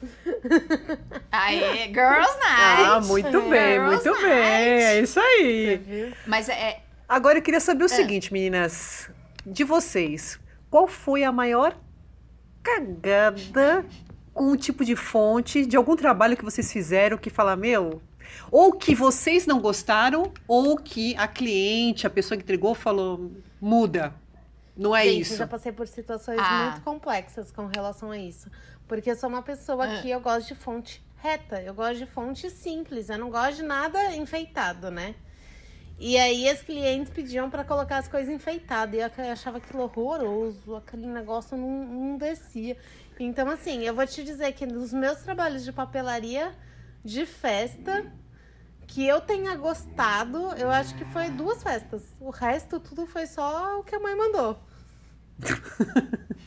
Aê, 1.31 1.85
Girls 1.85 2.37
Night! 2.39 2.83
Ah, 2.85 3.01
muito 3.03 3.41
bem, 3.43 3.79
muito 3.79 4.09
night. 4.09 4.23
bem. 4.23 4.31
É 4.31 4.99
isso 4.99 5.19
aí. 5.19 6.13
Mas 6.25 6.49
é... 6.49 6.81
Agora 7.07 7.37
eu 7.37 7.41
queria 7.41 7.59
saber 7.59 7.83
o 7.83 7.85
é. 7.85 7.89
seguinte, 7.89 8.33
meninas. 8.33 9.09
De 9.45 9.63
vocês, 9.63 10.39
qual 10.71 10.87
foi 10.87 11.23
a 11.23 11.31
maior 11.31 11.75
cagada 12.63 13.85
um 14.35 14.55
tipo 14.55 14.85
de 14.85 14.95
fonte 14.95 15.65
de 15.65 15.75
algum 15.75 15.95
trabalho 15.95 16.37
que 16.37 16.43
vocês 16.43 16.71
fizeram 16.71 17.17
que 17.17 17.29
fala, 17.29 17.55
meu, 17.55 18.01
ou 18.49 18.73
que 18.73 18.95
vocês 18.95 19.45
não 19.45 19.59
gostaram, 19.59 20.31
ou 20.47 20.77
que 20.77 21.15
a 21.17 21.27
cliente, 21.27 22.07
a 22.07 22.09
pessoa 22.09 22.37
que 22.37 22.43
entregou, 22.43 22.73
falou, 22.73 23.31
muda. 23.59 24.13
Não 24.75 24.95
é 24.95 25.03
Gente, 25.03 25.21
isso. 25.21 25.33
Eu 25.33 25.37
já 25.39 25.47
passei 25.47 25.71
por 25.71 25.87
situações 25.87 26.39
ah. 26.39 26.71
muito 26.71 26.83
complexas 26.83 27.51
com 27.51 27.65
relação 27.67 28.11
a 28.11 28.17
isso. 28.17 28.49
Porque 28.87 29.11
eu 29.11 29.15
sou 29.15 29.29
uma 29.29 29.41
pessoa 29.41 29.85
ah. 29.85 30.01
que 30.01 30.09
eu 30.09 30.19
gosto 30.19 30.47
de 30.47 30.55
fonte 30.55 31.03
reta, 31.17 31.61
eu 31.61 31.73
gosto 31.73 31.97
de 31.97 32.05
fonte 32.05 32.49
simples, 32.49 33.09
eu 33.09 33.17
não 33.17 33.29
gosto 33.29 33.57
de 33.57 33.63
nada 33.63 34.15
enfeitado, 34.15 34.89
né? 34.89 35.13
E 35.99 36.17
aí 36.17 36.49
as 36.49 36.63
clientes 36.63 37.13
pediam 37.13 37.47
para 37.47 37.63
colocar 37.63 37.97
as 37.97 38.07
coisas 38.07 38.33
enfeitadas. 38.33 38.95
E 38.95 38.97
eu 38.97 39.31
achava 39.31 39.59
aquilo 39.59 39.83
horroroso, 39.83 40.75
aquele 40.75 41.05
negócio 41.05 41.55
não, 41.55 41.85
não 41.85 42.17
descia. 42.17 42.75
Então, 43.19 43.49
assim, 43.49 43.83
eu 43.83 43.93
vou 43.93 44.05
te 44.07 44.23
dizer 44.23 44.53
que 44.53 44.65
nos 44.65 44.91
meus 44.91 45.19
trabalhos 45.19 45.63
de 45.63 45.71
papelaria 45.71 46.55
de 47.03 47.25
festa, 47.25 48.11
que 48.87 49.05
eu 49.05 49.21
tenha 49.21 49.55
gostado, 49.55 50.53
eu 50.57 50.69
acho 50.69 50.95
que 50.95 51.05
foi 51.05 51.29
duas 51.29 51.61
festas. 51.63 52.01
O 52.19 52.29
resto, 52.29 52.79
tudo 52.79 53.05
foi 53.05 53.25
só 53.25 53.79
o 53.79 53.83
que 53.83 53.95
a 53.95 53.99
mãe 53.99 54.15
mandou. 54.15 54.59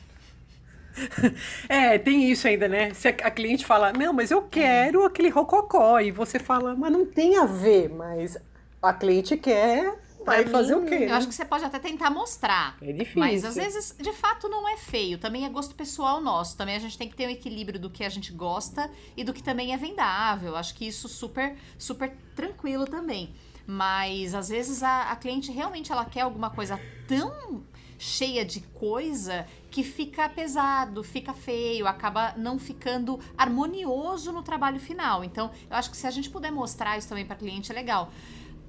É, 1.68 1.98
tem 1.98 2.30
isso 2.30 2.46
ainda, 2.46 2.68
né? 2.68 2.94
Se 2.94 3.08
a 3.08 3.30
cliente 3.30 3.66
fala, 3.66 3.92
não, 3.92 4.12
mas 4.12 4.30
eu 4.30 4.42
quero 4.42 5.04
aquele 5.04 5.28
rococó, 5.28 5.98
e 5.98 6.12
você 6.12 6.38
fala, 6.38 6.74
mas 6.76 6.92
não 6.92 7.04
tem 7.04 7.36
a 7.36 7.44
ver, 7.44 7.88
mas 7.88 8.38
a 8.80 8.92
cliente 8.92 9.36
quer 9.36 9.98
Vai 10.24 10.46
fazer 10.46 10.74
o 10.74 10.84
quê? 10.84 11.06
Eu 11.08 11.14
acho 11.14 11.28
que 11.28 11.34
você 11.34 11.44
pode 11.44 11.64
até 11.64 11.78
tentar 11.78 12.10
mostrar. 12.10 12.76
É 12.80 12.92
difícil. 12.92 13.20
Mas 13.20 13.44
às 13.44 13.54
vezes, 13.54 13.94
de 14.00 14.12
fato, 14.12 14.48
não 14.48 14.68
é 14.68 14.76
feio. 14.76 15.18
Também 15.18 15.44
é 15.44 15.48
gosto 15.48 15.74
pessoal 15.74 16.20
nosso. 16.20 16.56
Também 16.56 16.76
a 16.76 16.78
gente 16.78 16.96
tem 16.96 17.08
que 17.08 17.16
ter 17.16 17.26
um 17.26 17.30
equilíbrio 17.30 17.78
do 17.78 17.90
que 17.90 18.04
a 18.04 18.08
gente 18.08 18.32
gosta 18.32 18.90
e 19.16 19.24
do 19.24 19.32
que 19.32 19.42
também 19.42 19.72
é 19.72 19.76
vendável. 19.76 20.56
Acho 20.56 20.74
que 20.74 20.86
isso 20.86 21.08
super, 21.08 21.56
super 21.78 22.16
tranquilo 22.34 22.86
também. 22.86 23.34
Mas 23.66 24.34
às 24.34 24.48
vezes 24.48 24.82
a, 24.82 25.10
a 25.10 25.16
cliente 25.16 25.50
realmente 25.50 25.90
ela 25.90 26.04
quer 26.04 26.22
alguma 26.22 26.50
coisa 26.50 26.78
tão 27.08 27.64
cheia 27.98 28.44
de 28.44 28.60
coisa 28.60 29.46
que 29.70 29.82
fica 29.82 30.28
pesado, 30.28 31.02
fica 31.02 31.32
feio, 31.32 31.86
acaba 31.86 32.34
não 32.36 32.58
ficando 32.58 33.18
harmonioso 33.36 34.32
no 34.32 34.42
trabalho 34.42 34.78
final. 34.78 35.24
Então, 35.24 35.50
eu 35.70 35.76
acho 35.76 35.90
que 35.90 35.96
se 35.96 36.06
a 36.06 36.10
gente 36.10 36.28
puder 36.28 36.50
mostrar 36.50 36.98
isso 36.98 37.08
também 37.08 37.24
para 37.24 37.36
cliente 37.36 37.72
é 37.72 37.74
legal. 37.74 38.12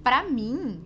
Para 0.03 0.23
mim, 0.23 0.81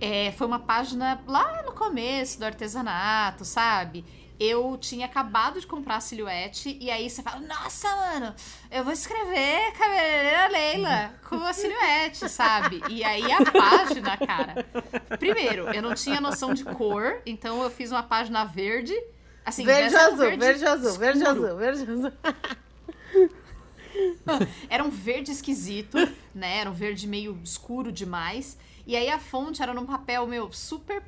é, 0.00 0.32
foi 0.32 0.46
uma 0.46 0.58
página 0.58 1.20
lá 1.26 1.62
no 1.62 1.72
começo 1.72 2.38
do 2.38 2.44
artesanato, 2.44 3.44
sabe? 3.44 4.04
Eu 4.38 4.78
tinha 4.80 5.04
acabado 5.04 5.60
de 5.60 5.66
comprar 5.66 5.96
a 5.96 6.00
silhuete 6.00 6.78
e 6.80 6.90
aí 6.90 7.10
você 7.10 7.22
fala, 7.22 7.40
nossa, 7.40 7.94
mano, 7.94 8.34
eu 8.70 8.82
vou 8.82 8.92
escrever 8.92 9.70
cabeleireira 9.72 10.48
Leila 10.48 11.14
com 11.28 11.36
a 11.44 11.52
silhuete, 11.52 12.26
sabe? 12.30 12.80
E 12.88 13.04
aí 13.04 13.30
a 13.30 13.52
página, 13.52 14.16
cara. 14.16 14.66
Primeiro, 15.18 15.68
eu 15.74 15.82
não 15.82 15.94
tinha 15.94 16.22
noção 16.22 16.54
de 16.54 16.64
cor, 16.64 17.20
então 17.26 17.62
eu 17.62 17.70
fiz 17.70 17.90
uma 17.90 18.02
página 18.02 18.44
verde. 18.44 18.94
Assim, 19.44 19.66
verde 19.66 19.94
azul, 19.94 20.16
verde, 20.16 20.38
verde 20.38 20.64
azul, 20.64 20.98
verde 20.98 21.24
azul, 21.24 21.56
verde 21.56 21.82
azul. 21.82 22.12
Era 24.70 24.82
um 24.82 24.90
verde 24.90 25.32
esquisito, 25.32 25.98
né? 26.34 26.58
Era 26.58 26.70
um 26.70 26.74
verde 26.74 27.06
meio 27.06 27.38
escuro 27.44 27.92
demais. 27.92 28.56
E 28.90 28.96
aí 28.96 29.08
a 29.08 29.20
fonte 29.20 29.62
era 29.62 29.72
num 29.72 29.86
papel, 29.86 30.26
meu, 30.26 30.52
super 30.52 31.00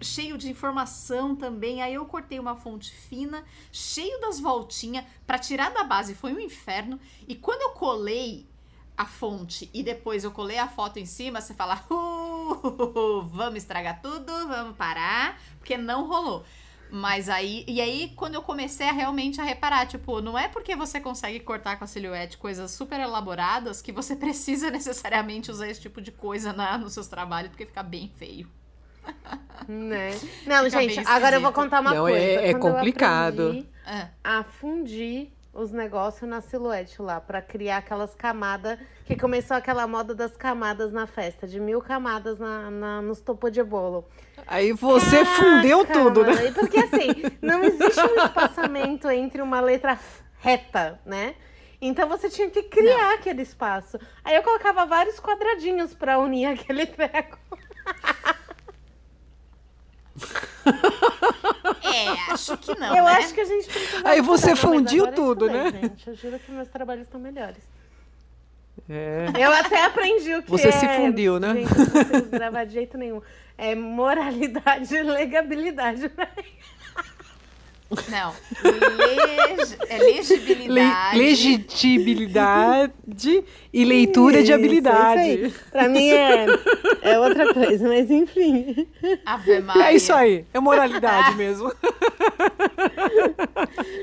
cheio 0.00 0.36
de 0.36 0.50
informação 0.50 1.36
também. 1.36 1.80
Aí 1.80 1.94
eu 1.94 2.04
cortei 2.04 2.40
uma 2.40 2.56
fonte 2.56 2.90
fina, 2.90 3.44
cheio 3.70 4.20
das 4.20 4.40
voltinhas, 4.40 5.04
para 5.24 5.38
tirar 5.38 5.72
da 5.72 5.84
base 5.84 6.16
foi 6.16 6.32
um 6.32 6.40
inferno. 6.40 6.98
E 7.28 7.36
quando 7.36 7.62
eu 7.62 7.70
colei 7.70 8.44
a 8.96 9.06
fonte 9.06 9.70
e 9.72 9.84
depois 9.84 10.24
eu 10.24 10.32
colei 10.32 10.58
a 10.58 10.66
foto 10.66 10.98
em 10.98 11.06
cima, 11.06 11.40
você 11.40 11.54
fala: 11.54 11.80
uh, 11.88 13.22
vamos 13.30 13.58
estragar 13.58 14.02
tudo, 14.02 14.48
vamos 14.48 14.76
parar, 14.76 15.40
porque 15.60 15.76
não 15.76 16.08
rolou. 16.08 16.44
Mas 16.90 17.28
aí, 17.28 17.64
e 17.66 17.80
aí 17.80 18.12
quando 18.16 18.34
eu 18.34 18.42
comecei 18.42 18.88
a 18.88 18.92
realmente 18.92 19.40
a 19.40 19.44
reparar, 19.44 19.86
tipo, 19.86 20.20
não 20.20 20.38
é 20.38 20.48
porque 20.48 20.76
você 20.76 21.00
consegue 21.00 21.40
cortar 21.40 21.76
com 21.78 21.84
a 21.84 21.86
silhuete 21.86 22.38
coisas 22.38 22.70
super 22.70 23.00
elaboradas 23.00 23.82
que 23.82 23.92
você 23.92 24.14
precisa 24.16 24.70
necessariamente 24.70 25.50
usar 25.50 25.68
esse 25.68 25.80
tipo 25.80 26.00
de 26.00 26.12
coisa 26.12 26.52
na, 26.52 26.78
nos 26.78 26.92
seus 26.92 27.08
trabalhos, 27.08 27.50
porque 27.50 27.66
fica 27.66 27.82
bem 27.82 28.10
feio. 28.16 28.48
Né? 29.68 30.10
Não, 30.46 30.64
fica 30.64 30.82
gente, 30.82 31.00
agora 31.06 31.36
eu 31.36 31.40
vou 31.40 31.52
contar 31.52 31.80
uma 31.80 31.94
não, 31.94 32.02
coisa. 32.02 32.18
É, 32.18 32.50
é 32.50 32.54
complicado. 32.54 33.66
É. 33.86 34.08
A 34.22 34.44
fundir 34.44 35.35
os 35.56 35.72
negócios 35.72 36.28
na 36.28 36.40
silhuete 36.40 37.00
lá, 37.00 37.20
para 37.20 37.40
criar 37.40 37.78
aquelas 37.78 38.14
camadas, 38.14 38.78
que 39.04 39.16
começou 39.16 39.56
aquela 39.56 39.86
moda 39.86 40.14
das 40.14 40.36
camadas 40.36 40.92
na 40.92 41.06
festa, 41.06 41.46
de 41.46 41.58
mil 41.58 41.80
camadas 41.80 42.38
na, 42.38 42.70
na 42.70 43.02
nos 43.02 43.20
topos 43.20 43.50
de 43.50 43.62
bolo. 43.62 44.06
Aí 44.46 44.72
você 44.72 45.24
Caraca, 45.24 45.42
fundeu 45.42 45.84
tudo, 45.84 46.22
né? 46.24 46.32
mano. 46.32 46.42
né? 46.44 46.52
Porque 46.52 46.78
assim, 46.78 47.08
não 47.40 47.64
existe 47.64 48.00
um 48.00 48.24
espaçamento 48.24 49.10
entre 49.10 49.40
uma 49.42 49.60
letra 49.60 49.98
reta, 50.38 51.00
né? 51.04 51.34
Então 51.80 52.08
você 52.08 52.30
tinha 52.30 52.48
que 52.50 52.62
criar 52.62 53.08
não. 53.08 53.14
aquele 53.14 53.42
espaço. 53.42 53.98
Aí 54.24 54.34
eu 54.34 54.42
colocava 54.42 54.86
vários 54.86 55.18
quadradinhos 55.20 55.94
para 55.94 56.18
unir 56.18 56.46
aquele 56.46 56.86
treco. 56.86 57.38
É, 61.96 62.32
acho 62.32 62.56
que 62.58 62.78
não. 62.78 62.96
Eu 62.96 63.04
né? 63.04 63.12
acho 63.12 63.34
que 63.34 63.40
a 63.40 63.44
gente 63.44 63.68
precisa. 63.68 64.08
Aí 64.08 64.20
você 64.20 64.54
fundiu 64.54 65.12
tudo, 65.12 65.46
né? 65.46 65.72
Gente, 65.72 66.08
eu 66.08 66.14
juro 66.14 66.38
que 66.38 66.50
meus 66.50 66.68
trabalhos 66.68 67.04
estão 67.04 67.20
melhores. 67.20 67.62
É. 68.88 69.26
Eu 69.36 69.52
até 69.52 69.84
aprendi 69.84 70.34
o 70.34 70.42
que 70.42 70.50
Você 70.50 70.68
é... 70.68 70.72
se 70.72 70.86
fundiu, 70.88 71.40
né? 71.40 71.54
Gente, 71.54 71.78
não 71.78 71.86
consigo 71.86 72.30
gravar 72.30 72.64
de 72.64 72.72
jeito 72.74 72.98
nenhum. 72.98 73.20
É 73.58 73.74
moralidade 73.74 74.94
e 74.94 75.02
legabilidade. 75.02 76.02
Né? 76.16 76.28
Não. 78.08 78.34
Leg... 78.64 79.78
É 79.88 79.98
legibilidade. 79.98 81.18
Le 81.18 81.24
legitimidade 81.24 83.44
e 83.72 83.84
leitura 83.84 84.38
Isso, 84.38 84.46
de 84.46 84.52
habilidade. 84.52 85.54
Pra 85.70 85.88
mim 85.88 86.08
é, 86.08 86.46
é 87.02 87.18
outra 87.18 87.52
coisa, 87.54 87.88
mas 87.88 88.10
enfim. 88.10 88.88
Ave 89.24 89.60
Maria. 89.60 89.84
É 89.84 89.94
isso 89.94 90.12
aí, 90.12 90.44
é 90.52 90.58
moralidade 90.58 91.36
mesmo. 91.36 91.72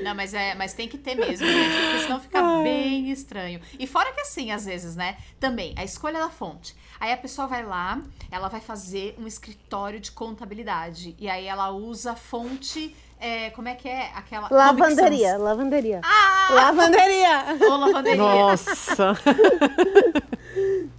Não, 0.02 0.14
mas, 0.14 0.32
é, 0.32 0.54
mas 0.54 0.72
tem 0.72 0.88
que 0.88 0.96
ter 0.96 1.14
mesmo, 1.14 1.46
gente, 1.46 1.82
porque 1.82 1.98
senão 2.00 2.20
fica 2.20 2.42
bem 2.62 3.10
estranho. 3.10 3.60
E 3.78 3.86
fora 3.86 4.12
que 4.12 4.20
assim, 4.20 4.50
às 4.50 4.64
vezes, 4.64 4.96
né? 4.96 5.18
Também, 5.38 5.74
a 5.76 5.84
escolha 5.84 6.18
da 6.18 6.30
fonte. 6.30 6.74
Aí 6.98 7.12
a 7.12 7.16
pessoa 7.16 7.46
vai 7.46 7.64
lá, 7.64 8.00
ela 8.30 8.48
vai 8.48 8.60
fazer 8.60 9.14
um 9.18 9.26
escritório 9.26 10.00
de 10.00 10.12
contabilidade. 10.12 11.14
E 11.18 11.28
aí 11.28 11.46
ela 11.46 11.70
usa 11.70 12.12
a 12.12 12.16
fonte. 12.16 12.94
É, 13.24 13.50
como 13.50 13.68
é 13.68 13.74
que 13.74 13.88
é? 13.88 14.10
Aquela. 14.14 14.48
Lavanderia, 14.50 15.30
Comic 15.30 15.42
lavanderia. 15.44 16.00
Ah! 16.04 16.48
Lavanderia! 16.52 17.44
Sans. 17.58 17.60
Ou 17.62 17.76
lavanderia. 17.78 18.16
Nossa. 18.16 19.14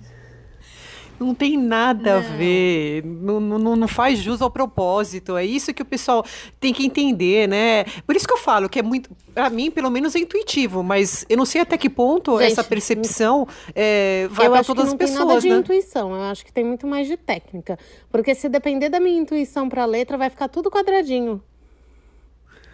Não 1.18 1.34
tem 1.34 1.58
nada 1.58 2.18
a 2.18 2.22
Não. 2.22 2.38
ver, 2.38 3.06
não, 3.06 3.40
não, 3.40 3.76
não 3.78 3.88
faz 3.88 4.20
jus 4.20 4.42
ao 4.42 4.50
propósito. 4.52 5.38
É 5.38 5.46
isso 5.46 5.74
que 5.74 5.82
o 5.82 5.86
pessoal 5.86 6.26
tem 6.60 6.74
que 6.74 6.86
entender, 6.86 7.48
né? 7.48 7.86
Por 8.06 8.18
isso 8.18 8.28
que 8.28 8.34
eu 8.34 8.38
falo 8.38 8.68
que 8.68 8.80
é 8.80 8.84
muito, 8.84 9.10
pra 9.34 9.50
mim, 9.50 9.72
pelo 9.72 9.90
menos 9.90 10.14
é 10.14 10.20
intuitivo, 10.20 10.84
mas 10.84 11.26
eu 11.30 11.38
não 11.38 11.46
sei 11.46 11.62
até 11.62 11.78
que 11.78 11.90
ponto 11.90 12.38
Gente, 12.40 12.52
essa 12.52 12.66
percepção 12.66 13.48
é, 13.74 14.28
vai 14.30 14.48
eu 14.48 14.52
para 14.52 14.60
acho 14.60 14.76
todas 14.76 14.92
que 14.94 14.98
não 14.98 15.06
as 15.06 15.10
tem 15.10 15.14
nada 15.18 15.26
pessoas, 15.26 15.44
de 15.44 15.50
né? 15.50 15.56
intuição, 15.56 16.14
eu 16.14 16.22
acho 16.24 16.46
que 16.46 16.52
tem 16.52 16.66
muito 16.66 16.86
mais 16.86 17.08
de 17.08 17.16
técnica. 17.16 17.80
Porque 18.12 18.36
se 18.36 18.50
depender 18.50 18.90
da 18.90 19.00
minha 19.00 19.18
intuição 19.18 19.70
pra 19.70 19.86
letra, 19.86 20.18
vai 20.18 20.30
ficar 20.30 20.50
tudo 20.50 20.70
quadradinho. 20.70 21.42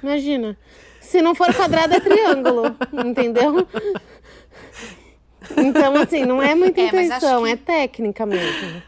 Imagina. 0.01 0.57
Se 0.99 1.21
não 1.21 1.33
for 1.35 1.53
quadrado, 1.53 1.93
é 1.93 1.99
triângulo, 1.99 2.75
entendeu? 3.05 3.67
Então, 5.57 5.95
assim, 5.97 6.25
não 6.25 6.41
é 6.41 6.53
muita 6.55 6.81
É, 6.81 6.91
mas 6.91 7.11
acho 7.11 7.25
intuição, 7.25 7.43
que- 7.43 7.49
é 7.49 7.55
técnica 7.57 8.25
mesmo. 8.25 8.81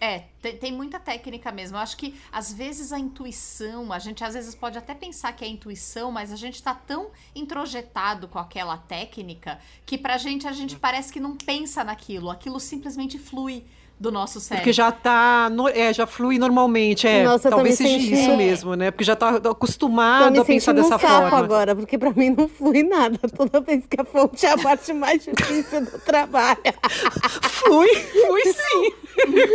É, 0.00 0.24
tem, 0.40 0.56
tem 0.56 0.72
muita 0.72 1.00
técnica 1.00 1.50
mesmo. 1.50 1.76
Eu 1.76 1.80
acho 1.80 1.96
que 1.96 2.14
às 2.30 2.52
vezes 2.52 2.92
a 2.92 2.98
intuição, 3.00 3.92
a 3.92 3.98
gente 3.98 4.22
às 4.22 4.34
vezes 4.34 4.54
pode 4.54 4.78
até 4.78 4.94
pensar 4.94 5.32
que 5.32 5.44
é 5.44 5.48
intuição, 5.48 6.12
mas 6.12 6.32
a 6.32 6.36
gente 6.36 6.62
tá 6.62 6.72
tão 6.72 7.10
introjetado 7.34 8.28
com 8.28 8.38
aquela 8.38 8.76
técnica 8.76 9.58
que 9.84 9.98
pra 9.98 10.16
gente 10.16 10.46
a 10.46 10.52
gente 10.52 10.76
parece 10.76 11.12
que 11.12 11.18
não 11.18 11.34
pensa 11.36 11.82
naquilo. 11.82 12.30
Aquilo 12.30 12.60
simplesmente 12.60 13.18
flui 13.18 13.64
do 14.00 14.12
nosso 14.12 14.38
cérebro. 14.40 14.62
Porque 14.62 14.72
já 14.72 14.92
tá, 14.92 15.48
no- 15.50 15.68
é, 15.68 15.92
já 15.92 16.06
flui 16.06 16.38
normalmente, 16.38 17.06
é. 17.06 17.24
Nossa, 17.24 17.50
talvez 17.50 17.76
seja 17.76 17.90
sentindo- 17.98 18.14
isso 18.14 18.30
É. 18.30 18.36
mesmo, 18.36 18.74
né? 18.74 18.90
Porque 18.90 19.04
já 19.04 19.16
tá 19.16 19.40
Tô 19.40 19.50
acostumado 19.50 20.40
a 20.40 20.44
pensar 20.44 20.72
um 20.72 20.74
dessa 20.76 20.90
saco 20.98 21.06
forma. 21.06 21.38
agora, 21.38 21.74
porque 21.74 21.98
pra 21.98 22.12
mim 22.12 22.30
não 22.36 22.48
flui 22.48 22.82
nada. 22.82 23.18
Toda 23.36 23.60
vez 23.60 23.84
que 23.86 24.00
a 24.00 24.04
fonte 24.04 24.46
é 24.46 24.50
a 24.52 24.58
parte 24.58 24.92
mais 24.92 25.24
difícil 25.24 25.84
do 25.84 25.98
trabalho. 26.00 26.58
Flui, 27.42 27.88
flui 27.88 28.42
sim. 28.44 28.92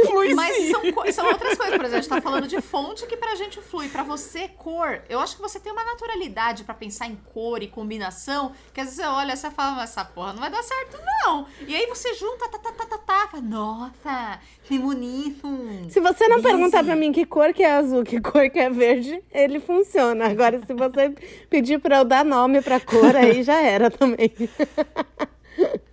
Flui 0.07 0.33
Mas 0.33 0.71
são, 0.71 0.81
são 1.11 1.27
outras 1.27 1.57
coisas, 1.57 1.75
por 1.75 1.85
exemplo, 1.85 1.97
a 1.97 2.01
gente 2.01 2.09
tá 2.09 2.21
falando 2.21 2.47
de 2.47 2.61
fonte 2.61 3.05
que 3.05 3.17
pra 3.17 3.35
gente 3.35 3.61
flui. 3.61 3.89
Pra 3.89 4.03
você, 4.03 4.47
cor, 4.47 5.01
eu 5.09 5.19
acho 5.19 5.35
que 5.35 5.41
você 5.41 5.59
tem 5.59 5.71
uma 5.71 5.83
naturalidade 5.83 6.63
pra 6.63 6.73
pensar 6.73 7.07
em 7.07 7.15
cor 7.33 7.61
e 7.61 7.67
combinação, 7.67 8.51
que 8.73 8.79
às 8.79 8.87
vezes 8.87 9.03
você 9.03 9.07
olha 9.07 9.35
você 9.35 9.49
fala, 9.51 9.71
mas 9.71 9.89
essa 9.91 10.05
porra 10.05 10.33
não 10.33 10.39
vai 10.39 10.49
dar 10.49 10.63
certo, 10.63 10.97
não. 11.25 11.45
E 11.67 11.75
aí 11.75 11.87
você 11.87 12.13
junta, 12.13 12.47
tá, 12.49 12.57
tá, 12.57 12.71
tá, 12.71 12.85
tá, 12.85 12.97
tá, 12.97 13.27
fala, 13.29 13.43
nossa, 13.43 14.39
que 14.63 14.77
bonito. 14.77 15.47
Se 15.89 15.99
você 15.99 16.27
não 16.27 16.37
Busy. 16.37 16.47
perguntar 16.47 16.83
pra 16.83 16.95
mim 16.95 17.11
que 17.11 17.25
cor 17.25 17.53
que 17.53 17.63
é 17.63 17.71
azul, 17.71 18.03
que 18.03 18.19
cor 18.19 18.49
que 18.49 18.59
é 18.59 18.69
verde, 18.69 19.21
ele 19.31 19.59
funciona. 19.59 20.27
Agora, 20.27 20.59
se 20.65 20.73
você 20.73 21.13
pedir 21.49 21.79
pra 21.79 21.97
eu 21.97 22.05
dar 22.05 22.23
nome 22.23 22.61
pra 22.61 22.79
cor, 22.79 23.15
aí 23.15 23.43
já 23.43 23.61
era 23.61 23.89
também. 23.89 24.31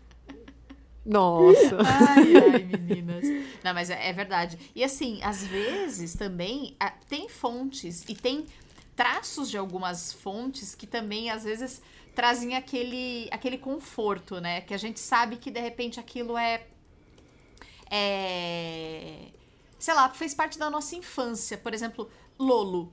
Nossa. 1.05 1.79
Ai, 1.81 2.37
ai, 2.37 2.63
meninas. 2.65 3.25
Não, 3.65 3.73
mas 3.73 3.89
é, 3.89 4.09
é 4.09 4.13
verdade. 4.13 4.59
E 4.75 4.85
assim, 4.85 5.23
às 5.23 5.47
vezes 5.47 6.15
também 6.15 6.77
ah, 6.79 6.93
tem 7.09 7.29
fontes 7.29 8.05
e 8.09 8.15
tem 8.15 8.47
traços 8.95 9.51
de 9.51 9.57
algumas 9.57 10.13
fontes 10.13 10.75
que 10.75 10.87
também 10.87 11.31
às 11.31 11.45
vezes 11.45 11.83
trazem 12.15 12.55
aquele, 12.55 13.29
aquele 13.31 13.57
conforto, 13.57 14.41
né? 14.41 14.61
Que 14.61 14.75
a 14.75 14.79
gente 14.79 15.01
sabe 15.01 15.37
que 15.37 15.51
de 15.51 15.61
repente 15.61 15.99
aquilo 15.99 16.37
é. 16.37 16.67
É. 17.91 19.29
Sei 19.79 19.95
lá, 19.95 20.11
fez 20.11 20.35
parte 20.35 20.59
da 20.59 20.69
nossa 20.69 20.95
infância. 20.95 21.57
Por 21.57 21.73
exemplo, 21.73 22.11
Lolo. 22.39 22.93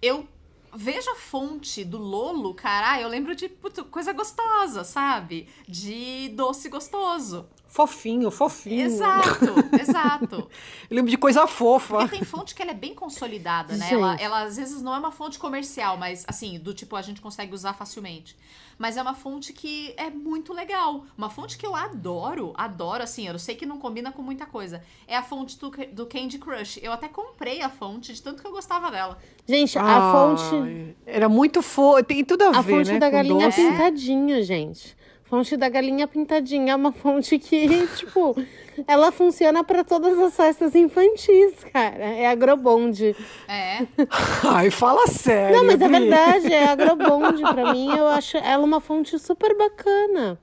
Eu 0.00 0.26
vejo 0.74 1.10
a 1.10 1.16
fonte 1.16 1.84
do 1.84 1.98
Lolo, 1.98 2.54
cara, 2.54 3.00
eu 3.00 3.08
lembro 3.08 3.34
de 3.34 3.48
puto, 3.48 3.84
coisa 3.84 4.12
gostosa, 4.12 4.84
sabe? 4.84 5.48
De 5.68 6.28
doce 6.30 6.68
gostoso. 6.68 7.48
Fofinho, 7.70 8.32
fofinho. 8.32 8.84
Exato, 8.84 9.54
exato. 9.80 10.50
Eu 10.90 10.96
lembro 10.96 11.08
de 11.08 11.16
coisa 11.16 11.46
fofa. 11.46 11.98
Porque 11.98 12.16
tem 12.16 12.24
fonte 12.24 12.52
que 12.52 12.60
ela 12.60 12.72
é 12.72 12.74
bem 12.74 12.92
consolidada, 12.96 13.76
né? 13.76 13.88
Ela, 13.92 14.16
ela 14.16 14.42
às 14.42 14.56
vezes 14.56 14.82
não 14.82 14.92
é 14.92 14.98
uma 14.98 15.12
fonte 15.12 15.38
comercial, 15.38 15.96
mas 15.96 16.24
assim, 16.26 16.58
do 16.58 16.74
tipo 16.74 16.96
a 16.96 17.02
gente 17.02 17.20
consegue 17.20 17.54
usar 17.54 17.72
facilmente. 17.72 18.36
Mas 18.76 18.96
é 18.96 19.02
uma 19.02 19.14
fonte 19.14 19.52
que 19.52 19.94
é 19.96 20.10
muito 20.10 20.52
legal. 20.52 21.04
Uma 21.16 21.30
fonte 21.30 21.56
que 21.56 21.64
eu 21.64 21.76
adoro, 21.76 22.52
adoro, 22.56 23.04
assim, 23.04 23.28
eu 23.28 23.38
sei 23.38 23.54
que 23.54 23.64
não 23.64 23.78
combina 23.78 24.10
com 24.10 24.22
muita 24.22 24.46
coisa. 24.46 24.82
É 25.06 25.16
a 25.16 25.22
fonte 25.22 25.56
do, 25.56 25.70
do 25.92 26.06
Candy 26.06 26.38
Crush. 26.38 26.80
Eu 26.82 26.90
até 26.90 27.06
comprei 27.06 27.62
a 27.62 27.68
fonte 27.68 28.12
de 28.12 28.20
tanto 28.20 28.42
que 28.42 28.48
eu 28.48 28.52
gostava 28.52 28.90
dela. 28.90 29.16
Gente, 29.46 29.78
a 29.78 29.84
Ai, 29.84 30.12
fonte, 30.12 30.96
Era 31.06 31.28
muito 31.28 31.62
fofo. 31.62 32.02
Tem 32.02 32.24
tudo 32.24 32.42
a, 32.42 32.48
a 32.48 32.62
ver, 32.62 32.78
fonte 32.78 32.92
né? 32.92 32.98
da 32.98 33.06
com 33.06 33.12
galinha 33.12 33.46
doce. 33.46 33.62
pintadinha, 33.62 34.42
gente. 34.42 34.98
Fonte 35.30 35.56
da 35.56 35.68
galinha 35.68 36.08
pintadinha 36.08 36.72
é 36.72 36.76
uma 36.76 36.90
fonte 36.90 37.38
que, 37.38 37.86
tipo, 37.96 38.36
ela 38.84 39.12
funciona 39.12 39.62
pra 39.62 39.84
todas 39.84 40.18
as 40.18 40.34
festas 40.34 40.74
infantis, 40.74 41.62
cara. 41.72 42.04
É 42.04 42.26
agrobonde. 42.26 43.14
É. 43.46 43.86
Ai, 44.44 44.70
fala 44.70 45.06
sério. 45.06 45.56
Não, 45.56 45.64
mas 45.64 45.80
é 45.80 45.88
verdade, 45.88 46.52
é 46.52 46.66
agrobonde. 46.68 47.42
Pra 47.42 47.72
mim, 47.72 47.96
eu 47.96 48.08
acho 48.08 48.38
ela 48.38 48.64
uma 48.64 48.80
fonte 48.80 49.16
super 49.20 49.56
bacana. 49.56 50.36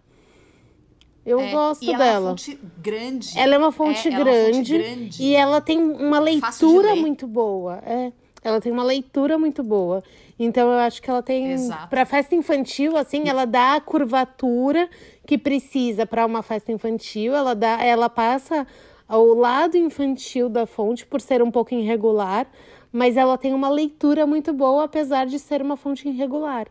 Eu 1.25 1.41
é. 1.41 1.51
gosto 1.51 1.83
e 1.83 1.93
ela 1.93 2.05
é 2.05 2.07
dela. 2.13 2.19
uma 2.21 2.29
fonte 2.29 2.59
grande. 2.77 3.37
Ela 3.37 3.55
é 3.55 3.57
uma 3.57 3.71
fonte, 3.73 4.07
É, 4.07 4.13
ela 4.13 4.17
é 4.17 4.23
uma 4.23 4.53
fonte 4.53 4.53
grande, 4.53 4.77
grande. 4.77 5.21
e 5.23 5.35
ela 5.35 5.59
tem 5.59 5.77
uma 5.81 6.19
leitura 6.19 6.95
muito 6.95 7.27
boa. 7.27 7.83
É, 7.85 8.13
ela 8.41 8.61
tem 8.61 8.71
uma 8.71 8.83
leitura 8.83 9.37
muito 9.37 9.61
boa. 9.61 10.01
Então 10.39 10.71
eu 10.71 10.79
acho 10.79 11.01
que 11.01 11.09
ela 11.09 11.23
tem 11.23 11.51
Exato. 11.51 11.89
para 11.89 12.05
festa 12.05 12.35
infantil 12.35 12.95
assim, 12.95 13.27
ela 13.27 13.45
dá 13.45 13.75
a 13.75 13.81
curvatura 13.81 14.87
que 15.25 15.37
precisa 15.37 16.05
para 16.05 16.25
uma 16.25 16.43
festa 16.43 16.71
infantil, 16.71 17.35
ela 17.35 17.55
dá, 17.55 17.83
ela 17.83 18.09
passa 18.09 18.67
ao 19.07 19.25
lado 19.33 19.75
infantil 19.77 20.47
da 20.47 20.65
fonte 20.65 21.05
por 21.05 21.21
ser 21.21 21.41
um 21.41 21.49
pouco 21.49 21.73
irregular, 21.73 22.45
mas 22.91 23.17
ela 23.17 23.37
tem 23.37 23.53
uma 23.53 23.69
leitura 23.69 24.27
muito 24.27 24.53
boa 24.53 24.83
apesar 24.83 25.25
de 25.25 25.39
ser 25.39 25.61
uma 25.61 25.75
fonte 25.75 26.07
irregular. 26.07 26.67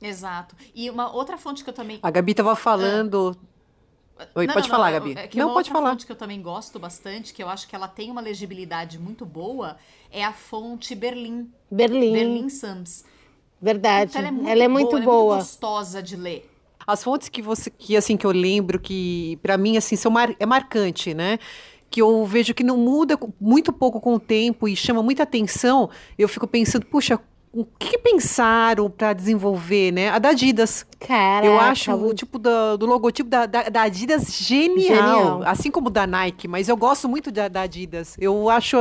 Exato. 0.00 0.54
E 0.74 0.88
uma 0.90 1.12
outra 1.12 1.36
fonte 1.36 1.64
que 1.64 1.70
eu 1.70 1.74
também 1.74 1.98
A 2.02 2.10
Gabi 2.10 2.34
tava 2.34 2.54
falando. 2.54 3.36
Oi, 4.34 4.46
Não, 4.46 4.54
pode 4.54 4.68
não, 4.68 4.74
falar, 4.76 4.90
não, 4.92 4.98
Gabi. 5.00 5.12
é 5.16 5.28
que 5.28 5.36
não, 5.38 5.46
uma 5.46 5.54
pode 5.54 5.68
outra 5.68 5.80
falar. 5.80 5.90
fonte 5.90 6.06
que 6.06 6.12
eu 6.12 6.16
também 6.16 6.42
gosto 6.42 6.78
bastante, 6.78 7.32
que 7.32 7.42
eu 7.42 7.48
acho 7.48 7.68
que 7.68 7.74
ela 7.76 7.88
tem 7.88 8.10
uma 8.10 8.20
legibilidade 8.20 8.98
muito 8.98 9.24
boa, 9.24 9.76
é 10.10 10.24
a 10.24 10.32
fonte 10.32 10.94
Berlim. 10.94 11.50
Berlim, 11.70 12.12
Berlim 12.12 12.48
Sans. 12.48 13.04
verdade. 13.60 14.10
Então, 14.10 14.20
ela 14.48 14.64
é 14.64 14.68
muito 14.68 14.90
boa, 14.90 14.98
ela 14.98 15.02
é 15.02 15.06
boa. 15.06 15.34
muito 15.36 15.44
gostosa 15.46 16.02
de 16.02 16.16
ler. 16.16 16.50
As 16.86 17.04
fontes 17.04 17.28
que 17.28 17.42
você 17.42 17.70
que 17.70 17.96
assim 17.96 18.16
que 18.16 18.24
eu 18.26 18.30
lembro 18.32 18.80
que 18.80 19.38
pra 19.42 19.58
mim 19.58 19.76
assim 19.76 19.94
são 19.94 20.10
mar, 20.10 20.34
é 20.40 20.46
marcante, 20.46 21.12
né? 21.14 21.38
Que 21.90 22.00
eu 22.02 22.24
vejo 22.24 22.54
que 22.54 22.64
não 22.64 22.76
muda 22.76 23.18
muito 23.40 23.72
pouco 23.72 24.00
com 24.00 24.14
o 24.14 24.20
tempo 24.20 24.66
e 24.68 24.74
chama 24.76 25.02
muita 25.02 25.22
atenção. 25.22 25.90
Eu 26.18 26.28
fico 26.28 26.46
pensando, 26.46 26.86
puxa, 26.86 27.20
o 27.60 27.64
que, 27.78 27.90
que 27.90 27.98
pensaram 27.98 28.88
pra 28.90 29.12
desenvolver, 29.12 29.92
né? 29.92 30.10
A 30.10 30.18
da 30.18 30.30
Adidas. 30.30 30.86
Caraca, 31.00 31.46
eu 31.46 31.58
acho 31.58 31.92
o 31.92 32.12
tipo 32.14 32.38
do, 32.38 32.76
do 32.76 32.86
logotipo 32.86 33.28
da, 33.30 33.46
da, 33.46 33.62
da 33.68 33.82
Adidas 33.82 34.32
genial, 34.36 34.86
Genial. 34.86 35.42
assim 35.44 35.70
como 35.70 35.90
da 35.90 36.06
Nike, 36.06 36.48
mas 36.48 36.68
eu 36.68 36.76
gosto 36.76 37.08
muito 37.08 37.30
da, 37.30 37.48
da 37.48 37.62
Adidas. 37.62 38.16
Eu 38.20 38.48
acho, 38.50 38.76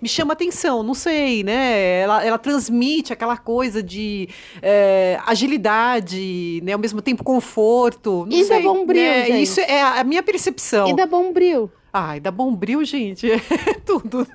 me 0.00 0.08
chama 0.08 0.32
atenção, 0.34 0.82
não 0.82 0.94
sei, 0.94 1.42
né? 1.42 2.00
Ela, 2.00 2.24
ela 2.24 2.38
transmite 2.38 3.12
aquela 3.12 3.36
coisa 3.36 3.82
de 3.82 4.28
é, 4.60 5.18
agilidade, 5.26 6.60
né? 6.62 6.72
Ao 6.72 6.78
mesmo 6.78 7.00
tempo 7.02 7.24
conforto. 7.24 8.26
Não 8.28 8.36
E 8.36 8.44
sei, 8.44 8.62
bombril, 8.62 9.02
né? 9.02 9.26
gente. 9.26 9.42
Isso 9.42 9.60
é 9.60 9.82
a, 9.82 10.04
minha 10.04 10.22
percepção. 10.22 10.88
E 10.88 10.94
dá 10.96 11.06
bom 11.06 11.32
bril. 11.32 11.70
Ai, 11.92 12.20
dá 12.20 12.30
bombril, 12.30 12.84
gente. 12.84 13.28
É 13.66 13.74
tudo. 13.84 14.26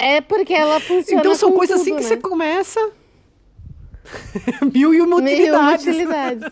É 0.00 0.20
porque 0.20 0.54
ela 0.54 0.78
funciona 0.80 1.20
Então 1.20 1.34
são 1.34 1.50
com 1.50 1.56
coisas 1.56 1.78
tudo, 1.78 1.82
assim 1.82 1.96
que 1.96 2.02
né? 2.02 2.08
você 2.08 2.16
começa. 2.16 2.92
Mil 4.72 4.94
e 4.94 5.00
uma 5.00 5.16
utilidades. 5.16 5.84
Mil 5.86 5.94
utilidades. 5.94 6.44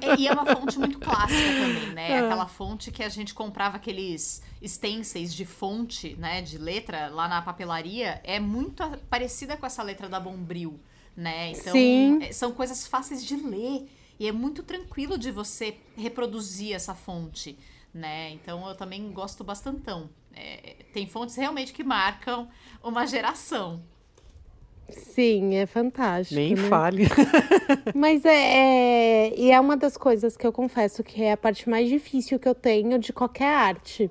É, 0.00 0.18
e 0.18 0.26
é 0.26 0.32
uma 0.32 0.46
fonte 0.46 0.78
muito 0.78 0.98
clássica 0.98 1.50
também, 1.60 1.94
né? 1.94 2.12
É. 2.12 2.18
Aquela 2.20 2.46
fonte 2.46 2.90
que 2.90 3.02
a 3.02 3.08
gente 3.08 3.34
comprava 3.34 3.76
aqueles 3.76 4.42
stencils 4.66 5.32
de 5.34 5.44
fonte, 5.44 6.16
né? 6.18 6.42
De 6.42 6.58
letra 6.58 7.08
lá 7.08 7.28
na 7.28 7.42
papelaria. 7.42 8.20
É 8.24 8.40
muito 8.40 8.82
parecida 9.08 9.56
com 9.56 9.66
essa 9.66 9.82
letra 9.82 10.08
da 10.08 10.18
Bombril, 10.18 10.80
né? 11.16 11.52
Então, 11.52 11.72
Sim. 11.72 12.22
É, 12.22 12.32
são 12.32 12.52
coisas 12.52 12.86
fáceis 12.86 13.24
de 13.24 13.36
ler. 13.36 13.86
E 14.18 14.28
é 14.28 14.32
muito 14.32 14.62
tranquilo 14.62 15.18
de 15.18 15.30
você 15.30 15.76
reproduzir 15.96 16.74
essa 16.74 16.94
fonte, 16.94 17.58
né? 17.92 18.30
Então 18.30 18.66
eu 18.68 18.74
também 18.74 19.12
gosto 19.12 19.44
bastantão. 19.44 20.08
É, 20.34 20.76
tem 20.92 21.06
fontes 21.06 21.36
realmente 21.36 21.72
que 21.72 21.84
marcam 21.84 22.48
uma 22.82 23.06
geração. 23.06 23.82
Sim, 24.88 25.54
é 25.54 25.66
fantástico. 25.66 26.40
Nem 26.40 26.54
né? 26.54 26.68
fale. 26.68 27.04
Mas 27.94 28.24
é, 28.24 29.28
é, 29.28 29.34
E 29.38 29.50
é 29.50 29.58
uma 29.58 29.76
das 29.76 29.96
coisas 29.96 30.36
que 30.36 30.46
eu 30.46 30.52
confesso 30.52 31.02
que 31.02 31.22
é 31.22 31.32
a 31.32 31.36
parte 31.36 31.68
mais 31.68 31.88
difícil 31.88 32.38
que 32.38 32.48
eu 32.48 32.54
tenho 32.54 32.98
de 32.98 33.12
qualquer 33.12 33.54
arte. 33.54 34.10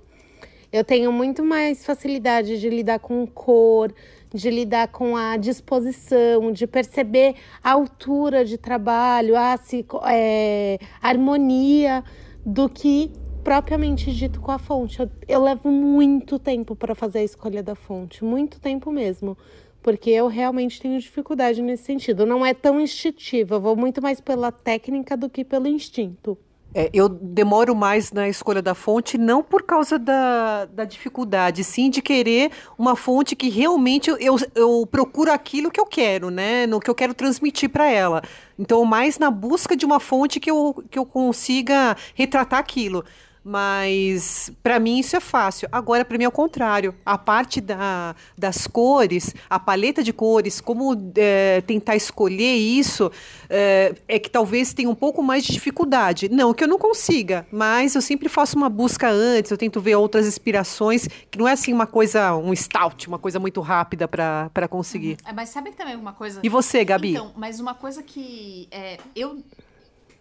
Eu 0.71 0.83
tenho 0.83 1.11
muito 1.11 1.43
mais 1.43 1.85
facilidade 1.85 2.59
de 2.59 2.69
lidar 2.69 2.99
com 2.99 3.27
cor, 3.27 3.93
de 4.33 4.49
lidar 4.49 4.87
com 4.87 5.17
a 5.17 5.35
disposição, 5.35 6.51
de 6.51 6.65
perceber 6.65 7.35
a 7.61 7.71
altura 7.71 8.45
de 8.45 8.57
trabalho, 8.57 9.35
a 9.35 9.57
se, 9.57 9.85
é, 10.09 10.79
harmonia, 11.01 12.03
do 12.45 12.69
que 12.69 13.11
propriamente 13.43 14.11
dito 14.13 14.39
com 14.39 14.51
a 14.51 14.59
fonte. 14.59 14.99
Eu, 14.99 15.09
eu 15.27 15.43
levo 15.43 15.69
muito 15.71 16.39
tempo 16.39 16.75
para 16.75 16.95
fazer 16.95 17.19
a 17.19 17.23
escolha 17.23 17.61
da 17.61 17.75
fonte, 17.75 18.23
muito 18.23 18.59
tempo 18.59 18.91
mesmo 18.91 19.37
porque 19.83 20.11
eu 20.11 20.27
realmente 20.27 20.79
tenho 20.79 20.99
dificuldade 20.99 21.61
nesse 21.61 21.83
sentido. 21.83 22.25
Não 22.25 22.45
é 22.45 22.53
tão 22.53 22.79
instintivo, 22.79 23.55
eu 23.55 23.59
vou 23.59 23.75
muito 23.75 24.01
mais 24.01 24.21
pela 24.21 24.51
técnica 24.51 25.17
do 25.17 25.29
que 25.29 25.43
pelo 25.43 25.67
instinto. 25.67 26.37
É, 26.73 26.89
eu 26.93 27.09
demoro 27.09 27.75
mais 27.75 28.13
na 28.13 28.29
escolha 28.29 28.61
da 28.61 28.73
fonte, 28.73 29.17
não 29.17 29.43
por 29.43 29.63
causa 29.63 29.99
da, 29.99 30.63
da 30.65 30.85
dificuldade, 30.85 31.65
sim 31.65 31.89
de 31.89 32.01
querer 32.01 32.49
uma 32.77 32.95
fonte 32.95 33.35
que 33.35 33.49
realmente 33.49 34.09
eu, 34.09 34.17
eu, 34.17 34.37
eu 34.55 34.87
procuro 34.89 35.33
aquilo 35.33 35.69
que 35.69 35.81
eu 35.81 35.85
quero, 35.85 36.29
né? 36.29 36.65
No 36.65 36.79
que 36.79 36.89
eu 36.89 36.95
quero 36.95 37.13
transmitir 37.13 37.69
para 37.69 37.91
ela. 37.91 38.21
Então, 38.57 38.85
mais 38.85 39.19
na 39.19 39.29
busca 39.29 39.75
de 39.75 39.85
uma 39.85 39.99
fonte 39.99 40.39
que 40.39 40.49
eu, 40.49 40.81
que 40.89 40.97
eu 40.97 41.05
consiga 41.05 41.97
retratar 42.15 42.59
aquilo. 42.59 43.03
Mas 43.43 44.51
para 44.61 44.79
mim 44.79 44.99
isso 44.99 45.15
é 45.15 45.19
fácil. 45.19 45.67
Agora, 45.71 46.05
para 46.05 46.17
mim 46.17 46.25
é 46.25 46.27
o 46.27 46.31
contrário. 46.31 46.93
A 47.03 47.17
parte 47.17 47.59
da, 47.59 48.15
das 48.37 48.67
cores, 48.67 49.33
a 49.49 49.59
paleta 49.59 50.03
de 50.03 50.13
cores, 50.13 50.61
como 50.61 50.95
é, 51.15 51.61
tentar 51.61 51.95
escolher 51.95 52.55
isso, 52.55 53.11
é, 53.49 53.95
é, 54.07 54.19
que 54.19 54.29
talvez 54.29 54.73
tenha 54.73 54.89
um 54.89 54.95
pouco 54.95 55.23
mais 55.23 55.43
de 55.43 55.53
dificuldade. 55.53 56.29
Não 56.29 56.53
que 56.53 56.63
eu 56.63 56.67
não 56.67 56.77
consiga, 56.77 57.47
mas 57.51 57.95
eu 57.95 58.01
sempre 58.01 58.29
faço 58.29 58.55
uma 58.55 58.69
busca 58.69 59.09
antes, 59.09 59.49
eu 59.49 59.57
tento 59.57 59.81
ver 59.81 59.95
outras 59.95 60.27
inspirações, 60.27 61.07
que 61.29 61.37
não 61.37 61.47
é 61.47 61.53
assim 61.53 61.73
uma 61.73 61.87
coisa, 61.87 62.35
um 62.35 62.55
stout, 62.55 63.07
uma 63.07 63.17
coisa 63.17 63.39
muito 63.39 63.59
rápida 63.61 64.07
para 64.07 64.67
conseguir. 64.69 65.17
Uhum. 65.25 65.33
mas 65.33 65.49
sabe 65.49 65.71
que 65.71 65.77
também 65.77 65.95
uma 65.95 66.13
coisa. 66.13 66.41
E 66.43 66.49
você, 66.49 66.85
Gabi? 66.85 67.11
Então, 67.11 67.31
mas 67.35 67.59
uma 67.59 67.73
coisa 67.73 68.03
que 68.03 68.67
é, 68.69 68.99
eu 69.15 69.43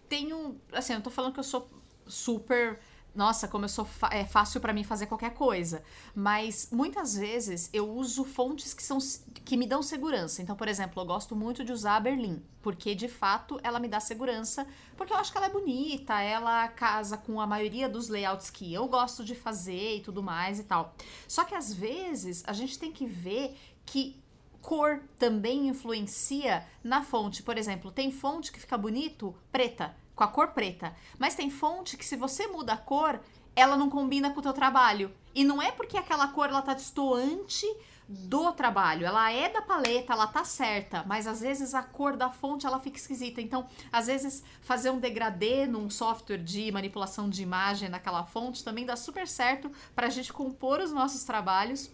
tenho. 0.09 0.55
Assim, 0.73 0.93
eu 0.93 0.97
não 0.97 1.03
tô 1.03 1.11
falando 1.11 1.33
que 1.33 1.39
eu 1.39 1.43
sou 1.43 1.69
super 2.07 2.79
nossa, 3.13 3.47
como 3.47 3.65
eu 3.65 3.69
sou 3.69 3.87
é 4.09 4.25
fácil 4.25 4.61
para 4.61 4.71
mim 4.71 4.83
fazer 4.83 5.05
qualquer 5.05 5.33
coisa. 5.33 5.83
Mas 6.15 6.69
muitas 6.71 7.15
vezes 7.15 7.69
eu 7.73 7.89
uso 7.89 8.23
fontes 8.23 8.73
que 8.73 8.81
são 8.81 8.97
que 9.43 9.57
me 9.57 9.67
dão 9.67 9.83
segurança. 9.83 10.41
Então, 10.41 10.55
por 10.55 10.67
exemplo, 10.67 11.01
eu 11.01 11.05
gosto 11.05 11.35
muito 11.35 11.63
de 11.63 11.73
usar 11.73 11.97
a 11.97 11.99
Berlim, 11.99 12.41
porque 12.61 12.95
de 12.95 13.09
fato 13.09 13.59
ela 13.63 13.79
me 13.79 13.87
dá 13.87 13.99
segurança, 13.99 14.65
porque 14.95 15.11
eu 15.11 15.17
acho 15.17 15.31
que 15.31 15.37
ela 15.37 15.47
é 15.47 15.49
bonita, 15.49 16.21
ela 16.21 16.67
casa 16.69 17.17
com 17.17 17.41
a 17.41 17.47
maioria 17.47 17.89
dos 17.89 18.07
layouts 18.07 18.49
que 18.49 18.73
eu 18.73 18.87
gosto 18.87 19.23
de 19.25 19.35
fazer 19.35 19.97
e 19.97 20.01
tudo 20.01 20.23
mais 20.23 20.59
e 20.59 20.63
tal. 20.63 20.95
Só 21.27 21.43
que 21.43 21.53
às 21.53 21.73
vezes 21.73 22.43
a 22.47 22.53
gente 22.53 22.79
tem 22.79 22.91
que 22.91 23.05
ver 23.05 23.57
que 23.85 24.21
cor 24.61 25.01
também 25.17 25.67
influencia 25.67 26.65
na 26.83 27.03
fonte. 27.03 27.43
Por 27.43 27.57
exemplo, 27.57 27.91
tem 27.91 28.11
fonte 28.11 28.51
que 28.51 28.59
fica 28.59 28.77
bonito 28.77 29.35
preta 29.51 29.95
com 30.15 30.23
a 30.23 30.27
cor 30.27 30.49
preta. 30.49 30.95
Mas 31.17 31.35
tem 31.35 31.49
fonte 31.49 31.97
que 31.97 32.05
se 32.05 32.15
você 32.15 32.47
muda 32.47 32.73
a 32.73 32.77
cor, 32.77 33.19
ela 33.55 33.77
não 33.77 33.89
combina 33.89 34.31
com 34.31 34.39
o 34.39 34.43
teu 34.43 34.53
trabalho. 34.53 35.11
E 35.33 35.43
não 35.43 35.61
é 35.61 35.71
porque 35.71 35.97
aquela 35.97 36.27
cor 36.27 36.49
ela 36.49 36.61
tá 36.61 36.73
destoante 36.73 37.65
do 38.07 38.51
trabalho. 38.51 39.05
Ela 39.05 39.31
é 39.31 39.49
da 39.49 39.61
paleta, 39.61 40.13
ela 40.13 40.27
tá 40.27 40.43
certa, 40.43 41.03
mas 41.07 41.25
às 41.27 41.39
vezes 41.39 41.73
a 41.73 41.81
cor 41.81 42.17
da 42.17 42.29
fonte 42.29 42.65
ela 42.65 42.79
fica 42.79 42.97
esquisita. 42.97 43.41
Então, 43.41 43.65
às 43.91 44.07
vezes 44.07 44.43
fazer 44.61 44.89
um 44.89 44.99
degradê 44.99 45.65
num 45.65 45.89
software 45.89 46.37
de 46.37 46.71
manipulação 46.71 47.29
de 47.29 47.41
imagem 47.41 47.89
naquela 47.89 48.25
fonte 48.25 48.63
também 48.63 48.85
dá 48.85 48.95
super 48.95 49.27
certo 49.27 49.71
para 49.95 50.07
a 50.07 50.09
gente 50.09 50.33
compor 50.33 50.79
os 50.79 50.91
nossos 50.91 51.23
trabalhos 51.23 51.89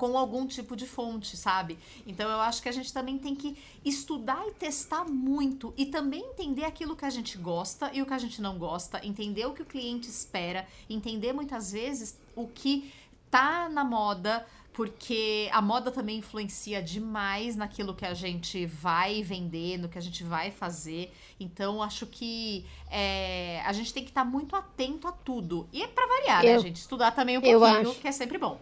com 0.00 0.16
algum 0.16 0.46
tipo 0.46 0.74
de 0.74 0.86
fonte, 0.86 1.36
sabe? 1.36 1.78
Então 2.06 2.26
eu 2.30 2.40
acho 2.40 2.62
que 2.62 2.70
a 2.70 2.72
gente 2.72 2.90
também 2.90 3.18
tem 3.18 3.34
que 3.34 3.54
estudar 3.84 4.42
e 4.48 4.52
testar 4.52 5.04
muito 5.04 5.74
e 5.76 5.84
também 5.84 6.22
entender 6.22 6.64
aquilo 6.64 6.96
que 6.96 7.04
a 7.04 7.10
gente 7.10 7.36
gosta 7.36 7.90
e 7.92 8.00
o 8.00 8.06
que 8.06 8.14
a 8.14 8.18
gente 8.18 8.40
não 8.40 8.56
gosta, 8.56 9.06
entender 9.06 9.44
o 9.44 9.52
que 9.52 9.60
o 9.60 9.66
cliente 9.66 10.08
espera, 10.08 10.66
entender 10.88 11.34
muitas 11.34 11.70
vezes 11.70 12.18
o 12.34 12.48
que 12.48 12.90
tá 13.30 13.68
na 13.68 13.84
moda, 13.84 14.46
porque 14.72 15.50
a 15.52 15.60
moda 15.60 15.90
também 15.90 16.16
influencia 16.16 16.82
demais 16.82 17.54
naquilo 17.54 17.94
que 17.94 18.06
a 18.06 18.14
gente 18.14 18.64
vai 18.64 19.22
vender, 19.22 19.76
no 19.76 19.86
que 19.86 19.98
a 19.98 20.00
gente 20.00 20.24
vai 20.24 20.50
fazer. 20.50 21.12
Então, 21.38 21.82
acho 21.82 22.06
que 22.06 22.64
é, 22.90 23.60
a 23.66 23.72
gente 23.74 23.92
tem 23.92 24.02
que 24.02 24.10
estar 24.10 24.24
tá 24.24 24.30
muito 24.30 24.56
atento 24.56 25.06
a 25.06 25.12
tudo. 25.12 25.68
E 25.70 25.82
é 25.82 25.86
pra 25.88 26.06
variar, 26.06 26.42
né, 26.42 26.52
eu, 26.52 26.56
né, 26.56 26.60
gente? 26.60 26.76
Estudar 26.76 27.10
também 27.10 27.36
um 27.36 27.42
pouquinho, 27.42 27.94
que 27.96 28.08
é 28.08 28.12
sempre 28.12 28.38
bom. 28.38 28.58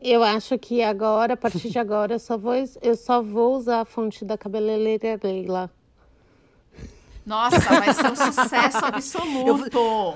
Eu 0.00 0.22
acho 0.22 0.58
que 0.58 0.82
agora, 0.82 1.34
a 1.34 1.36
partir 1.36 1.70
de 1.70 1.78
agora, 1.78 2.14
eu 2.14 2.18
só 2.18 2.36
vou, 2.36 2.54
eu 2.82 2.96
só 2.96 3.22
vou 3.22 3.56
usar 3.56 3.80
a 3.80 3.84
fonte 3.84 4.24
da 4.24 4.36
cabeleireira 4.36 5.18
Leila. 5.22 5.70
Nossa, 7.24 7.58
vai 7.58 7.94
ser 7.94 8.10
um 8.10 8.16
sucesso 8.16 8.84
absoluto. 8.84 9.78
Eu... 9.78 10.14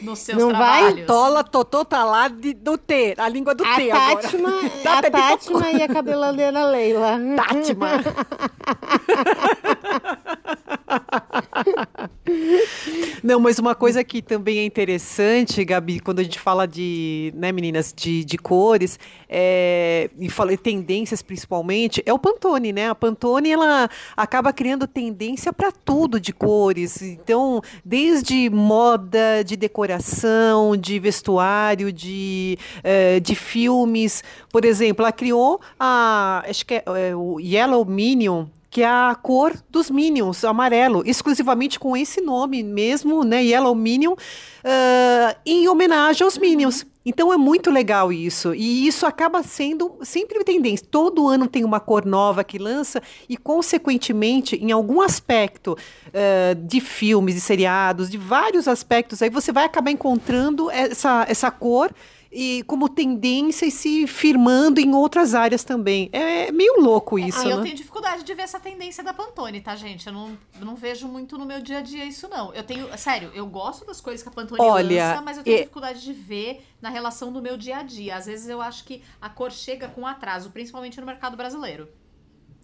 Nos 0.00 0.20
seus 0.20 0.38
não 0.38 0.48
trabalhos. 0.48 0.94
vai? 0.94 1.04
Tola, 1.04 1.44
Totô 1.44 1.84
tá 1.84 2.04
lá 2.04 2.28
de, 2.28 2.54
do 2.54 2.78
T, 2.78 3.14
a 3.18 3.28
língua 3.28 3.54
do 3.54 3.62
a 3.64 3.76
T 3.76 3.88
Tátima, 3.88 4.48
agora. 4.48 5.06
a 5.06 5.10
Tátima 5.10 5.70
e 5.72 5.82
a 5.82 5.88
cabeleireira 5.88 6.64
Leila. 6.66 7.18
Tátima. 7.36 7.88
Não, 13.22 13.38
mas 13.38 13.58
uma 13.58 13.74
coisa 13.74 14.02
que 14.02 14.22
também 14.22 14.58
é 14.58 14.64
interessante, 14.64 15.64
Gabi, 15.64 16.00
quando 16.00 16.20
a 16.20 16.22
gente 16.22 16.38
fala 16.38 16.66
de, 16.66 17.32
né, 17.36 17.52
meninas, 17.52 17.92
de, 17.94 18.24
de 18.24 18.38
cores, 18.38 18.98
é, 19.28 20.10
e 20.18 20.28
falei 20.28 20.56
tendências 20.56 21.22
principalmente, 21.22 22.02
é 22.06 22.12
o 22.12 22.18
Pantone, 22.18 22.72
né? 22.72 22.88
A 22.88 22.94
Pantone, 22.94 23.50
ela 23.50 23.88
acaba 24.16 24.52
criando 24.52 24.86
tendência 24.86 25.52
para 25.52 25.70
tudo 25.70 26.18
de 26.18 26.32
cores. 26.32 27.02
Então, 27.02 27.60
desde 27.84 28.48
moda, 28.50 29.42
de 29.44 29.56
decoração, 29.56 30.76
de 30.76 30.98
vestuário, 30.98 31.92
de, 31.92 32.58
é, 32.82 33.20
de 33.20 33.34
filmes. 33.34 34.22
Por 34.50 34.64
exemplo, 34.64 35.04
ela 35.04 35.12
criou 35.12 35.60
a, 35.78 36.42
acho 36.48 36.64
que 36.64 36.74
é, 36.74 36.84
é 36.86 37.14
o 37.14 37.38
Yellow 37.38 37.84
Minion, 37.84 38.46
que 38.70 38.82
é 38.82 38.86
a 38.86 39.16
cor 39.20 39.52
dos 39.68 39.90
Minions, 39.90 40.44
amarelo, 40.44 41.02
exclusivamente 41.04 41.78
com 41.78 41.96
esse 41.96 42.20
nome 42.20 42.62
mesmo, 42.62 43.24
né, 43.24 43.44
Yellow 43.44 43.74
Minion, 43.74 44.12
uh, 44.12 45.36
em 45.44 45.68
homenagem 45.68 46.24
aos 46.24 46.38
Minions. 46.38 46.86
Então 47.04 47.32
é 47.32 47.36
muito 47.36 47.70
legal 47.70 48.12
isso. 48.12 48.54
E 48.54 48.86
isso 48.86 49.06
acaba 49.06 49.42
sendo 49.42 49.96
sempre 50.02 50.44
tendência. 50.44 50.86
Todo 50.88 51.26
ano 51.26 51.48
tem 51.48 51.64
uma 51.64 51.80
cor 51.80 52.04
nova 52.04 52.44
que 52.44 52.58
lança, 52.58 53.02
e, 53.28 53.36
consequentemente, 53.36 54.54
em 54.56 54.70
algum 54.70 55.00
aspecto 55.00 55.72
uh, 55.72 56.54
de 56.54 56.80
filmes, 56.80 57.34
de 57.34 57.40
seriados, 57.40 58.08
de 58.08 58.18
vários 58.18 58.68
aspectos, 58.68 59.20
aí 59.20 59.30
você 59.30 59.50
vai 59.50 59.64
acabar 59.64 59.90
encontrando 59.90 60.70
essa, 60.70 61.26
essa 61.28 61.50
cor 61.50 61.90
e 62.32 62.62
como 62.66 62.88
tendência 62.88 63.66
e 63.66 63.70
se 63.70 64.06
firmando 64.06 64.80
em 64.80 64.94
outras 64.94 65.34
áreas 65.34 65.64
também. 65.64 66.08
É 66.12 66.52
meio 66.52 66.80
louco 66.80 67.18
isso, 67.18 67.40
ah, 67.40 67.44
né? 67.44 67.52
Eu 67.52 67.62
tenho 67.62 67.74
dificuldade 67.74 68.22
de 68.22 68.34
ver 68.34 68.42
essa 68.42 68.60
tendência 68.60 69.02
da 69.02 69.12
Pantone, 69.12 69.60
tá, 69.60 69.74
gente? 69.74 70.06
Eu 70.06 70.12
não, 70.12 70.38
não 70.60 70.76
vejo 70.76 71.08
muito 71.08 71.36
no 71.36 71.44
meu 71.44 71.60
dia 71.60 71.78
a 71.78 71.80
dia 71.80 72.04
isso, 72.04 72.28
não. 72.28 72.54
Eu 72.54 72.62
tenho, 72.62 72.86
sério, 72.96 73.30
eu 73.34 73.46
gosto 73.46 73.84
das 73.84 74.00
coisas 74.00 74.22
que 74.22 74.28
a 74.28 74.32
Pantone 74.32 74.60
Olha, 74.60 75.08
lança, 75.08 75.22
mas 75.22 75.38
eu 75.38 75.44
tenho 75.44 75.56
é... 75.56 75.60
dificuldade 75.60 76.02
de 76.02 76.12
ver 76.12 76.64
na 76.80 76.88
relação 76.88 77.32
do 77.32 77.42
meu 77.42 77.56
dia 77.56 77.78
a 77.78 77.82
dia. 77.82 78.16
Às 78.16 78.26
vezes 78.26 78.48
eu 78.48 78.60
acho 78.62 78.84
que 78.84 79.02
a 79.20 79.28
cor 79.28 79.50
chega 79.50 79.88
com 79.88 80.06
atraso, 80.06 80.50
principalmente 80.50 81.00
no 81.00 81.06
mercado 81.06 81.36
brasileiro. 81.36 81.88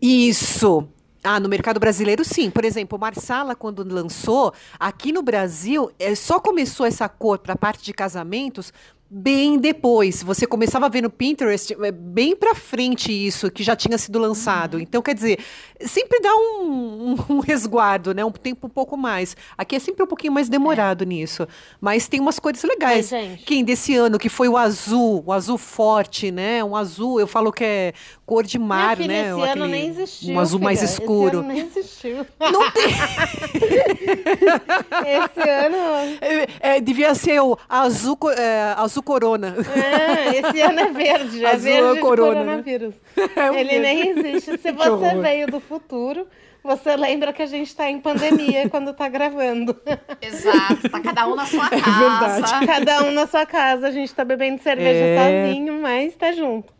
Isso, 0.00 0.86
ah, 1.26 1.40
no 1.40 1.48
mercado 1.48 1.80
brasileiro, 1.80 2.24
sim. 2.24 2.50
Por 2.50 2.64
exemplo, 2.64 2.96
Marsala, 2.96 3.56
quando 3.56 3.82
lançou, 3.82 4.54
aqui 4.78 5.10
no 5.10 5.22
Brasil, 5.22 5.90
é, 5.98 6.14
só 6.14 6.38
começou 6.38 6.86
essa 6.86 7.08
cor 7.08 7.38
para 7.38 7.54
a 7.54 7.56
parte 7.56 7.82
de 7.82 7.92
casamentos 7.92 8.72
bem 9.08 9.58
depois. 9.58 10.22
Você 10.22 10.46
começava 10.46 10.86
a 10.86 10.88
ver 10.88 11.02
no 11.02 11.10
Pinterest 11.10 11.76
é, 11.80 11.92
bem 11.92 12.34
para 12.34 12.54
frente 12.54 13.12
isso, 13.12 13.50
que 13.50 13.62
já 13.62 13.76
tinha 13.76 13.96
sido 13.98 14.18
lançado. 14.18 14.74
Uhum. 14.74 14.80
Então, 14.80 15.00
quer 15.00 15.14
dizer, 15.14 15.38
sempre 15.80 16.20
dá 16.20 16.34
um, 16.34 17.14
um, 17.28 17.34
um, 17.36 17.40
resguardo, 17.40 18.12
né? 18.12 18.24
Um 18.24 18.32
tempo 18.32 18.66
um 18.66 18.70
pouco 18.70 18.96
mais. 18.96 19.36
Aqui 19.56 19.76
é 19.76 19.78
sempre 19.78 20.02
um 20.02 20.06
pouquinho 20.06 20.32
mais 20.32 20.48
demorado 20.48 21.04
é. 21.04 21.06
nisso. 21.06 21.46
Mas 21.80 22.08
tem 22.08 22.20
umas 22.20 22.38
coisas 22.38 22.62
legais. 22.64 23.10
Quem 23.44 23.64
desse 23.64 23.94
ano, 23.94 24.18
que 24.18 24.28
foi 24.28 24.48
o 24.48 24.56
azul, 24.56 25.22
o 25.26 25.32
azul 25.32 25.58
forte, 25.58 26.30
né? 26.30 26.64
Um 26.64 26.74
azul, 26.74 27.20
eu 27.20 27.26
falo 27.26 27.52
que 27.52 27.64
é 27.64 27.92
cor 28.24 28.44
de 28.44 28.58
mar, 28.58 28.96
filha, 28.96 29.08
né? 29.08 29.30
Esse 29.30 29.40
Aquele, 29.40 29.50
ano 29.50 29.66
nem 29.68 29.88
existiu. 29.88 30.34
Um 30.34 30.40
azul 30.40 30.58
filha. 30.58 30.64
mais 30.64 30.82
escuro. 30.82 31.28
Esse 31.28 31.36
ano 31.36 31.48
nem 31.48 31.58
existiu. 31.60 32.26
Não 32.40 32.70
tem. 32.72 32.86
esse 35.06 35.48
ano. 35.48 35.76
É, 36.20 36.46
é, 36.76 36.80
devia 36.80 37.14
ser 37.14 37.40
o 37.40 37.56
azul, 37.68 38.18
é, 38.36 38.74
azul 38.96 39.02
corona. 39.02 39.54
É, 39.74 40.38
esse 40.40 40.60
ano 40.60 40.80
é 40.80 40.92
verde. 40.92 41.44
É 41.44 41.48
azul 41.48 41.62
verde 41.62 42.00
corona, 42.00 42.34
coronavírus. 42.34 42.94
Né? 43.16 43.26
É 43.36 43.60
Ele 43.60 43.78
nem 43.78 44.08
existe. 44.10 44.58
Se 44.58 44.72
você 44.72 45.14
veio 45.16 45.46
do 45.46 45.60
futuro. 45.60 46.26
Você 46.64 46.96
lembra 46.96 47.32
que 47.32 47.42
a 47.42 47.46
gente 47.46 47.68
está 47.68 47.88
em 47.88 48.00
pandemia 48.00 48.68
quando 48.68 48.90
está 48.90 49.08
gravando. 49.08 49.80
Exato, 50.20 50.88
tá 50.90 50.98
cada 50.98 51.28
um 51.28 51.36
na 51.36 51.46
sua 51.46 51.66
é 51.66 51.80
casa. 51.80 52.56
É 52.56 52.66
cada 52.66 53.04
um 53.04 53.12
na 53.12 53.26
sua 53.28 53.46
casa, 53.46 53.86
a 53.86 53.90
gente 53.92 54.08
está 54.08 54.24
bebendo 54.24 54.60
cerveja 54.60 54.98
é... 54.98 55.46
sozinho, 55.46 55.80
mas 55.80 56.16
tá 56.16 56.32
junto. 56.32 56.74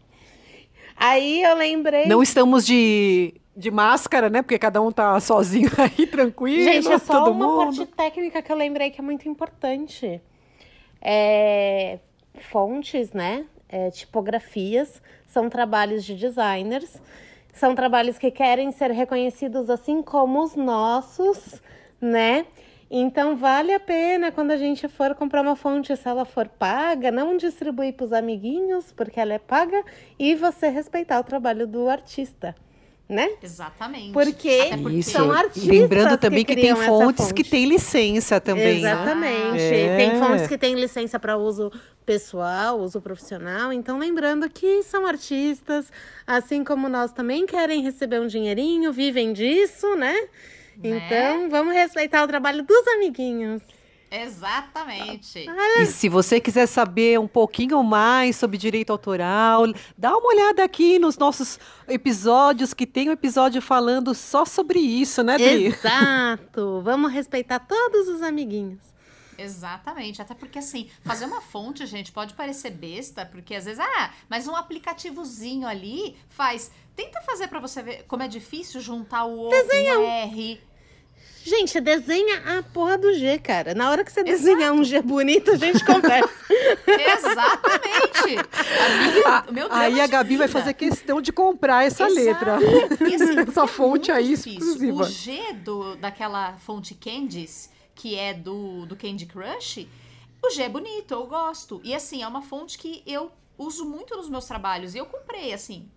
Aí 0.97 1.41
eu 1.41 1.55
lembrei. 1.55 2.07
Não 2.07 2.21
estamos 2.21 2.67
de, 2.67 3.35
de 3.57 3.71
máscara, 3.71 4.29
né? 4.29 4.43
Porque 4.43 4.59
cada 4.59 4.83
um 4.83 4.91
tá 4.91 5.21
sozinho 5.21 5.71
aí, 5.79 6.05
tranquilo. 6.05 6.65
Gente, 6.65 6.91
é 6.91 6.99
só 6.99 7.21
todo 7.21 7.31
uma 7.31 7.47
mundo. 7.47 7.77
parte 7.77 7.87
técnica 7.87 8.43
que 8.43 8.51
eu 8.51 8.57
lembrei 8.57 8.91
que 8.91 9.01
é 9.01 9.05
muito 9.05 9.29
importante. 9.29 10.21
É... 11.09 12.01
Fontes, 12.51 13.13
né? 13.13 13.47
É, 13.69 13.91
tipografias, 13.91 15.01
são 15.27 15.49
trabalhos 15.49 16.05
de 16.05 16.15
designers, 16.15 17.01
são 17.53 17.75
trabalhos 17.75 18.19
que 18.19 18.31
querem 18.31 18.71
ser 18.71 18.91
reconhecidos 18.91 19.71
assim 19.71 20.03
como 20.03 20.43
os 20.43 20.55
nossos, 20.55 21.61
né? 22.01 22.47
Então 22.91 23.35
vale 23.35 23.73
a 23.73 23.81
pena 23.81 24.31
quando 24.31 24.53
a 24.53 24.57
gente 24.57 24.87
for 24.87 25.15
comprar 25.15 25.43
uma 25.43 25.57
fonte, 25.57 25.97
se 25.97 26.09
ela 26.09 26.25
for 26.25 26.49
paga, 26.49 27.11
não 27.11 27.37
distribuir 27.37 27.95
para 27.95 28.05
os 28.05 28.13
amiguinhos, 28.13 28.93
porque 28.93 29.19
ela 29.19 29.35
é 29.35 29.39
paga, 29.39 29.83
e 30.19 30.35
você 30.35 30.69
respeitar 30.69 31.19
o 31.19 31.25
trabalho 31.25 31.67
do 31.67 31.89
artista. 31.89 32.55
Né? 33.09 33.31
Exatamente. 33.41 34.13
Porque, 34.13 34.71
porque 34.83 35.03
são 35.05 35.31
artistas. 35.31 35.65
Lembrando 35.65 36.19
também 36.19 36.45
que, 36.45 36.57
que 36.57 36.61
tem 36.61 36.75
fontes 36.75 37.27
fonte. 37.27 37.35
que 37.35 37.49
têm 37.49 37.65
licença 37.65 38.41
também. 38.41 38.79
Exatamente. 38.79 39.63
É. 39.63 39.97
Tem 39.97 40.19
fontes 40.19 40.49
que 40.49 40.59
têm 40.59 40.75
licença 40.75 41.21
para 41.21 41.37
uso 41.37 41.71
pessoal, 42.05 42.81
uso 42.81 43.01
profissional. 43.01 43.73
Então, 43.73 43.97
lembrando 43.99 44.51
que 44.51 44.83
são 44.83 45.07
artistas, 45.07 45.93
assim 46.27 46.65
como 46.65 46.89
nós 46.89 47.13
também 47.13 47.47
querem 47.47 47.81
receber 47.81 48.21
um 48.21 48.27
dinheirinho, 48.27 48.93
vivem 48.93 49.33
disso, 49.33 49.95
né? 49.95 50.15
Né? 50.79 51.01
Então, 51.07 51.49
vamos 51.49 51.75
respeitar 51.75 52.23
o 52.23 52.27
trabalho 52.27 52.63
dos 52.63 52.87
amiguinhos. 52.89 53.63
Exatamente. 54.23 55.47
E 55.79 55.87
se 55.87 56.09
você 56.09 56.41
quiser 56.41 56.67
saber 56.67 57.19
um 57.21 57.29
pouquinho 57.29 57.83
mais 57.83 58.37
sobre 58.37 58.57
direito 58.57 58.91
autoral, 58.91 59.65
dá 59.97 60.17
uma 60.17 60.29
olhada 60.29 60.65
aqui 60.65 60.99
nos 60.99 61.19
nossos 61.19 61.59
episódios, 61.87 62.73
que 62.73 62.87
tem 62.87 63.09
um 63.09 63.13
episódio 63.13 63.61
falando 63.61 64.15
só 64.15 64.45
sobre 64.45 64.79
isso, 64.79 65.23
né, 65.23 65.37
Dri? 65.37 65.67
Exato. 65.67 66.81
Vamos 66.83 67.13
respeitar 67.13 67.59
todos 67.61 68.09
os 68.09 68.23
amiguinhos. 68.23 68.97
Exatamente, 69.39 70.23
até 70.23 70.35
porque 70.35 70.59
assim, 70.59 70.89
fazer 71.05 71.27
uma 71.27 71.43
fonte, 71.43 71.85
gente, 71.85 72.11
pode 72.11 72.33
parecer 72.33 72.71
besta, 72.71 73.27
porque 73.27 73.55
às 73.55 73.67
vezes, 73.67 73.81
ah, 73.81 74.11
mas 74.29 74.49
um 74.49 74.57
aplicativozinho 74.57 75.67
ali 75.67 76.17
faz. 76.31 76.71
Tenta 76.95 77.21
fazer 77.21 77.49
para 77.49 77.61
você 77.61 77.83
ver 77.83 78.05
como 78.09 78.23
é 78.23 78.29
difícil 78.29 78.81
juntar 78.81 79.27
o 79.27 79.49
O 79.49 79.51
Desenha 79.51 79.99
o 79.99 80.03
R. 80.03 80.61
Gente, 81.47 81.81
desenha 81.81 82.59
a 82.59 82.63
porra 82.65 82.99
do 82.99 83.15
G, 83.15 83.39
cara. 83.39 83.73
Na 83.73 83.89
hora 83.89 84.05
que 84.05 84.11
você 84.11 84.19
Exato. 84.19 84.37
desenhar 84.37 84.73
um 84.73 84.83
G 84.83 85.01
bonito, 85.01 85.53
a 85.53 85.57
gente 85.57 85.85
conversa. 85.85 86.29
Exatamente. 86.85 88.37
Amiga, 88.85 89.53
meu 89.53 89.69
Deus 89.69 89.81
aí 89.81 90.01
a 90.01 90.09
Gabi 90.09 90.31
vida. 90.31 90.39
vai 90.41 90.49
fazer 90.49 90.75
questão 90.75 91.23
de 91.23 91.33
comprar 91.33 91.85
essa 91.85 92.09
Exato. 92.09 92.21
letra. 92.21 92.59
E, 93.09 93.15
assim, 93.15 93.39
essa 93.49 93.63
é 93.63 93.67
fonte 93.69 94.11
aí 94.11 94.31
difícil. 94.31 94.59
exclusiva. 94.59 95.03
O 95.03 95.05
G 95.05 95.53
do, 95.53 95.95
daquela 95.95 96.57
fonte 96.59 96.97
Candice, 96.97 97.71
que 97.95 98.17
é 98.19 98.35
do, 98.35 98.85
do 98.85 98.97
Candy 98.97 99.27
Crush, 99.27 99.87
o 100.45 100.51
G 100.51 100.63
é 100.65 100.69
bonito, 100.69 101.15
eu 101.15 101.29
gosto. 101.29 101.81
E 101.85 101.95
assim, 101.95 102.25
é 102.25 102.27
uma 102.27 102.43
fonte 102.43 102.77
que 102.77 103.05
eu 103.07 103.31
uso 103.57 103.85
muito 103.85 104.17
nos 104.17 104.29
meus 104.29 104.47
trabalhos. 104.47 104.97
E 104.97 104.99
eu 104.99 105.07
comprei, 105.07 105.53
assim, 105.53 105.89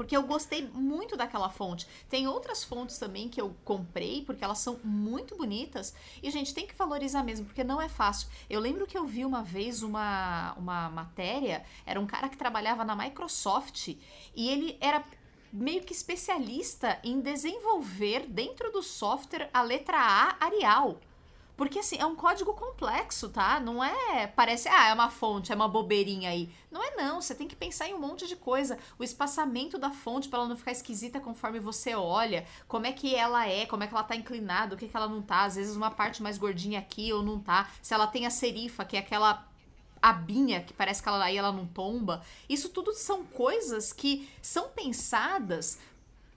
porque 0.00 0.16
eu 0.16 0.22
gostei 0.22 0.66
muito 0.66 1.14
daquela 1.14 1.50
fonte. 1.50 1.86
Tem 2.08 2.26
outras 2.26 2.64
fontes 2.64 2.96
também 2.96 3.28
que 3.28 3.38
eu 3.38 3.54
comprei, 3.66 4.22
porque 4.24 4.42
elas 4.42 4.56
são 4.56 4.80
muito 4.82 5.36
bonitas. 5.36 5.94
E, 6.22 6.30
gente, 6.30 6.54
tem 6.54 6.66
que 6.66 6.74
valorizar 6.74 7.22
mesmo, 7.22 7.44
porque 7.44 7.62
não 7.62 7.82
é 7.82 7.86
fácil. 7.86 8.26
Eu 8.48 8.60
lembro 8.60 8.86
que 8.86 8.96
eu 8.96 9.04
vi 9.04 9.26
uma 9.26 9.42
vez 9.42 9.82
uma, 9.82 10.54
uma 10.54 10.88
matéria, 10.88 11.62
era 11.84 12.00
um 12.00 12.06
cara 12.06 12.30
que 12.30 12.36
trabalhava 12.38 12.82
na 12.82 12.96
Microsoft, 12.96 13.88
e 14.34 14.48
ele 14.48 14.78
era 14.80 15.04
meio 15.52 15.82
que 15.82 15.92
especialista 15.92 16.98
em 17.04 17.20
desenvolver 17.20 18.24
dentro 18.26 18.72
do 18.72 18.82
software 18.82 19.50
a 19.52 19.60
letra 19.60 19.98
A 19.98 20.46
Arial. 20.46 20.98
Porque, 21.60 21.80
assim, 21.80 21.98
é 21.98 22.06
um 22.06 22.16
código 22.16 22.54
complexo, 22.54 23.28
tá? 23.28 23.60
Não 23.60 23.84
é. 23.84 24.26
Parece, 24.26 24.66
ah, 24.66 24.88
é 24.88 24.94
uma 24.94 25.10
fonte, 25.10 25.52
é 25.52 25.54
uma 25.54 25.68
bobeirinha 25.68 26.30
aí. 26.30 26.48
Não 26.70 26.82
é, 26.82 26.96
não. 26.96 27.20
Você 27.20 27.34
tem 27.34 27.46
que 27.46 27.54
pensar 27.54 27.86
em 27.86 27.92
um 27.92 28.00
monte 28.00 28.26
de 28.26 28.34
coisa. 28.34 28.78
O 28.98 29.04
espaçamento 29.04 29.76
da 29.76 29.90
fonte, 29.90 30.26
para 30.26 30.38
ela 30.38 30.48
não 30.48 30.56
ficar 30.56 30.72
esquisita 30.72 31.20
conforme 31.20 31.60
você 31.60 31.94
olha. 31.94 32.46
Como 32.66 32.86
é 32.86 32.92
que 32.92 33.14
ela 33.14 33.46
é, 33.46 33.66
como 33.66 33.84
é 33.84 33.86
que 33.86 33.92
ela 33.92 34.02
tá 34.02 34.16
inclinada, 34.16 34.74
o 34.74 34.78
que, 34.78 34.88
que 34.88 34.96
ela 34.96 35.06
não 35.06 35.20
tá. 35.20 35.42
Às 35.42 35.56
vezes, 35.56 35.76
uma 35.76 35.90
parte 35.90 36.22
mais 36.22 36.38
gordinha 36.38 36.78
aqui 36.78 37.12
ou 37.12 37.22
não 37.22 37.38
tá. 37.38 37.68
Se 37.82 37.92
ela 37.92 38.06
tem 38.06 38.24
a 38.24 38.30
serifa, 38.30 38.82
que 38.82 38.96
é 38.96 39.00
aquela 39.00 39.46
abinha, 40.00 40.62
que 40.62 40.72
parece 40.72 41.02
que 41.02 41.08
ela 41.10 41.22
aí 41.22 41.36
ela 41.36 41.52
não 41.52 41.66
tomba. 41.66 42.22
Isso 42.48 42.70
tudo 42.70 42.94
são 42.94 43.22
coisas 43.24 43.92
que 43.92 44.30
são 44.40 44.70
pensadas 44.70 45.78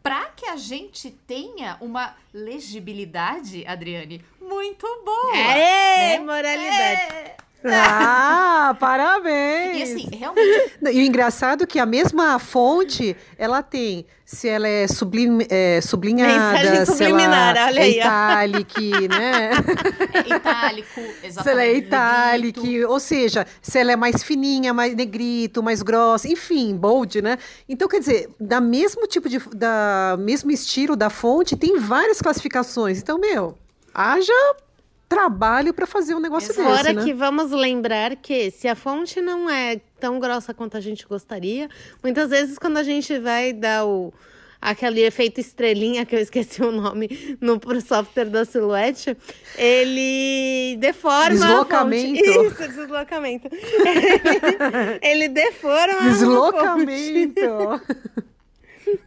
para 0.03 0.25
que 0.35 0.45
a 0.45 0.57
gente 0.57 1.09
tenha 1.09 1.77
uma 1.79 2.13
legibilidade, 2.33 3.65
Adriane, 3.65 4.23
muito 4.41 4.85
boa. 5.05 5.37
É, 5.37 6.17
né? 6.17 6.19
moralidade. 6.19 7.13
É. 7.13 7.37
Ah, 7.65 8.75
parabéns! 8.79 9.77
E 9.77 9.83
assim, 9.83 10.09
realmente. 10.15 10.73
E 10.91 10.99
o 10.99 11.01
engraçado 11.01 11.63
é 11.63 11.67
que 11.67 11.79
a 11.79 11.85
mesma 11.85 12.37
fonte, 12.39 13.15
ela 13.37 13.63
tem, 13.63 14.05
se 14.25 14.49
ela 14.49 14.67
é, 14.67 14.87
sublim, 14.87 15.39
é 15.49 15.79
sublinhada, 15.81 16.57
Mensagem 16.57 16.85
se 16.85 17.03
ela 17.03 17.67
olha 17.67 17.79
é 17.79 17.83
aí, 17.83 17.99
itálico, 17.99 18.81
né? 19.09 19.51
É 20.13 20.35
itálico, 20.35 21.01
exatamente. 21.23 21.33
se 21.43 21.49
ela 21.49 21.63
é 21.63 21.73
itálico, 21.73 22.61
negrito. 22.61 22.89
ou 22.89 22.99
seja, 22.99 23.47
se 23.61 23.79
ela 23.79 23.91
é 23.91 23.95
mais 23.95 24.23
fininha, 24.23 24.73
mais 24.73 24.95
negrito, 24.95 25.63
mais 25.63 25.81
grossa, 25.81 26.27
enfim, 26.27 26.75
bold, 26.75 27.21
né? 27.21 27.37
Então, 27.67 27.87
quer 27.87 27.99
dizer, 27.99 28.29
da 28.39 28.59
mesmo 28.59 29.07
tipo 29.07 29.29
de, 29.29 29.39
da 29.55 30.17
mesmo 30.19 30.51
estilo 30.51 30.95
da 30.95 31.09
fonte, 31.09 31.55
tem 31.55 31.79
várias 31.79 32.21
classificações. 32.21 32.99
Então, 32.99 33.17
meu, 33.19 33.57
haja 33.93 34.33
trabalho 35.13 35.73
para 35.73 35.85
fazer 35.85 36.15
um 36.15 36.19
negócio 36.19 36.51
Exato. 36.51 36.69
desse, 36.69 36.83
Fora 36.83 36.93
né? 36.93 37.03
que 37.03 37.13
vamos 37.13 37.51
lembrar 37.51 38.15
que 38.15 38.51
se 38.51 38.67
a 38.67 38.75
fonte 38.75 39.21
não 39.21 39.49
é 39.49 39.81
tão 39.99 40.19
grossa 40.19 40.53
quanto 40.53 40.77
a 40.77 40.81
gente 40.81 41.05
gostaria, 41.05 41.69
muitas 42.03 42.29
vezes 42.29 42.57
quando 42.57 42.77
a 42.77 42.83
gente 42.83 43.17
vai 43.19 43.53
dar 43.53 43.85
o 43.85 44.13
aquele 44.63 45.01
efeito 45.01 45.41
estrelinha 45.41 46.05
que 46.05 46.15
eu 46.15 46.19
esqueci 46.19 46.61
o 46.61 46.71
nome 46.71 47.37
no 47.41 47.59
pro 47.59 47.81
software 47.81 48.29
da 48.29 48.45
Silhouette, 48.45 49.15
ele 49.57 50.77
deforma 50.79 51.31
Deslocamento. 51.31 52.21
a 52.21 52.33
fonte. 52.33 52.47
Isso, 52.47 52.67
deslocamento. 52.69 53.49
ele, 53.51 54.99
ele 55.01 55.27
deforma 55.27 55.95
a 55.95 55.97
fonte. 55.97 56.09
Deslocamento. 56.11 57.41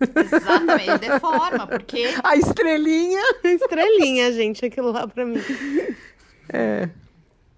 Exatamente, 0.01 0.89
ele 0.91 0.99
deforma, 0.99 1.67
porque 1.67 2.15
A 2.23 2.37
estrelinha. 2.37 3.21
Estrelinha, 3.45 4.33
gente, 4.33 4.65
aquilo 4.65 4.93
lá 4.93 5.07
pra 5.07 5.25
mim. 5.25 5.41
É. 6.49 6.89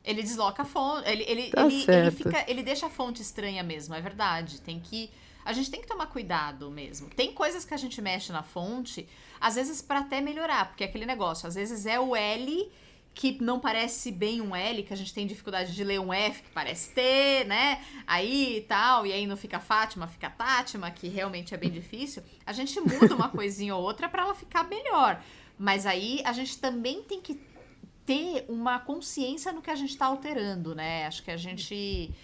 ele 0.05 0.22
desloca 0.22 0.62
a 0.62 0.64
fonte. 0.64 1.09
Ele, 1.09 1.24
ele, 1.26 1.51
Tá 1.51 1.66
ele, 1.66 1.85
ele, 1.87 2.11
fica, 2.11 2.45
ele 2.49 2.62
deixa 2.62 2.87
a 2.87 2.91
fonte 2.91 3.22
estranha 3.22 3.62
mesmo, 3.62 3.95
é 3.95 4.01
verdade. 4.01 4.61
Tem 4.61 4.81
que. 4.81 5.11
A 5.45 5.53
gente 5.53 5.70
tem 5.70 5.81
que 5.81 5.87
tomar 5.87 6.07
cuidado 6.07 6.70
mesmo. 6.70 7.09
Tem 7.11 7.33
coisas 7.33 7.64
que 7.64 7.72
a 7.72 7.76
gente 7.79 8.03
mexe 8.03 8.31
na 8.33 8.43
fonte, 8.43 9.09
às 9.41 9.55
vezes 9.55 9.81
para 9.81 10.01
até 10.01 10.20
melhorar, 10.20 10.68
porque 10.68 10.85
é 10.85 10.87
aquele 10.87 11.07
negócio, 11.07 11.49
às 11.49 11.55
vezes 11.55 11.87
é 11.87 11.99
o 11.99 12.14
L 12.14 12.70
que 13.19 13.37
não 13.43 13.59
parece 13.59 14.12
bem 14.12 14.41
um 14.41 14.55
L, 14.55 14.85
que 14.85 14.93
a 14.93 14.97
gente 14.97 15.12
tem 15.12 15.27
dificuldade 15.27 15.75
de 15.75 15.83
ler 15.83 15.99
um 15.99 16.12
F 16.12 16.41
que 16.41 16.51
parece 16.51 16.95
T, 16.95 17.45
né? 17.49 17.85
Aí 18.07 18.59
e 18.59 18.61
tal, 18.61 19.05
e 19.05 19.12
aí 19.12 19.27
não 19.27 19.37
fica 19.37 19.59
Fátima, 19.59 20.07
fica 20.07 20.31
Tátima, 20.31 20.89
que 20.93 21.09
realmente 21.09 21.53
é 21.53 21.57
bem 21.57 21.69
difícil. 21.69 22.23
A 22.47 22.53
gente 22.53 22.81
muda 22.81 23.12
uma 23.16 23.29
coisinha 23.29 23.75
ou 23.75 23.83
outra 23.83 24.09
para 24.09 24.23
ela 24.23 24.37
ficar 24.37 24.62
melhor. 24.69 25.21
Mas 25.59 25.85
aí 25.85 26.23
a 26.25 26.33
gente 26.33 26.59
também 26.59 27.03
tem 27.03 27.21
que 27.21 27.41
ter 28.07 28.45
uma 28.49 28.79
consciência 28.79 29.53
no 29.53 29.61
que 29.61 29.71
a 29.73 29.75
gente 29.75 29.91
está 29.91 30.07
alterando, 30.07 30.73
né? 30.73 31.05
Acho 31.09 31.25
que 31.25 31.33
a 31.33 31.37
gente 31.37 32.14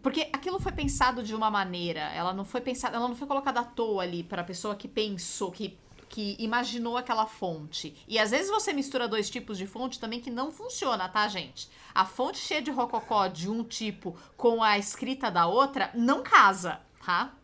porque 0.00 0.28
aquilo 0.32 0.60
foi 0.60 0.70
pensado 0.70 1.24
de 1.24 1.34
uma 1.34 1.50
maneira, 1.50 2.02
ela 2.14 2.32
não 2.32 2.44
foi 2.44 2.60
pensada, 2.60 2.96
ela 2.96 3.08
não 3.08 3.16
foi 3.16 3.26
colocada 3.26 3.58
à 3.58 3.64
toa 3.64 4.04
ali 4.04 4.22
para 4.22 4.42
a 4.42 4.44
pessoa 4.44 4.76
que 4.76 4.86
pensou, 4.86 5.50
que 5.50 5.76
que 6.08 6.36
imaginou 6.38 6.96
aquela 6.96 7.26
fonte. 7.26 7.94
E 8.08 8.18
às 8.18 8.30
vezes 8.30 8.48
você 8.48 8.72
mistura 8.72 9.06
dois 9.06 9.28
tipos 9.28 9.58
de 9.58 9.66
fonte 9.66 10.00
também 10.00 10.20
que 10.20 10.30
não 10.30 10.50
funciona, 10.50 11.08
tá, 11.08 11.28
gente? 11.28 11.68
A 11.94 12.04
fonte 12.04 12.38
cheia 12.38 12.62
de 12.62 12.70
rococó 12.70 13.28
de 13.28 13.50
um 13.50 13.62
tipo 13.62 14.16
com 14.36 14.62
a 14.62 14.78
escrita 14.78 15.30
da 15.30 15.46
outra 15.46 15.90
não 15.94 16.22
casa, 16.22 16.80
tá? 17.04 17.34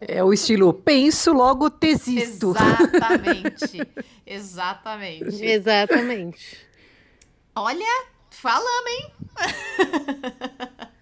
É 0.00 0.24
o 0.24 0.32
estilo 0.32 0.72
penso, 0.72 1.32
logo 1.32 1.68
tesisto. 1.68 2.54
Exatamente. 2.56 3.88
Exatamente. 4.26 5.44
Exatamente. 5.44 6.66
Olha, 7.54 8.06
falamos, 8.30 8.90
hein? 8.90 9.12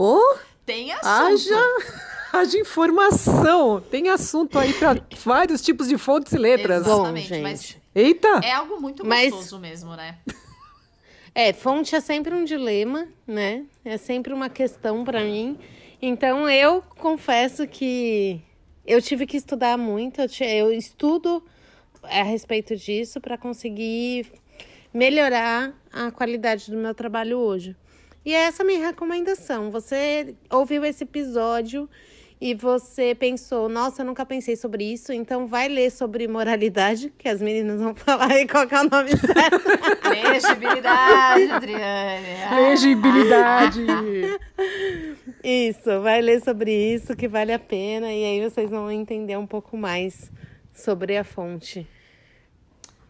Oh, 0.00 0.38
tem 0.64 0.92
assunto. 0.92 1.08
Haja, 1.08 1.60
haja 2.32 2.58
informação. 2.58 3.80
Tem 3.80 4.08
assunto 4.08 4.58
aí 4.58 4.72
para 4.72 5.00
vários 5.24 5.62
tipos 5.62 5.88
de 5.88 5.96
fontes 5.98 6.32
e 6.32 6.38
letras. 6.38 6.86
Exatamente, 6.86 7.30
Bom, 7.34 7.42
mas 7.42 7.76
Eita! 7.94 8.40
é 8.42 8.52
algo 8.52 8.80
muito 8.80 9.04
Mas- 9.04 9.30
gostoso 9.30 9.58
mesmo, 9.58 9.94
né? 9.96 10.18
É, 11.34 11.52
fonte 11.52 11.94
é 11.94 12.00
sempre 12.00 12.34
um 12.34 12.44
dilema, 12.44 13.06
né? 13.26 13.64
É 13.84 13.96
sempre 13.96 14.32
uma 14.32 14.48
questão 14.48 15.04
pra 15.04 15.22
mim. 15.22 15.56
Então 16.02 16.48
eu 16.50 16.82
confesso 16.98 17.66
que 17.66 18.40
eu 18.86 19.00
tive 19.00 19.26
que 19.26 19.36
estudar 19.36 19.76
muito. 19.78 20.20
Eu, 20.20 20.28
ti- 20.28 20.44
eu 20.44 20.72
estudo 20.72 21.42
a 22.02 22.22
respeito 22.22 22.74
disso 22.76 23.20
para 23.20 23.36
conseguir 23.38 24.26
melhorar 24.92 25.72
a 25.92 26.10
qualidade 26.10 26.70
do 26.70 26.76
meu 26.76 26.94
trabalho 26.94 27.38
hoje. 27.38 27.76
E 28.24 28.32
essa 28.34 28.62
é 28.62 28.64
a 28.64 28.66
minha 28.66 28.86
recomendação. 28.86 29.70
Você 29.70 30.34
ouviu 30.50 30.84
esse 30.84 31.04
episódio 31.04 31.88
e 32.40 32.54
você 32.54 33.16
pensou, 33.16 33.68
nossa, 33.68 34.02
eu 34.02 34.06
nunca 34.06 34.24
pensei 34.24 34.54
sobre 34.54 34.84
isso, 34.84 35.12
então 35.12 35.48
vai 35.48 35.68
ler 35.68 35.90
sobre 35.90 36.28
moralidade, 36.28 37.12
que 37.18 37.28
as 37.28 37.42
meninas 37.42 37.80
vão 37.80 37.94
falar 37.96 38.30
aí 38.30 38.46
qual 38.46 38.66
que 38.66 38.74
é 38.74 38.80
o 38.80 38.88
nome 38.88 39.10
certo. 39.16 39.68
Legibilidade, 40.08 41.50
Adriane. 41.50 42.42
Ah, 42.48 42.60
Legibilidade! 42.60 43.86
Isso, 45.42 46.00
vai 46.00 46.20
ler 46.20 46.42
sobre 46.42 46.72
isso 46.94 47.16
que 47.16 47.28
vale 47.28 47.52
a 47.52 47.58
pena 47.58 48.12
e 48.12 48.24
aí 48.24 48.48
vocês 48.48 48.70
vão 48.70 48.90
entender 48.90 49.36
um 49.36 49.46
pouco 49.46 49.76
mais 49.76 50.30
sobre 50.74 51.16
a 51.16 51.22
fonte. 51.24 51.86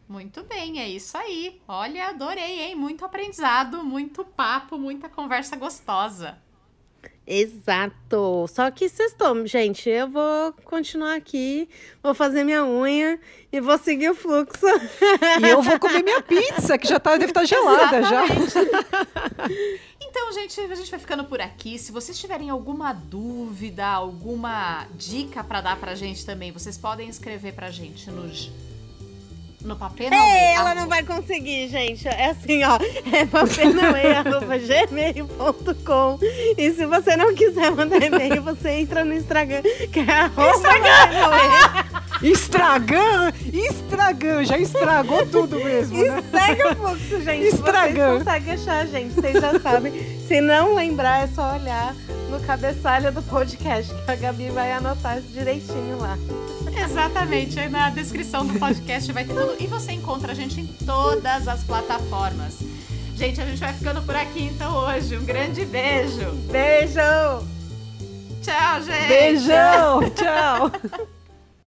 Muito 0.09 0.43
bem, 0.45 0.81
é 0.81 0.89
isso 0.89 1.17
aí. 1.17 1.61
Olha, 1.67 2.09
adorei, 2.09 2.61
hein? 2.63 2.75
Muito 2.75 3.05
aprendizado, 3.05 3.85
muito 3.85 4.25
papo, 4.25 4.79
muita 4.79 5.09
conversa 5.09 5.57
gostosa. 5.57 6.39
Exato. 7.31 8.47
Só 8.49 8.71
que 8.71 8.89
sextou, 8.89 9.47
gente. 9.47 9.89
Eu 9.91 10.09
vou 10.09 10.53
continuar 10.65 11.15
aqui, 11.15 11.69
vou 12.03 12.15
fazer 12.15 12.43
minha 12.43 12.65
unha 12.65 13.21
e 13.53 13.61
vou 13.61 13.77
seguir 13.77 14.09
o 14.09 14.15
fluxo. 14.15 14.67
e 14.67 15.49
eu 15.49 15.61
vou 15.61 15.79
comer 15.79 16.03
minha 16.03 16.23
pizza, 16.23 16.79
que 16.79 16.89
já 16.89 16.99
tá, 16.99 17.19
deve 17.19 17.27
estar 17.31 17.45
gelada 17.45 18.03
já. 18.03 18.25
Então, 20.01 20.33
gente, 20.33 20.59
a 20.59 20.75
gente 20.75 20.91
vai 20.91 20.99
ficando 20.99 21.25
por 21.25 21.41
aqui. 21.41 21.79
Se 21.79 21.93
vocês 21.93 22.19
tiverem 22.19 22.49
alguma 22.49 22.95
dúvida, 22.95 23.85
alguma 23.87 24.87
dica 24.95 25.45
pra 25.45 25.61
dar 25.61 25.79
pra 25.79 25.95
gente 25.95 26.25
também, 26.25 26.51
vocês 26.51 26.79
podem 26.79 27.09
escrever 27.09 27.53
pra 27.53 27.71
gente 27.71 28.11
nos 28.11 28.51
no 29.63 29.77
papel. 29.77 30.09
É, 30.13 30.55
ela 30.55 30.75
não 30.75 30.89
vai 30.89 31.03
conseguir, 31.03 31.69
gente. 31.69 32.07
É 32.09 32.31
assim, 32.31 32.63
ó. 32.65 32.79
É 33.13 33.27
papelnoe.gmail.com 33.27 36.19
E 36.57 36.71
se 36.73 36.87
você 36.87 37.15
não 37.17 37.35
quiser 37.35 37.71
mandar 37.73 38.03
e-mail, 38.03 38.41
você 38.43 38.71
entra 38.71 39.05
no 39.05 39.13
Instagram, 39.15 39.61
que 39.93 40.01
é 40.01 40.11
arroba 40.11 40.61
papelnoe. 40.61 41.99
Estragam! 42.23 43.33
Estragam! 43.53 44.45
Já 44.45 44.59
estragou 44.59 45.27
tudo 45.27 45.57
mesmo, 45.63 45.99
E 45.99 46.09
né? 46.09 46.23
segue 46.31 46.63
o 46.65 46.75
fluxo, 46.77 47.21
gente. 47.23 47.47
Estragando. 47.47 48.25
Vocês 48.25 48.25
conseguem 48.25 48.55
achar 48.55 48.87
gente, 48.87 49.15
vocês 49.15 49.41
já 49.41 49.61
sabem. 49.61 49.93
Se 50.27 50.41
não 50.41 50.75
lembrar, 50.75 51.25
é 51.25 51.29
só 51.29 51.55
olhar 51.55 51.95
no 52.29 52.41
cabeçalho 52.41 53.13
do 53.13 53.23
podcast, 53.23 53.95
que 54.05 54.11
a 54.11 54.17
Gabi 54.17 54.51
vai 54.51 54.73
anotar 54.73 55.21
direitinho 55.21 55.99
lá. 56.01 56.19
Exatamente, 56.85 57.59
aí 57.59 57.69
na 57.69 57.91
descrição 57.91 58.47
do 58.47 58.59
podcast 58.59 59.11
vai 59.13 59.25
ter 59.25 59.35
tudo. 59.35 59.57
E 59.59 59.67
você 59.67 59.93
encontra 59.93 60.33
a 60.33 60.35
gente 60.35 60.61
em 60.61 60.67
todas 60.67 61.49
as 61.49 61.63
plataformas. 61.65 62.59
Gente, 63.17 63.41
a 63.41 63.47
gente 63.47 63.59
vai 63.59 63.73
ficando 63.73 64.01
por 64.03 64.15
aqui 64.15 64.45
então 64.45 64.77
hoje. 64.77 65.17
Um 65.17 65.25
grande 65.25 65.65
beijo. 65.65 66.31
Beijo! 66.51 67.01
Tchau, 68.43 68.83
gente. 68.83 69.09
Beijão! 69.09 70.01
Tchau! 70.11 71.09